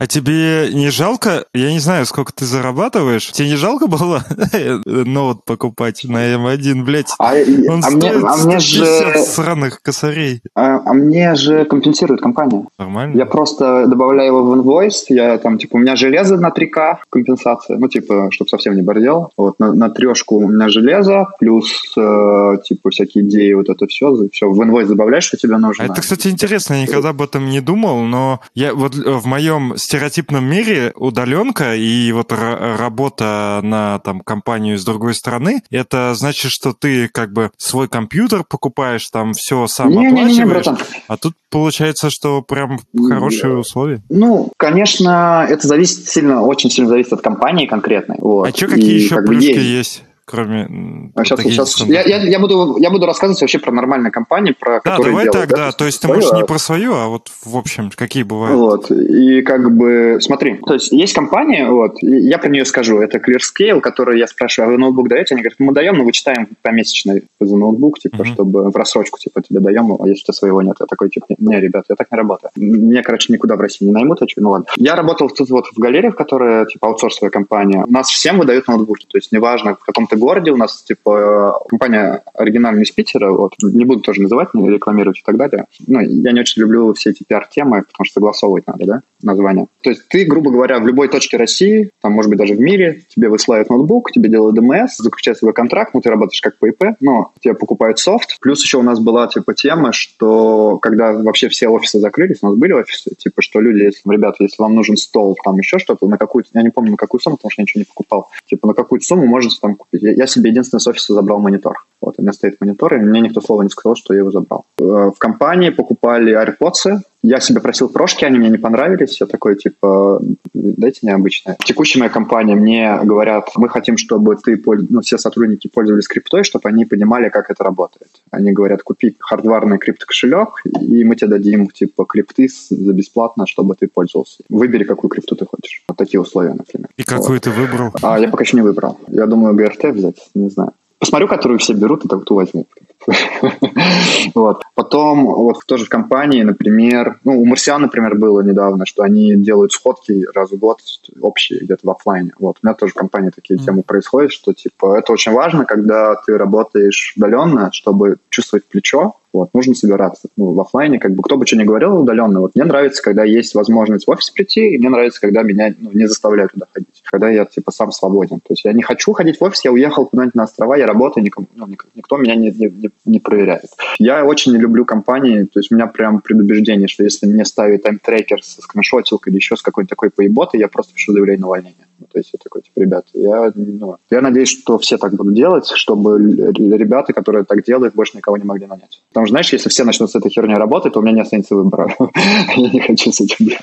[0.00, 4.24] А тебе не жалко, я не знаю, сколько ты зарабатываешь, тебе не жалко было
[4.86, 7.12] ноут покупать на М1, блядь?
[7.18, 10.40] А, Он а мне, стоит а мне 150 же, сраных косарей.
[10.54, 12.64] а, а мне же компенсирует компания.
[12.78, 13.14] Нормально?
[13.18, 17.76] Я просто добавляю его в инвойс, я там, типа, у меня железо на 3К компенсация,
[17.76, 19.32] ну, типа, чтобы совсем не бордел.
[19.36, 24.16] Вот, на, на трешку у меня железо, плюс, э, типа, всякие идеи, вот это все,
[24.32, 25.84] все в инвойс добавляешь, что тебе нужно.
[25.84, 29.26] А это, кстати, интересно, я никогда об этом не думал, но я вот э, в
[29.26, 36.14] моем стереотипном мире удаленка и вот ра- работа на там компанию с другой стороны, это
[36.14, 40.78] значит, что ты как бы свой компьютер покупаешь, там все сам Не-не-не, оплачиваешь, братан.
[41.08, 43.08] а тут получается, что прям Не.
[43.12, 44.00] хорошие условия.
[44.08, 48.16] Ну, конечно, это зависит сильно, очень сильно зависит от компании конкретной.
[48.20, 48.48] Вот.
[48.48, 49.64] А что, какие И еще как бы плюшки есть.
[49.64, 51.10] есть, кроме...
[51.14, 54.74] А сейчас, сейчас я, я, я буду, я буду рассказывать вообще про нормальные компании, про
[54.74, 55.72] Да, которые давай делают, так, да.
[55.72, 58.56] То есть ты свою, можешь не про свою, а вот в общем, какие бывают.
[58.56, 63.18] Вот, и как бы, смотри, то есть есть компания, вот, я про нее скажу, это
[63.18, 65.34] ClearScale, который я спрашиваю, а вы ноутбук даете?
[65.34, 68.34] Они говорят, мы даем, но вычитаем помесячно за ноутбук, типа, Мгм.
[68.34, 70.76] чтобы в рассрочку, типа, тебе даем, а если у тебя своего нет.
[70.80, 72.50] Я такой, типа, не, ребят, я так не работаю.
[72.56, 74.66] Меня, короче, никуда в России не наймут, а чё, ну ладно.
[74.76, 77.84] Я работал тут вот в галерее, в которой, типа, аутсорсовая компания.
[77.86, 82.22] У нас всем выдают ноутбуки, то есть неважно, в каком-то городе у нас, типа, компания
[82.34, 85.66] оригинальная из Питера, вот, не буду тоже называть, не рекламировать и так далее.
[85.86, 89.66] Ну, я не очень люблю все эти пиар-темы, потому что согласовывать надо, да, название.
[89.82, 93.02] То есть ты, грубо говоря, в любой точке России, там, может быть, даже в мире,
[93.08, 96.96] тебе высылают ноутбук, тебе делают ДМС, заключают свой контракт, ну, ты работаешь как по ИП,
[97.00, 98.38] но тебе покупают софт.
[98.40, 102.56] Плюс еще у нас была, типа, тема, что когда вообще все офисы закрылись, у нас
[102.56, 106.18] были офисы, типа, что люди, если, ребята, если вам нужен стол, там еще что-то, на
[106.18, 108.74] какую-то, я не помню, на какую сумму, потому что я ничего не покупал, типа, на
[108.74, 109.99] какую-то сумму можете там купить.
[110.00, 111.86] Я, себе единственное с офиса забрал монитор.
[112.00, 114.64] Вот, у меня стоит монитор, и мне никто слова не сказал, что я его забрал.
[114.78, 119.20] Э, В компании покупали AirPods, я себе просил прошки, они мне не понравились.
[119.20, 120.22] Я такой, типа,
[120.54, 121.56] дайте необычное.
[121.60, 126.44] В текущей моей компании мне говорят, мы хотим, чтобы ты, ну, все сотрудники пользовались криптой,
[126.44, 128.10] чтобы они понимали, как это работает.
[128.30, 133.86] Они говорят, купи хардварный криптокошелек, и мы тебе дадим, типа, крипты за бесплатно, чтобы ты
[133.86, 134.42] пользовался.
[134.48, 135.82] Выбери, какую крипту ты хочешь.
[135.88, 136.88] Вот такие условия, например.
[136.96, 137.92] И какую ты выбрал?
[138.02, 138.98] А я пока еще не выбрал.
[139.08, 140.72] Я думаю, ГРТ взять, не знаю.
[141.00, 142.66] Посмотрю, которую все берут, и так ту возьму.
[144.34, 144.62] Вот.
[144.74, 149.72] Потом, вот тоже в компании, например, ну, у Марсиан, например, было недавно, что они делают
[149.72, 150.78] сходки раз в год
[151.20, 152.32] общие где-то в оффлайне.
[152.38, 152.58] Вот.
[152.62, 153.64] У меня тоже в компании такие Мгм.
[153.66, 159.54] темы происходят, что, типа, это очень важно, когда ты работаешь удаленно, чтобы чувствовать плечо, вот,
[159.54, 160.28] нужно собираться.
[160.36, 163.22] Ну, в оффлайне, как бы, кто бы что ни говорил удаленно, вот мне нравится, когда
[163.22, 167.00] есть возможность в офис прийти, и мне нравится, когда меня ну, не заставляют туда ходить,
[167.04, 168.40] когда я, типа, сам свободен.
[168.40, 171.22] То есть я не хочу ходить в офис, я уехал куда-нибудь на острова, я работаю,
[171.22, 173.70] никому, ну, ник- никто меня не, не, не- не проверяет.
[173.98, 177.82] Я очень не люблю компании, то есть у меня прям предубеждение, что если мне ставить
[177.82, 181.86] тайм-трекер со скриншотилкой или еще с какой-то такой поеботой, я просто пишу заявление на увольнение.
[182.00, 185.34] Ну, то есть я такой, типа, ребят, я, ну, я надеюсь, что все так будут
[185.34, 189.02] делать, чтобы ребята, которые так делают, больше никого не могли нанять.
[189.10, 191.54] Потому что, знаешь, если все начнут с этой херней работать, то у меня не останется
[191.54, 191.94] выбора.
[192.56, 193.60] Я не хочу с этим делать.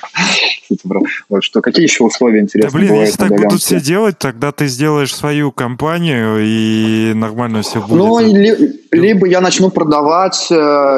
[1.28, 4.66] Вот, что какие еще условия интересные Да, блин, если так будут все делать, тогда ты
[4.68, 7.98] сделаешь свою компанию и нормально все будет.
[7.98, 8.20] Ну,
[8.92, 10.54] либо я начну продавать э,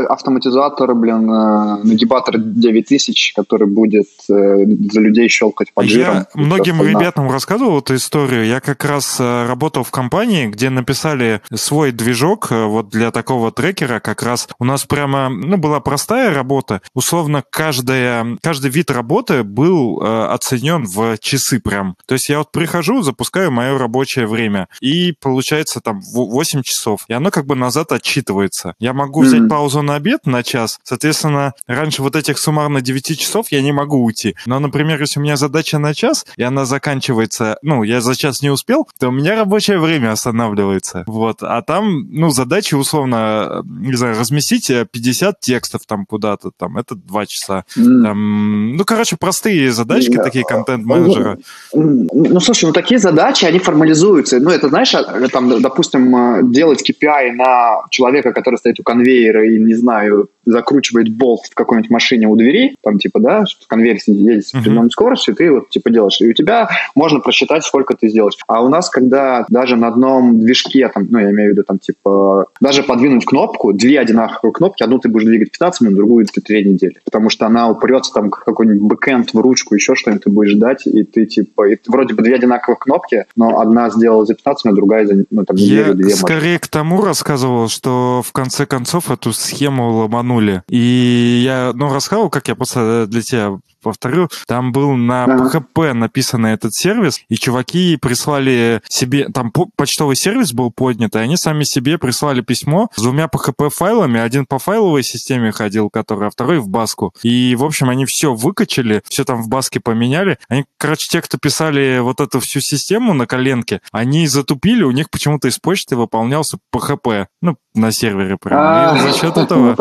[0.08, 6.14] автоматизатор, блин, э, нагибатор 9000, который будет э, за людей щелкать жиром.
[6.14, 8.46] Я многим ребятам рассказывал эту историю.
[8.46, 14.00] Я как раз работал в компании, где написали свой движок вот для такого трекера.
[14.00, 16.80] Как раз у нас прямо, ну, была простая работа.
[16.94, 21.96] Условно, каждая, каждый вид работы был оценен в часы прям.
[22.06, 27.04] То есть я вот прихожу, запускаю мое рабочее время, и получается там 8 часов.
[27.08, 28.74] И оно как бы назад назад отчитывается.
[28.78, 29.48] Я могу взять mm-hmm.
[29.48, 34.02] паузу на обед на час, соответственно, раньше вот этих суммарно 9 часов я не могу
[34.02, 34.36] уйти.
[34.46, 38.42] Но, например, если у меня задача на час, и она заканчивается, ну, я за час
[38.42, 41.04] не успел, то у меня рабочее время останавливается.
[41.06, 41.42] Вот.
[41.42, 47.26] А там, ну, задача условно, не знаю, разместить 50 текстов там куда-то, там, это 2
[47.26, 47.64] часа.
[47.76, 48.02] Mm.
[48.02, 50.24] Там, ну, короче, простые задачки, mm.
[50.24, 51.38] такие контент-менеджера.
[51.72, 54.40] Ну, ну, слушай, ну, такие задачи, они формализуются.
[54.40, 59.46] Ну, это, знаешь, а, там, допустим, а, делать KPI на человека, который стоит у конвейера
[59.46, 63.98] и, не знаю, закручивает болт в какой-нибудь машине у двери, там, типа, да, что конвейер
[64.06, 64.90] едет с определенной uh-huh.
[64.90, 66.20] скоростью, ты вот, типа, делаешь.
[66.20, 68.36] И у тебя можно просчитать, сколько ты сделаешь.
[68.46, 71.78] А у нас, когда даже на одном движке, там, ну, я имею в виду, там,
[71.78, 76.40] типа, даже подвинуть кнопку, две одинаковые кнопки, одну ты будешь двигать 15 минут, другую ты
[76.40, 77.00] 3 недели.
[77.04, 81.04] Потому что она упрется там какой-нибудь бэкэнд в ручку, еще что-нибудь ты будешь ждать, и
[81.04, 85.06] ты, типа, и вроде бы две одинаковых кнопки, но одна сделала за 15 минут, другая
[85.06, 86.10] за, ну, там, неделю, две.
[86.10, 86.62] Я скорее может.
[86.62, 87.89] к тому рассказывал, что
[88.24, 90.62] в конце концов эту схему ломанули.
[90.68, 96.46] И я, ну, рассказывал, как я просто для тебя повторю, там был на PHP написан
[96.46, 101.98] этот сервис, и чуваки прислали себе, там почтовый сервис был поднят, и они сами себе
[101.98, 107.12] прислали письмо с двумя PHP-файлами, один по файловой системе ходил, который, а второй в баску.
[107.22, 110.38] И, в общем, они все выкачали, все там в баске поменяли.
[110.48, 115.10] Они, короче, те, кто писали вот эту всю систему на коленке, они затупили, у них
[115.10, 118.96] почему-то из почты выполнялся PHP, ну, на сервере прям.
[118.96, 119.76] И за счет этого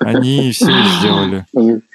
[0.00, 1.46] они все сделали.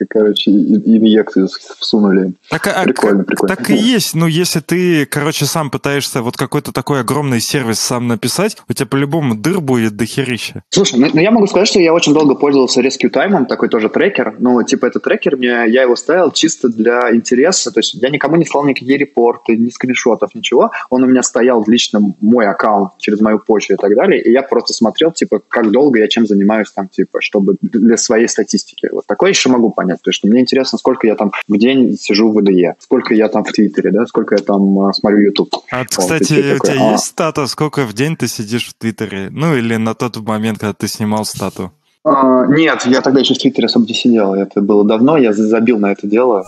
[0.09, 1.42] Короче, инъекцию
[1.79, 2.33] всунули.
[2.49, 3.55] Так, а, прикольно, прикольно.
[3.55, 4.15] Так и есть.
[4.15, 8.85] Ну, если ты, короче, сам пытаешься вот какой-то такой огромный сервис сам написать, у тебя
[8.85, 10.63] по-любому дыр будет дохерища.
[10.69, 13.89] Слушай, ну, ну я могу сказать, что я очень долго пользовался Rescue Time, такой тоже
[13.89, 14.35] трекер.
[14.39, 17.71] Ну, типа, этот трекер, мне, я его ставил чисто для интереса.
[17.71, 20.71] То есть я никому не слал никакие репорты, ни скриншотов, ничего.
[20.89, 24.21] Он у меня стоял лично мой аккаунт через мою почту и так далее.
[24.21, 28.27] И я просто смотрел, типа, как долго я чем занимаюсь там, типа, чтобы для своей
[28.27, 28.89] статистики.
[28.91, 30.01] Вот такое еще могу понять.
[30.01, 33.43] То есть мне интересно, сколько я там в день сижу в ВДЕ, сколько я там
[33.43, 35.53] в Твиттере, да, сколько я там а, смотрю YouTube.
[35.71, 36.91] А, вот, кстати, у такой, тебя а...
[36.91, 39.29] есть стата, сколько в день ты сидишь в Твиттере?
[39.31, 41.71] Ну, или на тот момент, когда ты снимал стату?
[42.05, 44.33] А, нет, я тогда еще в Твиттере особо не сидел.
[44.33, 46.45] Это было давно, я забил на это дело.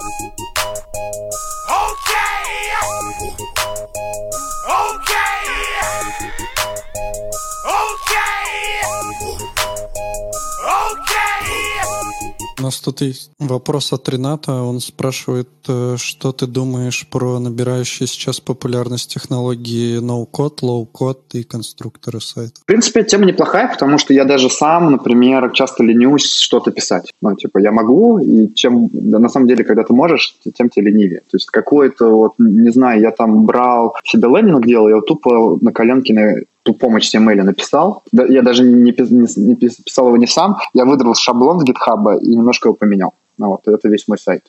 [12.65, 14.51] Нас тут есть вопрос от Рената.
[14.51, 22.19] Он спрашивает, э, что ты думаешь про набирающие сейчас популярность технологии no-code, low-code и конструкторы
[22.21, 22.61] сайта?
[22.61, 27.11] В принципе, тема неплохая, потому что я даже сам, например, часто ленюсь что-то писать.
[27.21, 30.91] Ну, типа, я могу, и чем, да, на самом деле, когда ты можешь, тем тебе
[30.91, 31.19] ленивее.
[31.19, 35.71] То есть какой-то, вот, не знаю, я там брал себе лендинг делал, я тупо на
[35.71, 36.35] коленке на
[36.65, 38.03] ту помощь CML написал.
[38.11, 42.35] Я даже не, не, не писал его не сам, я выдрал шаблон с GitHub и
[42.35, 43.13] немножко его поменял.
[43.37, 44.43] Ну, вот, это весь мой сайт.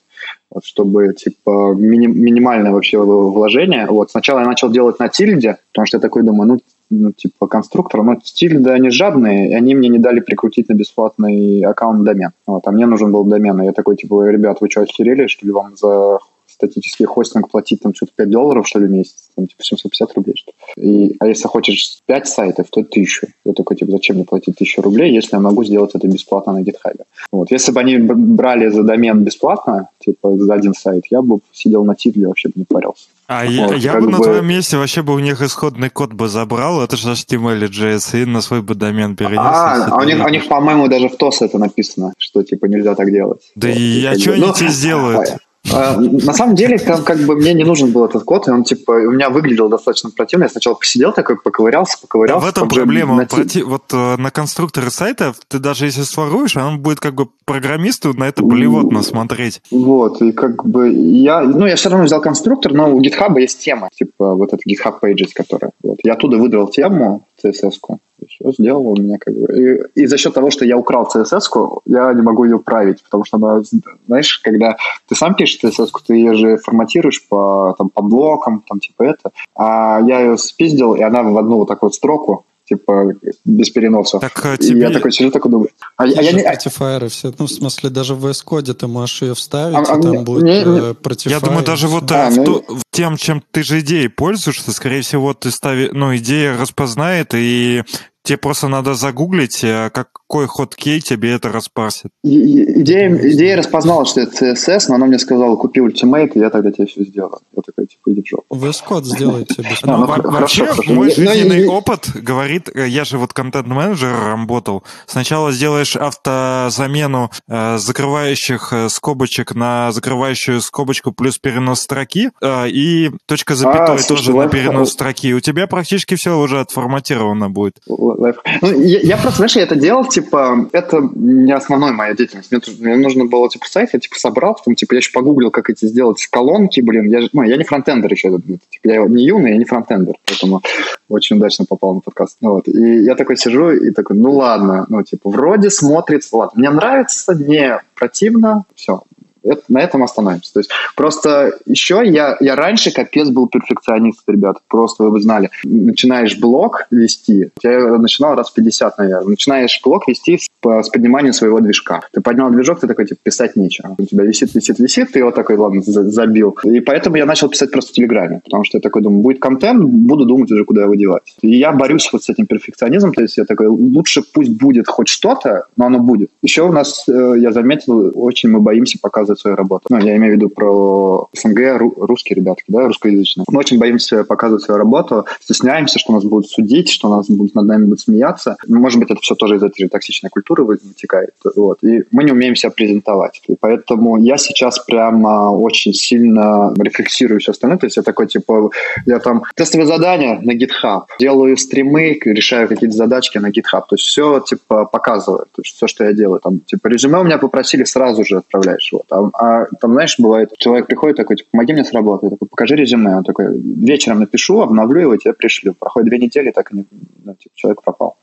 [0.51, 3.87] Вот, чтобы, типа, мини, минимальное вообще вложение.
[3.87, 7.49] Вот, сначала я начал делать на тильде, потому что я такой думаю, ну, ну, типа,
[7.49, 12.31] конструктор, но тильды, они жадные, и они мне не дали прикрутить на бесплатный аккаунт домен.
[12.47, 15.45] Вот, а мне нужен был домен, и я такой, типа, ребят, вы что, охерели, что
[15.47, 16.19] ли, вам за
[16.49, 20.35] статический хостинг платить там что-то 5 долларов, что ли, в месяц, там, типа 750 рублей,
[20.37, 20.83] что ли.
[20.83, 23.29] И, а если хочешь 5 сайтов, то 1000.
[23.45, 26.63] Я такой, типа, зачем мне платить 1000 рублей, если я могу сделать это бесплатно на
[26.63, 27.03] GitHub?
[27.33, 27.51] Вот.
[27.51, 31.95] Если бы они брали за домен бесплатно, типа, за один сайт, я бы сидел на
[31.95, 33.09] титле, вообще бы не парился.
[33.29, 36.29] А вот, я, я бы на твоем месте вообще бы у них исходный код бы
[36.29, 39.39] забрал, это же HTML и JS, и на свой бы домен перенес.
[39.39, 42.95] А, а у них, у них, по-моему, даже в ТОС это написано, что, типа, нельзя
[42.95, 43.41] так делать.
[43.57, 45.39] Да вот, и а что они тебе сделают?
[45.73, 48.65] А, на самом деле, там, как бы мне не нужен был этот код, и он
[48.65, 50.45] типа у меня выглядел достаточно противно.
[50.45, 52.47] Я сначала посидел такой, поковырялся, поковырялся.
[52.47, 53.17] В этом проблема.
[53.17, 53.27] На...
[53.27, 53.63] Проти...
[53.63, 58.25] Вот э, на конструкторы сайта ты даже если своруешь, он будет как бы программисту на
[58.29, 59.61] это блевотно смотреть.
[59.71, 63.61] Вот, и как бы я, ну, я все равно взял конструктор, но у GitHub есть
[63.61, 65.99] тема, типа вот этот GitHub Pages, которая, вот.
[66.05, 68.01] Я оттуда выдрал тему, CSS-ку,
[68.45, 69.89] сделал у меня как бы.
[69.95, 73.25] И, и за счет того, что я украл CSS-ку, я не могу ее править, потому
[73.25, 73.63] что она,
[74.07, 74.77] знаешь, когда
[75.09, 79.31] ты сам пишешь CSS-ку, ты ее же форматируешь по, там, по блокам, там типа это,
[79.55, 83.13] а я ее спиздил, и она в одну вот такую вот строку, типа
[83.45, 84.21] без переносов.
[84.21, 85.69] Так, а и тебе- я такой сижу, такой думаю.
[85.97, 87.33] А, а я не, же Prettifier все.
[87.39, 90.11] Ну, в смысле, даже в VS Code ты можешь ее вставить, А- а и там
[90.11, 92.83] мне- будет не- не- э, Prettifier Я думаю, даже вот А, э, в ну- в
[92.91, 97.85] тем, чем ты же идеей пользуешься, скорее всего, ты ставишь, ну, идея распознает, и
[98.27, 102.11] тебе просто надо загуглить, э, какой ход кей тебе это распарсит.
[102.25, 106.73] Идея, идея распознала, что это CSS, но она мне сказала, купи ультимейт, и я тогда
[106.73, 107.39] тебе все сделаю.
[107.55, 108.57] Я такой, типа, иди в жопу.
[108.57, 114.27] VS Code сделайте А, Вообще, мой Ну, жизненный опыт говорит, э, я же вот контент-менеджером
[114.27, 123.55] работал, сначала сделаешь автозамену э, закрывающих скобочек на закрывающую скобочку плюс перенос строки, и точка
[123.55, 125.33] запятой слушай, тоже на перенос строки.
[125.33, 127.79] У тебя практически все уже отформатировано будет.
[128.19, 128.37] Live.
[128.63, 132.51] Ну, я, я просто, знаешь, я это делал, типа, это не основной моя деятельность.
[132.51, 135.71] Мне, мне нужно было, типа, сайт, я, типа, собрал, потом, типа, я еще погуглил, как
[135.71, 137.07] эти сделать колонки, блин.
[137.07, 138.39] Я, же- ну, я не фронтендер еще,
[138.71, 140.63] типа, я не юный, я не фронтендер, поэтому
[141.09, 142.39] очень удачно попал на подкаст.
[142.41, 142.69] Ну, вот.
[142.69, 147.35] И я такой сижу и такой, ну, ладно, ну, типа, вроде смотрится, ладно, мне нравится,
[147.35, 149.03] не противно, все,
[149.47, 150.53] это- на этом остановимся.
[150.53, 154.57] То есть просто еще я, я раньше капец был перфекционист, ребят.
[154.69, 155.51] Просто вы бы знали.
[155.65, 159.29] Начинаешь блог вести, я начинал раз в 50, наверное.
[159.29, 162.01] Начинаешь блог вести с, с подниманием своего движка.
[162.13, 163.95] Ты поднял движок, ты такой, типа, писать нечего.
[163.99, 166.57] У тебя висит, висит, висит, ты его такой, ладно, за- забил.
[166.65, 169.83] И поэтому я начал писать просто в Телеграме, потому что я такой думаю, будет контент,
[169.83, 171.37] буду думать уже, куда его девать.
[171.43, 175.09] И я борюсь вот с этим перфекционизмом, то есть я такой, лучше пусть будет хоть
[175.09, 176.31] что-то, но оно будет.
[176.43, 179.87] Еще у нас, э, я заметил, очень мы боимся показывать свою работу.
[179.91, 183.45] Ну, я имею в виду про СНГ, ру- русские ребятки, да, русскоязычные.
[183.49, 187.67] Мы очень боимся показывать свою работу, стесняемся, что нас будут судить, что нас будут над
[187.67, 188.57] нами будут смеяться.
[188.67, 191.31] Ну, Может быть, это все тоже из этой же токсичной культуры вытекает.
[191.55, 191.83] Вот.
[191.83, 193.43] И мы не умеем себя презентовать.
[193.49, 197.79] И поэтому я сейчас прямо очень сильно рефлексирую все остальное.
[197.79, 198.71] То есть я такой, типа,
[199.07, 203.83] я там тестовые задания на GitHub, делаю стримы, решаю какие-то задачки на GitHub.
[203.89, 205.47] То есть все, типа, показываю.
[205.53, 206.41] То есть все, что я делаю.
[206.41, 208.91] Там, типа, резюме у меня попросили, сразу же отправляешь.
[208.93, 209.05] Вот.
[209.11, 212.27] А, а там, знаешь, бывает, человек приходит такой, типа, помоги мне с работы.
[212.27, 213.17] Я такой, покажи резюме.
[213.17, 215.75] Он такой, вечером напишу, обновлю его, тебе пришлю.
[215.75, 216.85] Проходит две недели, так и не,
[217.25, 218.17] ну, типа, человек пропал.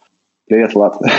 [0.46, 1.00] Привет, Влад.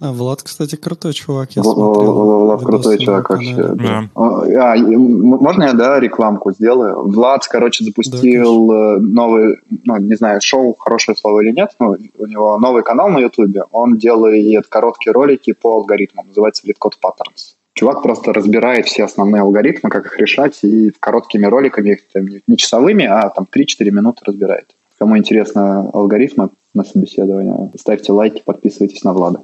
[0.00, 2.12] А, Влад, кстати, крутой чувак, я Влад смотрел.
[2.12, 3.24] Влад видосы крутой канале.
[3.28, 3.74] вообще.
[3.74, 4.08] Да.
[4.14, 7.08] А, можно я, да, рекламку сделаю?
[7.08, 12.26] Влад, короче, запустил э, новый, ну, не знаю, шоу, хорошее слово или нет, но у
[12.26, 17.53] него новый канал на Ютубе, он делает короткие ролики по алгоритмам, называется LeetCode Patterns.
[17.76, 23.04] Чувак просто разбирает все основные алгоритмы, как их решать, и короткими роликами, там не часовыми,
[23.04, 24.76] а там 3-4 минуты разбирает.
[24.96, 29.40] Кому интересно алгоритмы на собеседование, ставьте лайки, подписывайтесь на Влада.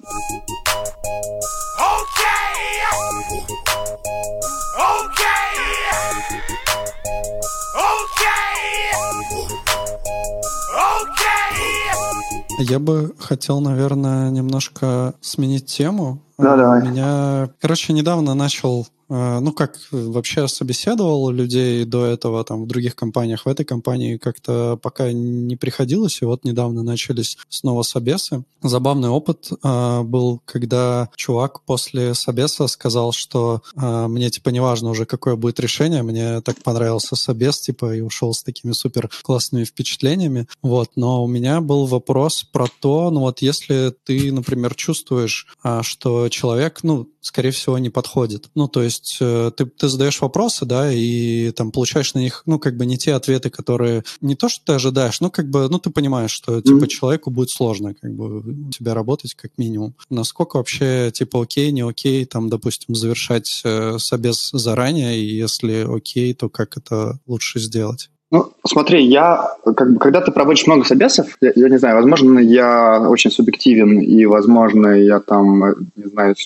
[12.60, 16.20] Я бы хотел, наверное, немножко сменить тему.
[16.40, 16.82] Да, Э, давай.
[16.88, 23.44] Меня, короче, недавно начал, ну как вообще собеседовал людей до этого там в других компаниях.
[23.44, 28.44] В этой компании как-то пока не приходилось, и вот недавно начались снова собесы.
[28.62, 35.06] Забавный опыт э, был, когда чувак после собеса сказал, что э, мне типа неважно уже
[35.06, 40.46] какое будет решение, мне так понравился собес, типа и ушел с такими супер классными впечатлениями.
[40.62, 45.82] Вот, но у меня был вопрос про то, ну вот если ты, например, чувствуешь, а,
[45.82, 48.50] что человек, ну, скорее всего, не подходит.
[48.54, 52.58] Ну, то есть э, ты, ты задаешь вопросы, да, и там получаешь на них, ну,
[52.58, 55.78] как бы не те ответы, которые не то, что ты ожидаешь, ну, как бы, ну,
[55.78, 56.86] ты понимаешь, что, типа, Мгм.
[56.88, 59.94] человеку будет сложно, как бы, у тебя работать как минимум.
[60.08, 66.34] Насколько вообще, типа, окей, не окей, там, допустим, завершать э, собес заранее, и если окей,
[66.34, 68.10] то как это лучше сделать?
[68.32, 72.38] Ну, смотри, я, как бы, когда ты проводишь много собесов, я, я не знаю, возможно,
[72.38, 76.36] я очень субъективен, и, возможно, я там, не знаю,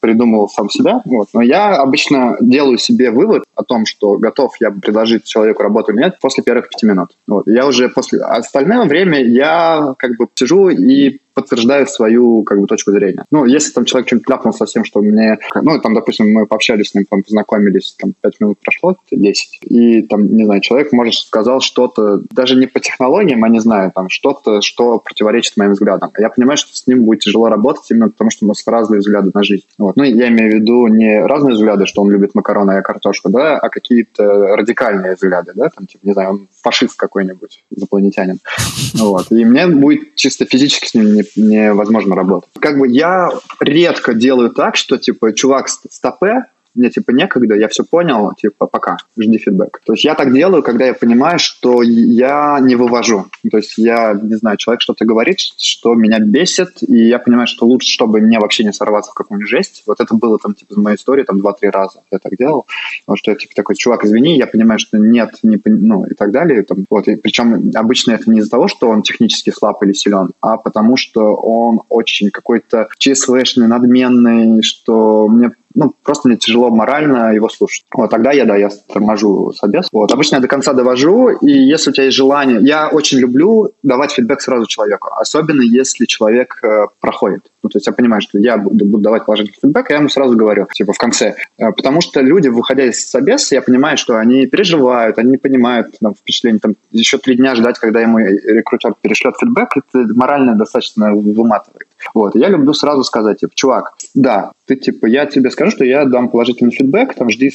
[0.00, 4.70] придумал сам себя, вот, но я обычно делаю себе вывод о том, что готов я
[4.70, 7.10] предложить человеку работу или нет после первых пяти минут.
[7.26, 8.20] Вот, я уже после...
[8.20, 13.24] Остальное время я как бы сижу и подтверждаю свою как бы точку зрения.
[13.30, 15.38] Ну, если там человек что-нибудь ляпнул совсем, что мне...
[15.54, 20.02] Ну, там, допустим, мы пообщались с ним, там, познакомились, там, 5 минут прошло, 10, и
[20.02, 24.08] там, не знаю, человек, может, сказал что-то, даже не по технологиям, а не знаю, там,
[24.08, 26.10] что-то, что противоречит моим взглядам.
[26.18, 29.30] Я понимаю, что с ним будет тяжело работать именно потому, что у нас разные взгляды
[29.32, 29.66] на жизнь.
[29.78, 29.96] Вот.
[29.96, 33.58] Ну, я имею в виду не разные взгляды, что он любит макароны, а картошку, да,
[33.58, 38.38] а какие-то радикальные взгляды, да, там, типа, не знаю, он фашист какой-нибудь, инопланетянин.
[38.94, 39.30] Вот.
[39.30, 42.50] И мне будет чисто физически с ним не, невозможно работать.
[42.58, 43.30] Как бы я
[43.60, 48.96] редко делаю так, что, типа, чувак стопе, мне типа некогда, я все понял, типа пока,
[49.18, 49.80] жди фидбэк.
[49.84, 53.26] То есть я так делаю, когда я понимаю, что я не вывожу.
[53.50, 57.66] То есть я, не знаю, человек что-то говорит, что меня бесит, и я понимаю, что
[57.66, 59.82] лучше, чтобы мне вообще не сорваться в какую-нибудь жесть.
[59.86, 62.66] Вот это было там типа в моей истории там два-три раза я так делал.
[63.04, 66.30] Потому что я типа такой, чувак, извини, я понимаю, что нет, не, ну и так
[66.30, 66.62] далее.
[66.62, 70.30] Там, вот, и, причем обычно это не из-за того, что он технически слаб или силен,
[70.40, 77.32] а потому что он очень какой-то ЧСВшный, надменный, что мне ну, просто мне тяжело морально
[77.34, 77.84] его слушать.
[77.94, 79.88] Вот, тогда я, да, я торможу собес.
[79.92, 82.58] Вот, обычно я до конца довожу, и если у тебя есть желание...
[82.60, 87.50] Я очень люблю давать фидбэк сразу человеку, особенно если человек э, проходит.
[87.62, 90.66] Ну, то есть я понимаю, что я буду, давать положительный фидбэк, я ему сразу говорю,
[90.72, 91.36] типа, в конце.
[91.58, 95.94] Э, потому что люди, выходя из собеса, я понимаю, что они переживают, они не понимают
[96.00, 96.60] там, впечатление.
[96.60, 101.86] Там, еще три дня ждать, когда ему рекрутер перешлет фидбэк, это морально достаточно выматывает.
[102.14, 102.34] Вот.
[102.34, 106.28] Я люблю сразу сказать, типа, чувак, да, ты, типа, я тебе скажу, что я дам
[106.28, 107.50] положительный фидбэк, там, жди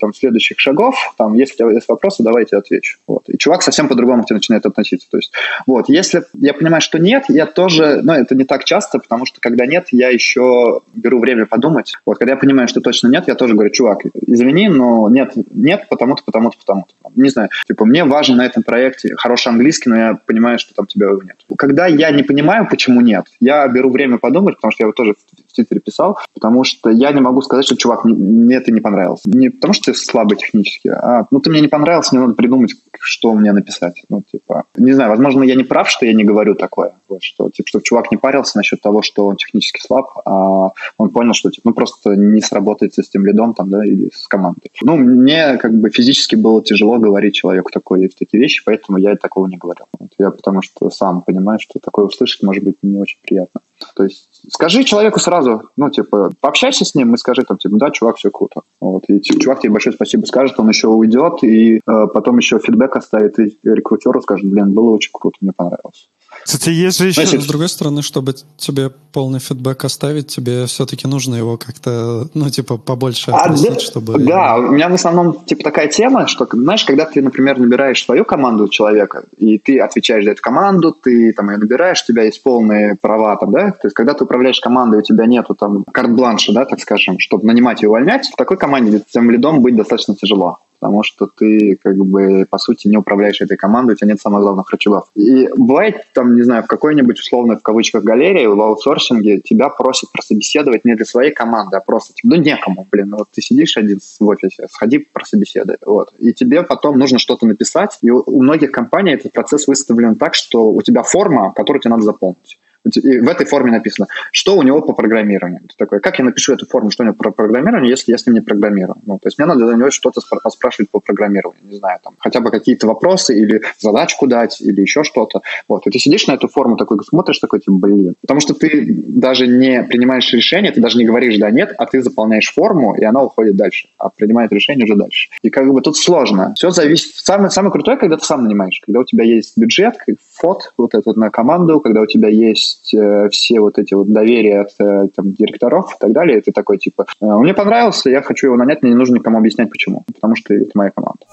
[0.00, 2.96] там, следующих шагов, там, если у тебя есть вопросы, давайте отвечу.
[3.06, 3.24] Вот.
[3.28, 5.06] И чувак совсем по-другому к тебе начинает относиться.
[5.10, 5.30] То есть,
[5.66, 9.42] вот, если я понимаю, что нет, я тоже, ну, это не так часто, потому что,
[9.42, 11.96] когда нет, я еще беру время подумать.
[12.06, 15.84] Вот, когда я понимаю, что точно нет, я тоже говорю, чувак, извини, но нет, нет,
[15.90, 16.94] потому-то, потому-то, потому-то.
[17.14, 20.86] Не знаю, типа, мне важен на этом проекте хороший английский, но я понимаю, что там
[20.86, 21.36] тебя его нет.
[21.58, 25.14] Когда я не понимаю, почему нет, я беру время подумать, потому что я его тоже
[25.54, 29.20] в Твиттере писал, потому что я не могу сказать, что, чувак, мне это не понравилось.
[29.24, 32.74] Не потому что ты слабый технически, а ну ты мне не понравился, мне надо придумать,
[33.00, 34.02] что мне написать.
[34.08, 37.50] Ну, типа, не знаю, возможно, я не прав, что я не говорю такое, вот, что,
[37.50, 41.50] типа, что чувак не парился насчет того, что он технически слаб, а он понял, что,
[41.50, 44.70] типа, ну, просто не сработается с тем лидом, там, да, или с командой.
[44.82, 49.46] Ну, мне, как бы, физически было тяжело говорить человеку такое, такие вещи, поэтому я такого
[49.46, 49.86] не говорил.
[49.98, 53.60] Вот, я потому что сам понимаю, что такое услышать может быть не очень приятно.
[53.94, 57.90] То есть скажи человеку сразу, ну, типа, пообщайся с ним и скажи там, типа, да,
[57.90, 58.62] чувак, все круто.
[58.80, 62.96] Вот, и чувак тебе большое спасибо скажет, он еще уйдет, и э, потом еще фидбэк
[62.96, 66.08] оставит и рекрутеру скажет, блин, было очень круто, мне понравилось.
[66.42, 67.22] Кстати, есть же еще...
[67.22, 72.50] Значит, с другой стороны, чтобы тебе полный фидбэк оставить, тебе все-таки нужно его как-то, ну,
[72.50, 74.18] типа, побольше опросить, а, чтобы...
[74.18, 78.24] Да, у меня в основном, типа, такая тема, что, знаешь, когда ты, например, набираешь свою
[78.24, 82.42] команду человека, и ты отвечаешь за эту команду, ты там ее набираешь, у тебя есть
[82.42, 86.52] полные права там, да, то есть когда ты управляешь командой, у тебя нету там карт-бланша,
[86.52, 90.58] да, так скажем, чтобы нанимать и увольнять, в такой команде тем лидом быть достаточно тяжело
[90.84, 94.42] потому что ты, как бы, по сути, не управляешь этой командой, у тебя нет самых
[94.42, 95.04] главных рычагов.
[95.14, 100.12] И бывает, там, не знаю, в какой-нибудь, условно, в кавычках, галерее, в аутсорсинге тебя просят
[100.12, 103.78] прособеседовать не для своей команды, а просто, типа, ну, некому, блин, ну, вот ты сидишь
[103.78, 106.12] один в офисе, сходи прособеседуй, вот.
[106.18, 110.70] И тебе потом нужно что-то написать, и у многих компаний этот процесс выставлен так, что
[110.70, 112.58] у тебя форма, которую тебе надо заполнить.
[112.84, 115.60] И в этой форме написано, что у него по программированию.
[115.60, 118.26] Ты такой, как я напишу эту форму, что у него по программированию, если я с
[118.26, 118.96] ним не программирую?
[119.06, 122.40] Ну, то есть мне надо за него что-то спрашивать по программированию, не знаю, там, хотя
[122.40, 125.40] бы какие-то вопросы или задачку дать, или еще что-то.
[125.68, 128.14] Вот, и ты сидишь на эту форму, такой смотришь, такой, типа, блин.
[128.20, 132.02] Потому что ты даже не принимаешь решение, ты даже не говоришь «да», «нет», а ты
[132.02, 135.28] заполняешь форму, и она уходит дальше, а принимает решение уже дальше.
[135.42, 136.52] И как бы тут сложно.
[136.56, 137.14] Все зависит.
[137.16, 139.94] Самое, самое крутое, когда ты сам нанимаешь, когда у тебя есть бюджет,
[140.34, 144.62] фот вот этот на команду, когда у тебя есть э, все вот эти вот доверия
[144.62, 148.48] от э, там, директоров и так далее, это такой типа, «Э, мне понравился, я хочу
[148.48, 151.24] его нанять, мне не нужно никому объяснять почему, потому что это моя команда.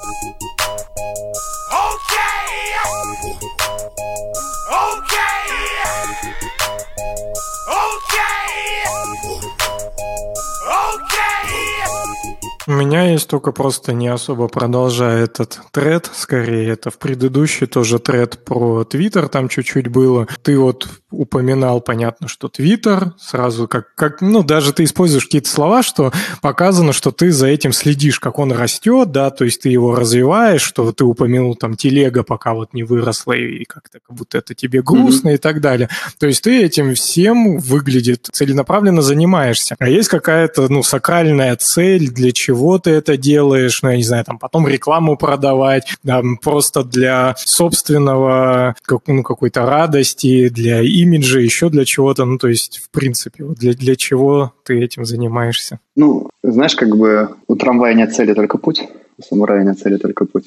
[12.71, 17.99] У меня есть только просто не особо продолжая этот тред, скорее это в предыдущий тоже
[17.99, 20.25] тред про Твиттер, там чуть-чуть было.
[20.41, 25.83] Ты вот упоминал, понятно, что Твиттер, сразу как, как, ну, даже ты используешь какие-то слова,
[25.83, 29.93] что показано, что ты за этим следишь, как он растет, да, то есть ты его
[29.93, 34.55] развиваешь, что ты упомянул там телега, пока вот не выросла, и как-то как будто это
[34.55, 35.35] тебе грустно mm-hmm.
[35.35, 35.89] и так далее.
[36.19, 39.75] То есть ты этим всем выглядит целенаправленно занимаешься.
[39.77, 44.03] А есть какая-то, ну, сакральная цель, для чего чего ты это делаешь, ну, я не
[44.03, 51.39] знаю, там, потом рекламу продавать, там, просто для собственного, как, ну, какой-то радости, для имиджа,
[51.39, 55.79] еще для чего-то, ну, то есть, в принципе, вот для, для чего ты этим занимаешься?
[55.95, 58.83] Ну, знаешь, как бы у трамвая нет цели, только путь,
[59.17, 60.45] у самурая нет цели, только путь.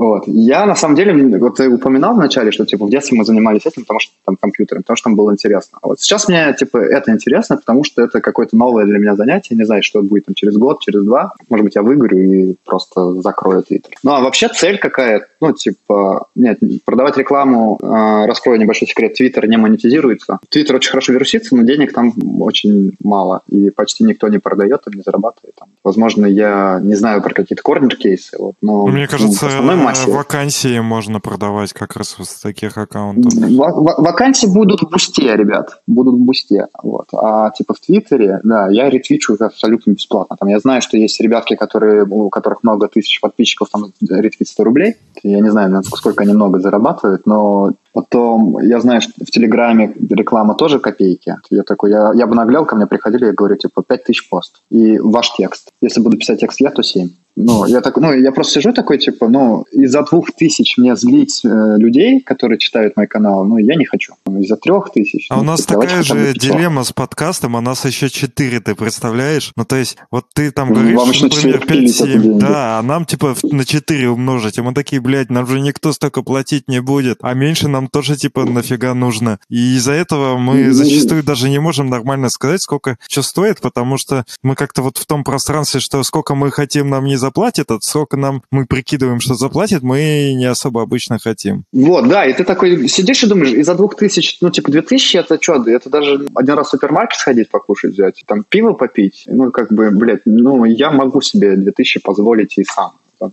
[0.00, 0.22] Вот.
[0.26, 3.82] Я, на самом деле, вот ты упоминал вначале, что, типа, в детстве мы занимались этим,
[3.82, 5.78] потому что там компьютером, потому что там было интересно.
[5.82, 9.56] А вот сейчас мне, типа, это интересно, потому что это какое-то новое для меня занятие.
[9.56, 11.34] Не знаю, что будет там через год, через два.
[11.50, 13.92] Может быть, я выиграю и просто закрою Твиттер.
[14.02, 15.26] Ну, а вообще цель какая?
[15.42, 20.38] Ну, типа, нет, продавать рекламу, э, раскрою небольшой секрет, Твиттер не монетизируется.
[20.48, 24.94] Твиттер очень хорошо вирусится, но денег там очень мало, и почти никто не продает, там,
[24.94, 25.56] не зарабатывает.
[25.56, 25.68] Там.
[25.84, 28.86] Возможно, я не знаю про какие-то корнер-кейсы, вот, но...
[28.86, 30.10] Мне кажется, ну, массе.
[30.10, 33.32] Вакансии можно продавать как раз с таких аккаунтов.
[33.34, 35.80] Вакансии будут в бусте, ребят.
[35.86, 36.66] Будут в бусте.
[36.82, 37.08] Вот.
[37.12, 40.36] А типа в Твиттере, да, я ретвичу абсолютно бесплатно.
[40.38, 44.64] Там я знаю, что есть ребятки, которые, у которых много тысяч подписчиков, там ретвит 100
[44.64, 44.96] рублей.
[45.22, 50.54] Я не знаю, сколько они много зарабатывают, но Потом, я знаю, что в Телеграме реклама
[50.54, 51.36] тоже копейки.
[51.50, 54.62] Я такой, я, я бы наглял, ко мне приходили, я говорю, типа, 5 тысяч пост.
[54.70, 55.70] И ваш текст.
[55.80, 57.10] Если буду писать текст я, то 7.
[57.36, 61.40] Ну, я так, ну, я просто сижу такой, типа, ну, из-за двух тысяч мне злить
[61.44, 64.14] э, людей, которые читают мой канал, ну, я не хочу.
[64.26, 65.26] Из-за трех тысяч.
[65.30, 68.74] А ну, у нас типа, такая же дилемма с подкастом, а нас еще четыре, ты
[68.74, 69.52] представляешь?
[69.56, 73.64] Ну, то есть, вот ты там говоришь, Вам например, 5-7, да, а нам, типа, на
[73.64, 77.68] 4 умножить, и мы такие, блядь, нам же никто столько платить не будет, а меньше
[77.68, 79.38] нам тоже, типа, нафига нужно.
[79.48, 84.24] И из-за этого мы зачастую даже не можем нормально сказать, сколько что стоит, потому что
[84.42, 88.16] мы как-то вот в том пространстве, что сколько мы хотим, нам не заплатит, а сколько
[88.16, 91.64] нам мы прикидываем, что заплатит, мы не особо обычно хотим.
[91.72, 95.16] Вот, да, и ты такой сидишь и думаешь, из-за двух тысяч, ну, типа, две тысячи,
[95.16, 99.52] это что, это даже один раз в супермаркет сходить покушать взять, там, пиво попить, ну,
[99.52, 102.92] как бы, блядь, ну, я могу себе две тысячи позволить и сам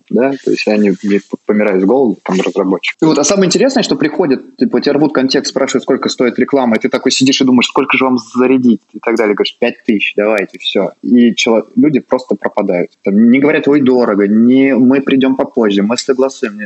[0.09, 2.95] да, то есть я не, не помираю с голоду, там, разработчик.
[3.01, 6.75] И вот, а самое интересное, что приходит, типа, тебя рвут контекст, спрашивают, сколько стоит реклама,
[6.75, 9.83] и ты такой сидишь и думаешь, сколько же вам зарядить, и так далее, говоришь, пять
[9.85, 10.91] тысяч, давайте, все.
[11.01, 12.91] И человек, люди просто пропадают.
[13.03, 15.95] Там, не говорят, ой, дорого, не, мы придем попозже, мы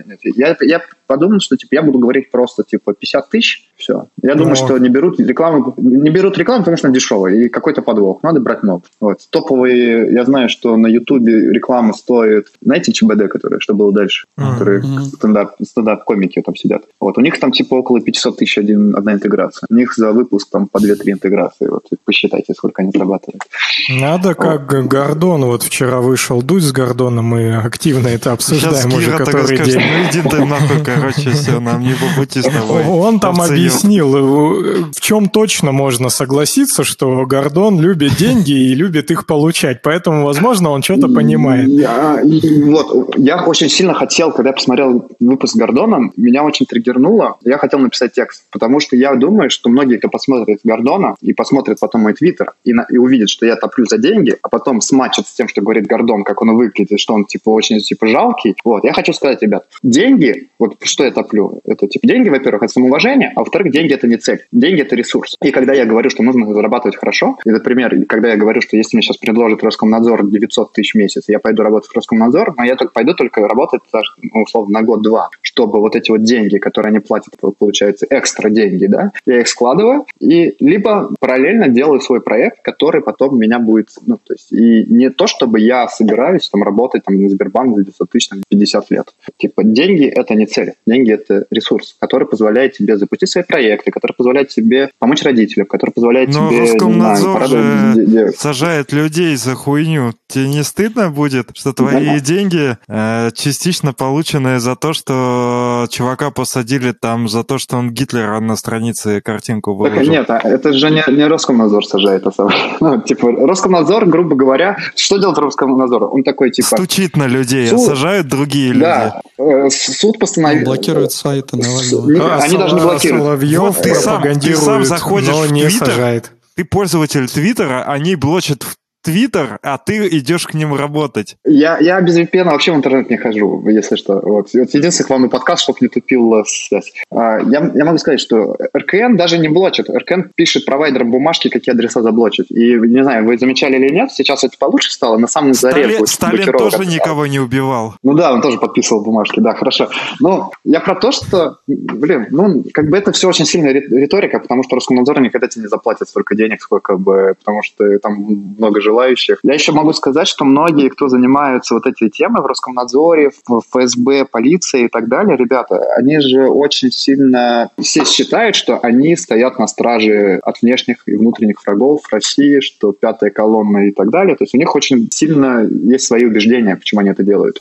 [0.07, 0.19] нет.
[0.23, 4.05] Я, я подумал, что, типа, я буду говорить просто, типа, 50 тысяч, все.
[4.21, 7.81] Я думаю, что не берут рекламу, не берут рекламу, потому что она дешевая, и какой-то
[7.81, 8.23] подвох.
[8.23, 8.83] Надо брать много.
[8.99, 9.17] Вот.
[9.29, 14.53] Топовые, я знаю, что на Ютубе реклама стоит, знаете, ЧБД, которые, что было дальше, mm-hmm.
[14.53, 16.83] которые стендап, стендап-комики там сидят.
[16.99, 17.17] Вот.
[17.17, 19.67] У них там типа около 500 тысяч один, одна интеграция.
[19.69, 21.67] У них за выпуск там по 2-3 интеграции.
[21.67, 21.83] Вот.
[22.05, 23.41] Посчитайте, сколько они зарабатывают.
[23.89, 24.85] Надо как вот.
[24.85, 25.45] Гордон.
[25.45, 29.79] Вот вчера вышел Дудь с Гордоном, мы активно это обсуждаем Сейчас уже который день.
[29.79, 32.83] Ну иди ты нахуй, короче, все, нам не по пути с тобой.
[32.85, 33.70] Он там объяснил,
[34.15, 40.26] э, в чем точно можно согласиться, что Гордон любит деньги и любит их получать, поэтому,
[40.26, 41.68] возможно, он что-то понимает.
[41.68, 42.22] Я,
[42.65, 47.80] вот, я очень сильно хотел, когда я посмотрел выпуск Гордона, меня очень триггернуло, я хотел
[47.80, 52.14] написать текст, потому что я думаю, что многие, кто посмотрит Гордона и посмотрит потом мой
[52.14, 55.48] твиттер и, на, и увидит, что я топлю за деньги, а потом смачит с тем,
[55.48, 58.56] что говорит Гордон, как он выглядит, что он типа очень типа жалкий.
[58.64, 62.73] Вот, я хочу сказать, ребят, деньги, вот что я топлю, это типа деньги, во-первых, это
[62.73, 65.35] самоуважение, а во-вторых, деньги это не цель, деньги это ресурс.
[65.43, 68.97] И когда я говорю, что нужно зарабатывать хорошо, и, например, когда я говорю, что если
[68.97, 72.75] мне сейчас предложит Роскомнадзор 900 тысяч в месяц, я пойду работать в Роскомнадзор, но я
[72.75, 73.81] только пойду только работать,
[74.21, 78.85] ну, условно, на год-два, чтобы вот эти вот деньги, которые они платят, получается, экстра деньги,
[78.88, 84.17] да, я их складываю, и либо параллельно делаю свой проект, который потом меня будет, ну,
[84.17, 88.09] то есть, и не то, чтобы я собираюсь там работать там на Сбербанк за 900
[88.09, 89.13] тысяч, там, 50 лет.
[89.38, 94.13] Типа, деньги— это не цель, деньги— это ресурс, который позволяет тебе запустить свои проекты, который
[94.13, 100.13] позволяет тебе помочь родителям, который позволяет Но тебе, Роскомнадзор знаю, же сажает людей за хуйню.
[100.27, 102.19] Тебе не стыдно будет, что твои да.
[102.19, 108.39] деньги э, частично полученные за то, что чувака посадили там за то, что он Гитлера
[108.39, 109.99] на странице картинку выложил?
[109.99, 112.26] Так, нет, а это же не, не Роскомнадзор сажает.
[112.26, 112.49] А
[112.80, 116.03] ну, типа, Роскомнадзор, грубо говоря, что делает Роскомнадзор?
[116.13, 116.76] Он такой, типа...
[116.76, 118.81] Стучит на людей, суд, а сажают другие люди.
[118.81, 120.65] Да, э, суд постановил...
[120.65, 122.35] Блокирует сайты Навального.
[122.41, 123.30] Они даже не блокируют.
[123.31, 126.31] Соловьев вот ты сам, ты сам заходишь но в не Твиттер, сажает.
[126.55, 131.37] Ты пользователь Твиттера, они блочат в Твиттер, а ты идешь к ним работать.
[131.43, 134.21] Я, я без VPN вообще в интернет не хожу, если что.
[134.21, 136.93] Вот, вот единственный главный подкаст, чтобы не тупил связь.
[137.11, 139.89] А, я, я могу сказать, что РКН даже не блочит.
[139.89, 142.51] РКН пишет провайдерам бумажки, какие адреса заблочить.
[142.51, 145.17] И, не знаю, вы замечали или нет, сейчас это получше стало.
[145.17, 145.83] На самом заре...
[145.83, 147.95] Сталин, Сталин тоже никого не убивал.
[148.03, 149.89] Ну да, он тоже подписывал бумажки, да, хорошо.
[150.19, 154.63] Но я про то, что, блин, ну, как бы это все очень сильная риторика, потому
[154.63, 158.13] что Роскомнадзор никогда тебе не заплатит столько денег, сколько бы, потому что там
[158.57, 159.39] много же желающих.
[159.43, 164.26] Я еще могу сказать, что многие, кто занимаются вот этой темой в Роскомнадзоре, в ФСБ,
[164.26, 169.68] полиции и так далее, ребята, они же очень сильно все считают, что они стоят на
[169.68, 174.35] страже от внешних и внутренних врагов России, что пятая колонна и так далее.
[174.35, 177.59] То есть у них очень сильно есть свои убеждения, почему они это делают.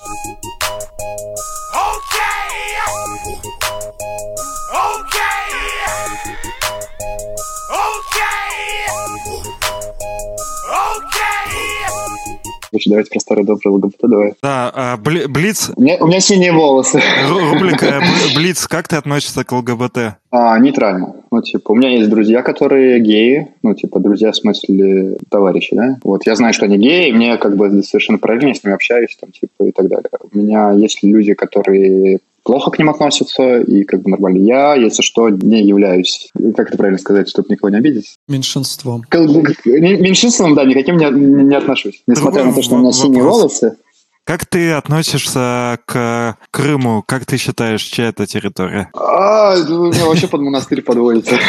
[12.72, 14.34] Лучше давайте про старый добрый ЛГБТ давай.
[14.42, 16.98] Да, а, Бли- Блиц, У меня, у меня синие волосы.
[17.28, 19.98] ру- рубрика э, Бли- Блиц, как ты относишься к ЛГБТ?
[20.32, 21.14] А, нейтрально.
[21.32, 23.48] Ну, типа, у меня есть друзья, которые геи.
[23.62, 25.98] Ну, типа, друзья в смысле товарищи, да?
[26.04, 28.74] Вот, я знаю, что они геи, и мне как бы совершенно правильно, я с ними
[28.74, 30.08] общаюсь, там, типа, и так далее.
[30.32, 34.38] У меня есть люди, которые плохо к ним относятся, и как бы нормально.
[34.38, 39.02] Я, если что, не являюсь, как это правильно сказать, чтобы никого не обидеть, Меньшинством.
[39.02, 41.10] К- к- меньшинством, да, никаким не,
[41.44, 42.02] не отношусь.
[42.06, 43.36] Несмотря на то, что у меня синие Вопрос.
[43.38, 43.76] волосы,
[44.24, 47.02] Как ты относишься к Крыму?
[47.06, 48.88] Как ты считаешь, чья это территория?
[48.94, 51.36] А, ну, меня вообще под монастырь подводится.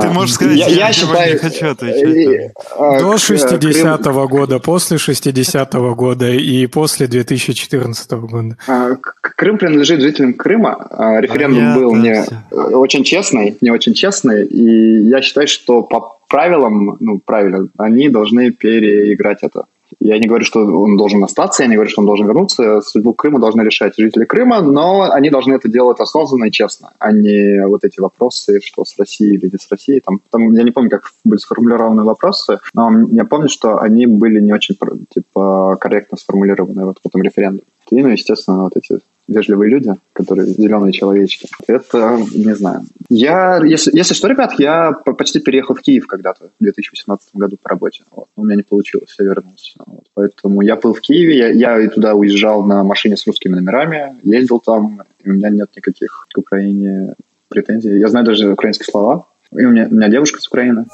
[0.00, 1.38] Ты можешь сказать, я, я, я не считаю...
[1.38, 2.52] хочу отвечать.
[2.76, 8.56] а, До к- 60-го года, после 60-го года и после 2014 года.
[8.66, 10.86] А, Крым принадлежит жителям Крыма.
[10.90, 12.34] А, Референдум был не всё.
[12.50, 18.08] э, очень честный, не очень честный, и я считаю, что по правилам, ну, правильно, они
[18.08, 19.66] должны переиграть это.
[20.00, 22.80] Я не говорю, что он должен остаться, я не говорю, что он должен вернуться.
[22.80, 27.12] Судьбу Крыма должны решать жители Крыма, но они должны это делать осознанно и честно, а
[27.12, 30.00] не вот эти вопросы, что с Россией или не с Россией.
[30.00, 34.40] Там, там, я не помню, как были сформулированы вопросы, но я помню, что они были
[34.40, 34.76] не очень
[35.14, 37.62] типа, корректно сформулированы вот в этом референдуме.
[37.90, 41.48] И, ну, естественно, вот эти вежливые люди, которые зеленые человечки.
[41.66, 42.82] Это, не знаю.
[43.08, 47.56] Я, если, если что, ребят, я по- почти переехал в Киев когда-то в 2018 году
[47.62, 48.04] по работе.
[48.10, 48.26] Вот.
[48.36, 49.74] Но у меня не получилось, я вернулся.
[49.86, 50.04] Вот.
[50.14, 54.60] Поэтому я был в Киеве, я, я туда уезжал на машине с русскими номерами, ездил
[54.60, 57.14] там, и у меня нет никаких к Украине
[57.48, 57.98] претензий.
[57.98, 59.26] Я знаю даже украинские слова.
[59.52, 60.86] И у меня, у меня девушка с Украины.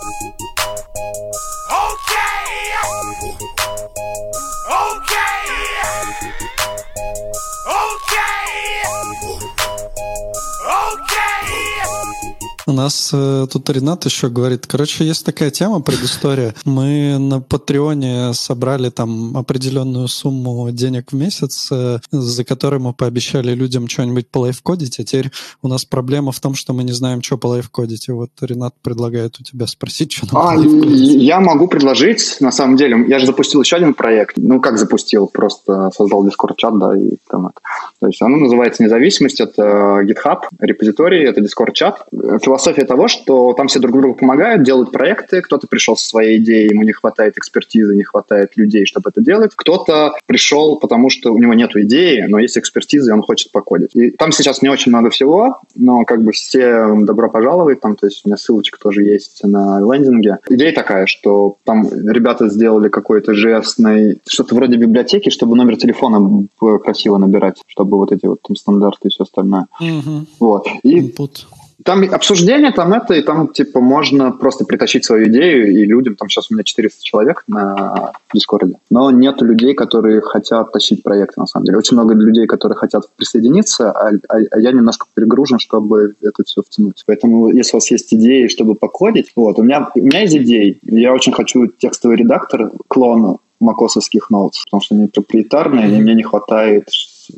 [12.78, 16.55] Нас э, тут Ренат еще говорит, короче, есть такая тема, предыстория.
[16.64, 23.52] Мы на Патреоне собрали там определенную сумму денег в месяц, э, за которой мы пообещали
[23.55, 25.30] людям что-нибудь полайфкодить, а теперь
[25.62, 28.09] у нас проблема в том, что мы не знаем, что полайфкодить.
[28.09, 32.76] И вот Ренат предлагает у тебя спросить, что нам А, я могу предложить, на самом
[32.76, 34.36] деле, я же запустил еще один проект.
[34.36, 35.26] Ну, как запустил?
[35.26, 37.60] Просто создал Discord-чат, да, и там это.
[38.00, 42.06] То есть оно называется «Независимость», это GitHub, репозиторий, это Discord-чат.
[42.42, 46.70] Философия того, что там все друг другу помогают, делают проекты, кто-то пришел со своей идеей,
[46.70, 49.53] ему не хватает экспертизы, не хватает людей, чтобы это делать.
[49.55, 53.95] Кто-то пришел, потому что у него нет идеи, но есть экспертиза, и он хочет покодить.
[53.95, 58.07] И там сейчас не очень много всего, но как бы все добро пожаловать, там, то
[58.07, 60.39] есть у меня ссылочка тоже есть на лендинге.
[60.49, 66.47] Идея такая, что там ребята сделали какой-то жестный, что-то вроде библиотеки, чтобы номер телефона
[66.82, 69.66] красиво набирать, чтобы вот эти вот там стандарты и все остальное.
[69.81, 70.27] Мгм.
[70.40, 70.66] Вот.
[70.82, 71.47] И Input.
[71.84, 76.28] Там обсуждение, там это, и там, типа, можно просто притащить свою идею, и людям, там
[76.28, 81.46] сейчас у меня 400 человек на Дискорде, но нету людей, которые хотят тащить проекты, на
[81.46, 81.78] самом деле.
[81.78, 86.62] Очень много людей, которые хотят присоединиться, а, а- а я немножко перегружен, чтобы это все
[86.62, 87.05] втянуть.
[87.06, 90.78] Поэтому, если у вас есть идеи, чтобы покодить, вот, у меня, у меня есть идеи.
[90.82, 96.22] Я очень хочу текстовый редактор, клон макосовских ноутс, потому что они проприетарные, и мне не
[96.22, 96.88] хватает,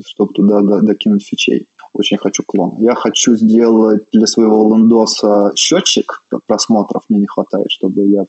[0.05, 2.75] чтобы туда до- докинуть фичей очень хочу клон.
[2.79, 8.25] Я хочу сделать для своего лендоса счетчик просмотров, мне не хватает, чтобы я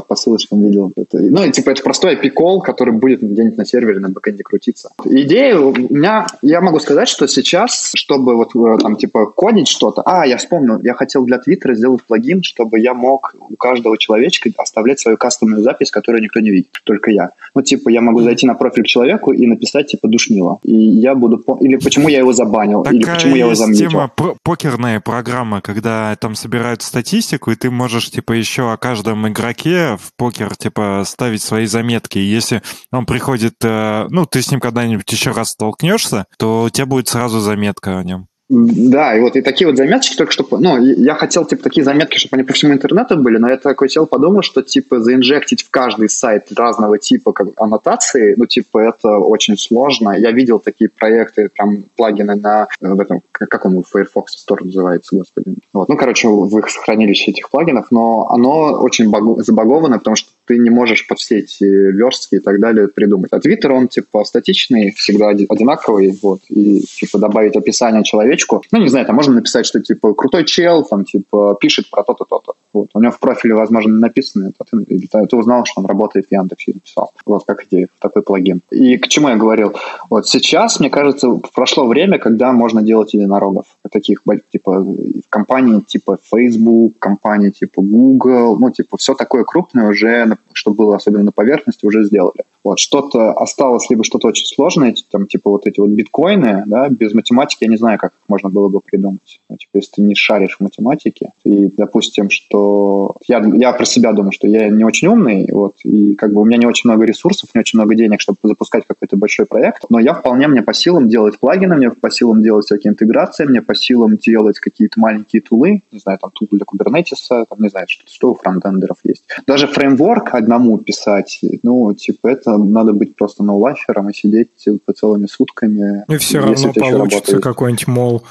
[0.00, 1.18] по, ссылочкам видел это.
[1.18, 4.90] Ну, и типа это простой API-кол, который будет где-нибудь на сервере, на бэкэнде крутиться.
[5.04, 10.02] Идея у меня, я могу сказать, что сейчас, чтобы вот э, там типа кодить что-то,
[10.02, 14.50] а, я вспомнил, я хотел для Твиттера сделать плагин, чтобы я мог у каждого человечка
[14.56, 17.30] оставлять свою кастомную запись, которую никто не видит, только я.
[17.54, 20.58] Ну, типа, я могу зайти на профиль к человеку и написать, типа, душнило.
[20.62, 21.42] И я буду...
[21.60, 23.90] Или почему я его забанил, или Такая почему я его замьютил.
[23.90, 29.28] тема про- покерная программа, когда там собирают статистику, и ты можешь, типа, еще о каждом
[29.28, 32.18] игроке в покер, типа, ставить свои заметки.
[32.18, 36.70] И если он приходит, э, ну, ты с ним когда-нибудь еще раз столкнешься, то у
[36.70, 38.28] тебя будет сразу заметка о нем.
[38.50, 40.46] Да, и вот и такие вот заметочки только что...
[40.50, 43.88] Ну, я хотел, типа, такие заметки, чтобы они по всему интернету были, но я такой
[43.88, 49.16] сел, подумал, что, типа, заинжектить в каждый сайт разного типа как аннотации, ну, типа, это
[49.18, 50.10] очень сложно.
[50.10, 52.68] Я видел такие проекты, прям плагины на...
[52.80, 55.56] В этом, как он, Firefox Store называется, господи.
[55.72, 55.88] Вот.
[55.88, 59.10] Ну, короче, в их хранилище этих плагинов, но оно очень
[59.42, 63.32] забаговано, потому что ты не можешь под все эти верстки и так далее придумать.
[63.32, 68.62] А Twitter, он, типа, статичный, всегда одинаковый, вот, и, типа, добавить описание человечку.
[68.72, 72.24] Ну, не знаю, там можно написать, что, типа, крутой чел, там, типа, пишет про то-то,
[72.24, 72.54] то-то.
[72.72, 72.88] Вот.
[72.94, 76.72] У него в профиле, возможно, написано это, ты, ты узнал, что он работает в Яндексе
[76.74, 77.12] написал.
[77.24, 78.60] Вот, как идея, такой плагин.
[78.70, 79.74] И к чему я говорил?
[80.10, 83.66] Вот сейчас, мне кажется, прошло время, когда можно делать единорогов.
[83.90, 84.86] Таких, типа,
[85.30, 91.24] компаний типа Facebook, компании типа Google, ну, типа, все такое крупное уже что было особенно
[91.24, 92.44] на поверхности, уже сделали.
[92.64, 97.12] Вот, что-то осталось, либо что-то очень сложное, там, типа вот эти вот биткоины, да, без
[97.12, 99.40] математики я не знаю, как их можно было бы придумать.
[99.50, 103.16] Ну, типа, если ты не шаришь в математике, и, допустим, что...
[103.28, 106.44] Я, я про себя думаю, что я не очень умный, вот, и как бы у
[106.44, 110.00] меня не очень много ресурсов, не очень много денег, чтобы запускать какой-то большой проект, но
[110.00, 113.74] я вполне, мне по силам делать плагины, мне по силам делать всякие интеграции, мне по
[113.74, 118.04] силам делать какие-то маленькие тулы, не знаю, там, тул для Kubernetes, там, не знаю, что,
[118.10, 119.24] что у фронтендеров есть.
[119.46, 125.26] Даже фреймворк одному писать, ну, типа, это надо быть просто ноулайфером и сидеть типа, целыми
[125.26, 126.04] сутками.
[126.08, 128.22] И все равно получится какой-нибудь мол.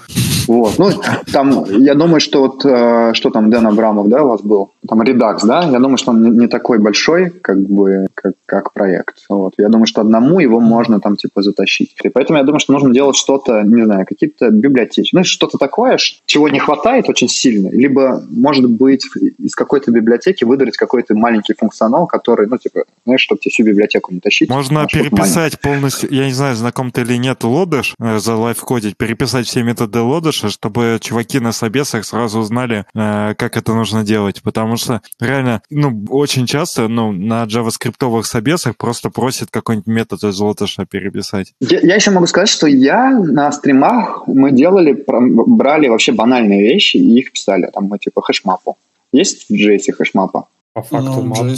[0.47, 0.77] Вот.
[0.77, 0.89] Ну,
[1.31, 4.71] там, я думаю, что вот, э, что там Дэн Абрамов, да, у вас был?
[4.87, 5.63] Там Redux, да?
[5.63, 9.25] Я думаю, что он не, такой большой, как бы, как, как проект.
[9.29, 9.53] Вот.
[9.57, 11.95] Я думаю, что одному его можно там, типа, затащить.
[12.03, 15.09] И поэтому я думаю, что нужно делать что-то, не знаю, какие-то библиотеки.
[15.13, 17.69] Ну, что-то такое, чего не хватает очень сильно.
[17.69, 19.05] Либо, может быть,
[19.37, 24.12] из какой-то библиотеки выдать какой-то маленький функционал, который, ну, типа, знаешь, чтобы тебе всю библиотеку
[24.13, 24.49] не тащить.
[24.49, 29.47] Можно переписать полностью, я не знаю, знаком ты или нет, лодыш, э, за лайфкодить, переписать
[29.47, 34.41] все методы лодыша, чтобы чуваки на собесах сразу узнали, э, как это нужно делать.
[34.43, 40.39] Потому что реально, ну, очень часто, ну, на джаваскриптовых собесах просто просят какой-нибудь метод из
[40.39, 41.53] лодыша переписать.
[41.59, 46.97] Я, я еще могу сказать, что я на стримах, мы делали, брали вообще банальные вещи
[46.97, 47.69] и их писали.
[47.73, 48.77] Там мы типа хэшмапу.
[49.11, 50.47] Есть в JS хэшмапа?
[50.73, 51.53] По факту ну, мало.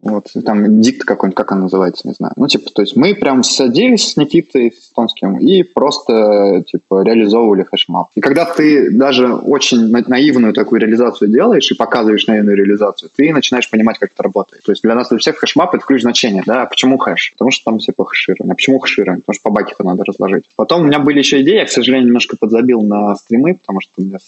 [0.00, 2.32] Вот, там dict какой-нибудь, как он называется, не знаю.
[2.36, 7.62] Ну, типа, то есть мы прям садились с Никитой, с Тонским, и просто, типа, реализовывали
[7.62, 8.08] хэшмап.
[8.16, 13.70] И когда ты даже очень наивную такую реализацию делаешь и показываешь наивную реализацию, ты начинаешь
[13.70, 14.64] понимать, как это работает.
[14.64, 16.66] То есть для нас, для всех хэшмап— это ключ значения, да.
[16.66, 17.32] Почему хэш?
[17.32, 18.52] Потому что там, типа, хэширование.
[18.52, 19.22] А почему хэширование?
[19.22, 20.44] Потому что по бакетам это надо разложить.
[20.56, 23.92] Потом у меня были еще идеи, я, к сожалению, немножко подзабил на стримы, потому что
[23.98, 24.18] у меня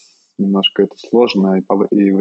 [0.41, 2.11] немножко это сложно и по, и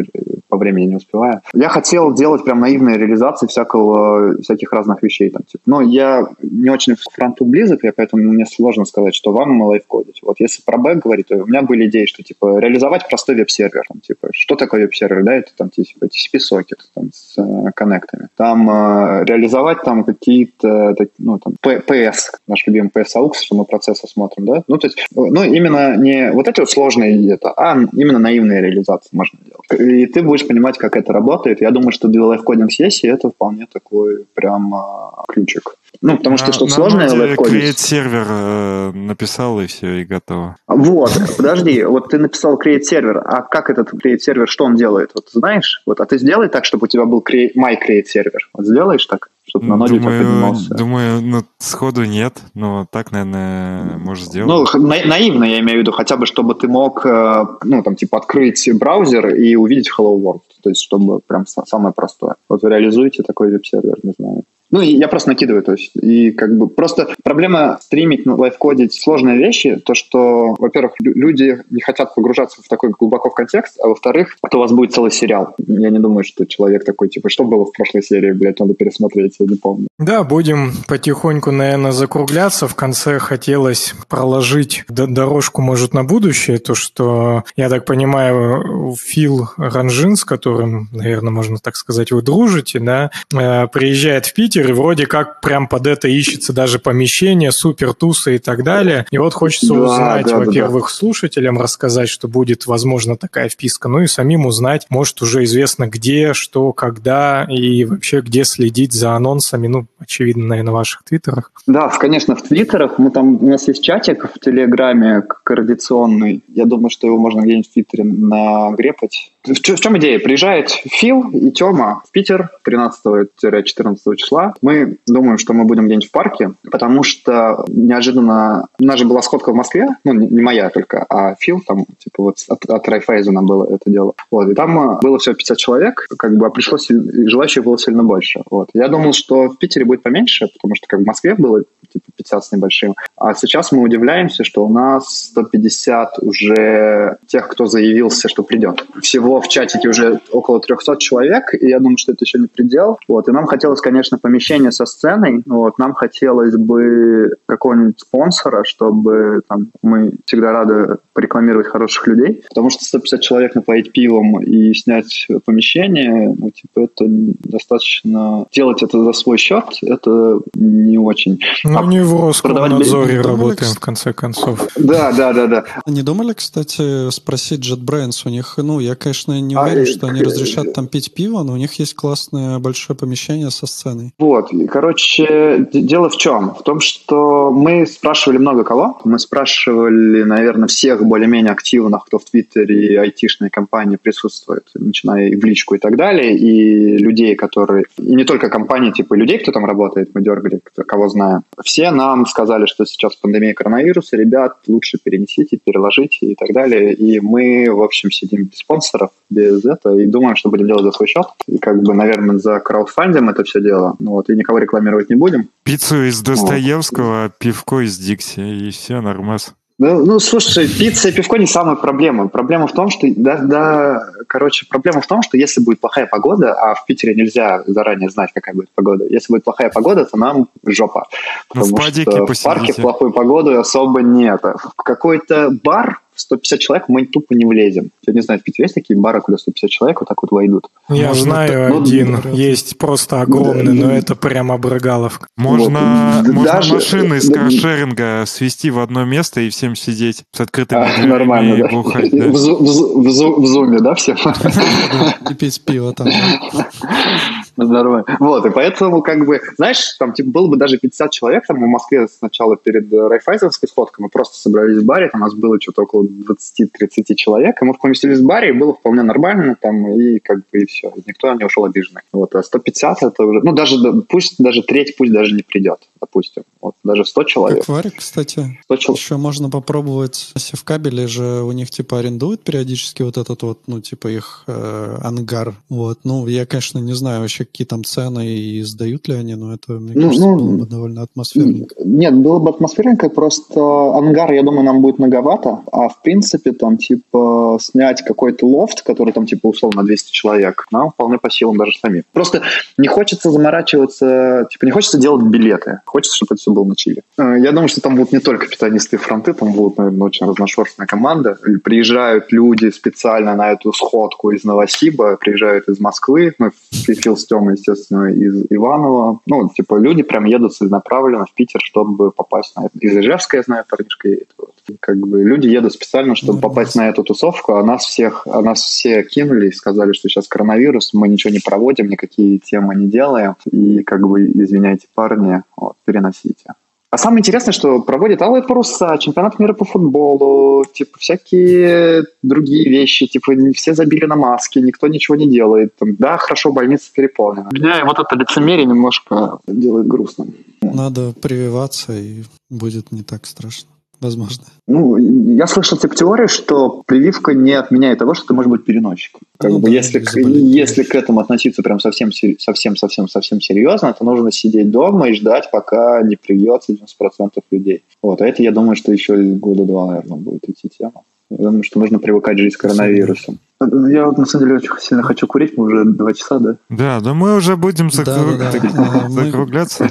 [0.49, 1.41] по времени не успеваю.
[1.55, 5.31] Я хотел делать прям наивные реализации всякого, всяких разных вещей.
[5.31, 5.63] Там, типа.
[5.67, 10.21] Но я не очень к фронту близок, и поэтому мне сложно сказать, что вам лайфкодить.
[10.23, 13.85] Вот если про бэк говорить, то у меня были идеи, что типа реализовать простой веб-сервер.
[13.89, 15.23] Там, типа, что такое веб-сервер?
[15.23, 18.29] Да, это там типа TCP-сокет там, с э, коннектами.
[18.37, 22.17] Там э, реализовать там какие-то, ну, там, ps,
[22.49, 24.65] наш любимый ps aux, что мы процессы смотрим, да?
[24.67, 29.11] Ну, то есть, ну, именно не вот эти вот сложные это, а именно наивные реализации
[29.13, 29.81] можно делать.
[29.81, 31.61] И ты будешь понимать, как это работает.
[31.61, 35.77] Я думаю, что для лайфкодинг сессии это вполне такой прям а, ключик.
[36.03, 37.79] Ну, потому что что-то сложное лайфкодить.
[37.79, 40.57] Сервер э, написал, и все, и готово.
[40.67, 45.11] Вот, подожди, вот ты написал create сервер, а как этот create сервер, что он делает?
[45.15, 45.83] Вот знаешь?
[45.87, 48.49] Вот, а ты сделай так, чтобы у тебя был create, my create сервер.
[48.55, 49.31] Вот сделаешь так?
[49.51, 50.75] Чтобы на ноде думаю, поднимался.
[50.75, 54.49] Думаю, ну, сходу нет, но так, наверное, можешь сделать.
[54.75, 57.97] Ну, на- наивно я имею в виду, хотя бы, чтобы ты мог, э, ну, там,
[57.97, 60.41] типа, открыть браузер и увидеть Hello World.
[60.63, 62.37] То есть, чтобы прям самое простое.
[62.49, 64.43] Вот вы реализуете такой веб-сервер, не знаю.
[64.71, 69.39] Ну, я просто накидываю, то есть, и как бы просто проблема стримить, ну, лайфкодить сложные
[69.39, 74.37] вещи, то, что, во-первых, люди не хотят погружаться в такой глубоко в контекст, а во-вторых,
[74.45, 75.55] это у вас будет целый сериал.
[75.59, 79.37] Я не думаю, что человек такой, типа, что было в прошлой серии, блядь, надо пересмотреть,
[79.41, 79.89] я не помню.
[79.99, 82.69] Да, будем потихоньку, наверное, закругляться.
[82.69, 90.17] В конце хотелось проложить дорожку, может, на будущее, то, что, я так понимаю, Фил Ранжин,
[90.17, 94.73] с которым, наверное, можно так сказать, вы дружите, да, э, приезжает в Питер, Питер, и
[94.73, 99.07] вроде как прям под это ищется даже помещение, супер тусы и так далее.
[99.11, 100.95] И вот хочется да, узнать, да, во-первых, да.
[100.95, 106.33] слушателям рассказать, что будет, возможно, такая вписка, ну и самим узнать, может, уже известно где,
[106.35, 111.53] что, когда и вообще где следить за анонсами, ну, очевидно, наверное, в ваших твиттерах.
[111.67, 112.99] Да, конечно, в твиттерах.
[112.99, 116.43] Мы там, у нас есть чатик в Телеграме координационный.
[116.49, 119.33] Я думаю, что его можно где-нибудь в Твиттере нагрепать.
[119.45, 120.19] В, в чем идея?
[120.19, 126.13] Приезжает Фил и Тёма в Питер 13-14 числа Мы думаем, что мы будем где-нибудь в
[126.13, 128.69] парке, потому что неожиданно...
[128.81, 132.23] У нас же была сходка в Москве, ну, не моя только, а Фил, там, типа,
[132.23, 134.15] вот от, от Райфайзена было это дело.
[134.31, 138.03] Вот, и там э, было всего 50 человек, как бы, а пришло, желающих было сильно
[138.03, 138.43] больше.
[138.51, 138.71] Вот.
[138.75, 142.45] Я думал, что в Питере будет поменьше, потому что, как в Москве было типа 50
[142.45, 142.95] с небольшим.
[143.17, 148.85] А сейчас мы удивляемся, что у нас 150 уже тех, кто заявился, что придет.
[149.03, 152.99] Всего в чатике уже около 300 человек, и я думаю, что это еще не предел.
[153.09, 153.29] Вот.
[153.29, 155.43] И нам хотелось, конечно, помещение со сценой.
[155.47, 155.79] Вот.
[155.79, 162.85] Нам хотелось бы какого-нибудь спонсора, чтобы там, мы всегда рады порекламировать хороших людей, потому что
[162.85, 168.47] 150 человек напоить пивом и снять помещение, ну, типа, это достаточно...
[168.53, 171.41] Делать это за свой счет, это не очень.
[171.65, 174.69] Ну, а не в Роскомнадзоре работаем, в конце концов.
[174.77, 175.65] Да, да, да, да.
[175.87, 178.23] Не думали, кстати, спросить JetBrains?
[178.25, 181.43] У них, ну, я, конечно, не а, уверен, а, что они разрешат там пить пиво,
[181.43, 184.13] но у них есть классное большое помещение со сценой.
[184.19, 186.55] Вот, короче, дело в чем?
[186.55, 188.99] В том, что мы спрашивали много кого.
[189.05, 195.37] Мы спрашивали, наверное, всех более-менее активных, кто в Твиттере и айтишной компании присутствует, начиная и
[195.37, 197.85] в личку и так далее, и людей, которые...
[197.99, 201.43] И не только компании, типа людей, кто там работает, мы дергали, кого знаем.
[201.71, 206.93] Все нам сказали, что сейчас пандемия коронавируса, ребят, лучше перенесите, переложите и так далее.
[206.95, 210.91] И мы, в общем, сидим без спонсоров, без этого, и думаем, что будем делать за
[210.91, 211.27] свой счет.
[211.47, 213.95] И как бы, наверное, за краудфандим это все дело.
[214.01, 215.49] Ну, вот, и никого рекламировать не будем.
[215.63, 217.39] Пиццу из Достоевского, вот.
[217.39, 219.55] пивко из Дикси, и все, нормас.
[219.81, 222.29] Ну, ну, слушай, пицца и пивко не самая проблема.
[222.29, 226.53] Проблема в том, что, да, да, короче, проблема в том, что если будет плохая погода,
[226.53, 230.49] а в Питере нельзя заранее знать, какая будет погода, если будет плохая погода, то нам
[230.67, 231.07] жопа.
[231.55, 234.43] Ну, потому в что в парке плохой погоды особо нет.
[234.43, 237.91] В какой-то бар 150 человек мы тупо не влезем.
[238.07, 240.67] Я не знаю, в Питере есть такие бары, куда 150 человек вот так вот войдут?
[240.89, 245.29] Я Можно знаю ну, один, ну, есть просто огромный, да, но это прям обрыгаловка.
[245.37, 246.35] Можно, вот.
[246.35, 251.07] можно Даже, машины из каршеринга свести в одно место и всем сидеть с открытыми а,
[251.07, 251.69] нормально, и да.
[251.69, 252.11] бухать.
[252.11, 252.29] Да.
[252.29, 254.17] В, в, в, в, в зуме, да, всем?
[255.31, 256.09] И пить пиво там.
[257.69, 258.05] Нормально.
[258.19, 261.67] Вот, и поэтому, как бы, знаешь, там, типа, было бы даже 50 человек, там, в
[261.67, 265.83] Москве сначала перед Райфайзовской сходкой мы просто собрались в баре, там у нас было что-то
[265.83, 270.39] около 20-30 человек, и мы поместились в баре, и было вполне нормально, там, и как
[270.39, 272.03] бы, и все, и никто не ушел обиженный.
[272.13, 273.77] Вот, а 150 это уже, ну, даже,
[274.09, 276.43] пусть даже треть, пусть даже не придет, допустим.
[276.61, 277.59] Вот, даже 100 человек.
[277.61, 278.95] Как Варик, кстати, 100 чел...
[278.95, 283.61] еще можно попробовать, если в кабеле же у них, типа, арендуют периодически вот этот вот,
[283.67, 288.27] ну, типа, их э, ангар, вот, ну, я, конечно, не знаю вообще, какие там цены
[288.27, 291.75] и сдают ли они, но это, мне ну, кажется, ну, было бы довольно атмосферненько.
[291.85, 296.77] Нет, было бы атмосферненько, просто ангар, я думаю, нам будет многовато, а в принципе там
[296.77, 301.73] типа снять какой-то лофт, который там типа условно 200 человек, нам вполне по силам даже
[301.81, 302.05] сами.
[302.13, 302.43] Просто
[302.79, 307.03] не хочется заморачиваться, типа не хочется делать билеты, хочется, чтобы это все было на чили.
[307.19, 310.27] Э, я думаю, что там будут не только питанисты и фронты, там будут, наверное, очень
[310.27, 311.39] разношерстная команда.
[311.65, 317.55] Приезжают люди специально на эту сходку из Новосиба, приезжают из Москвы, мы Фил с Тёмой,
[317.55, 319.21] естественно, из Иванова.
[319.27, 322.79] Ну, типа люди прям едут целенаправленно в Питер, чтобы попасть на это.
[322.79, 324.29] Из Ижевска, я знаю, парнишка едет.
[324.39, 324.53] Вот.
[324.81, 328.43] Как бы люди едут специально, чтобы ну, попасть на эту тусовку, а нас всех, а
[328.43, 332.87] нас все кинули и сказали, что сейчас коронавирус, мы ничего не проводим, никакие темы не
[332.87, 336.55] делаем, и как бы, извиняйте, парни, вот, переносите.
[336.93, 343.07] А самое интересное, что проводят алые паруса, чемпионат мира по футболу, типа всякие другие вещи,
[343.07, 345.77] типа все забили на маски, никто ничего не делает.
[345.77, 347.51] Там, да, хорошо, больница переполнена.
[347.53, 350.27] Меня вот это лицемерие немножко делает грустно.
[350.63, 353.69] Надо прививаться, и будет не так страшно
[354.01, 354.45] возможно.
[354.67, 359.21] Ну, я слышал типа теорию, что прививка не отменяет того, что ты можешь быть переносчиком.
[359.39, 363.41] Как ну, бы, да, если, к, если к этому относиться прям совсем, совсем, совсем, совсем
[363.41, 367.83] серьезно, то нужно сидеть дома и ждать, пока не привьется 90% людей.
[368.03, 371.03] Вот, а это, я думаю, что еще года два, наверное, будет идти тема.
[371.31, 373.39] Я думаю, что нужно привыкать жить с коронавирусом.
[373.61, 376.57] Я вот на самом деле очень сильно хочу курить, мы уже два часа, да?
[376.71, 378.37] Да, да мы уже будем закру...
[378.37, 379.09] да, да, да.
[379.09, 379.91] закругляться.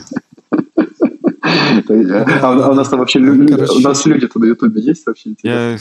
[2.41, 5.80] А у нас там вообще люди, у нас люди-то на Ютубе есть вообще интересно?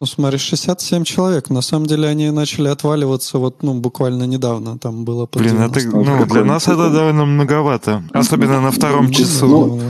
[0.00, 1.50] Ну, смотри, 67 человек.
[1.50, 4.78] На самом деле они начали отваливаться вот, ну, буквально недавно.
[4.78, 8.02] Там было по Блин, это, ну, для нас это довольно многовато.
[8.12, 9.46] Особенно на втором часу.
[9.48, 9.80] Ну,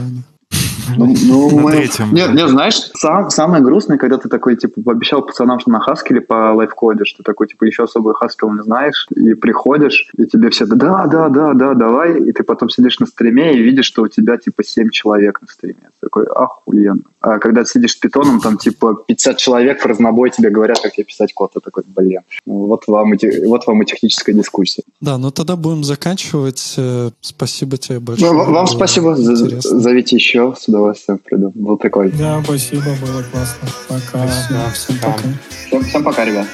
[0.97, 1.71] ну, ну мы...
[1.71, 2.13] третьем.
[2.13, 6.21] Нет, нет, знаешь, сам, самое грустное, когда ты такой, типа, пообещал пацанам, что на Хаскеле
[6.21, 10.65] по лайфкоде, что такой, типа, еще особый Хаскел не знаешь, и приходишь, и тебе все,
[10.65, 14.07] да, да, да, да, давай, и ты потом сидишь на стриме и видишь, что у
[14.07, 15.89] тебя, типа, 7 человек на стриме.
[16.01, 17.03] Такой, охуенно.
[17.21, 20.93] А когда ты сидишь с питоном, там типа 50 человек в разнобой тебе говорят, как
[20.93, 21.51] тебе писать код.
[21.53, 24.83] Ты такой, блин, вот вам, и, вот вам и техническая дискуссия.
[25.01, 26.75] Да, ну тогда будем заканчивать.
[26.77, 28.31] Э, спасибо тебе большое.
[28.31, 29.15] Ну, вам спасибо.
[29.15, 31.51] Зовите еще, с удовольствием приду.
[31.55, 32.13] Был прикольно.
[32.17, 33.67] Да, спасибо, было классно.
[33.87, 34.25] Пока.
[34.49, 35.23] Да, всем пока.
[35.67, 36.47] Всем, всем пока, ребят.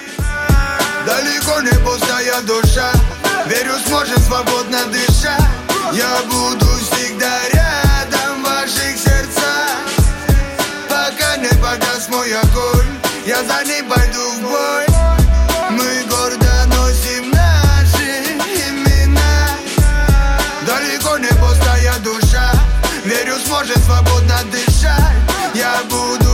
[1.05, 2.91] Далеко не пустая душа
[3.47, 5.39] Верю, сможем свободно дышать
[5.93, 7.94] Я буду всегда рядом
[11.65, 12.91] подаст мой огонь
[13.25, 14.85] Я за ней пойду в бой
[15.71, 18.07] Мы гордо носим наши
[18.67, 19.49] имена
[20.67, 22.51] Далеко не пустая душа
[23.03, 25.17] Верю, сможет свободно дышать
[25.55, 26.24] Я буду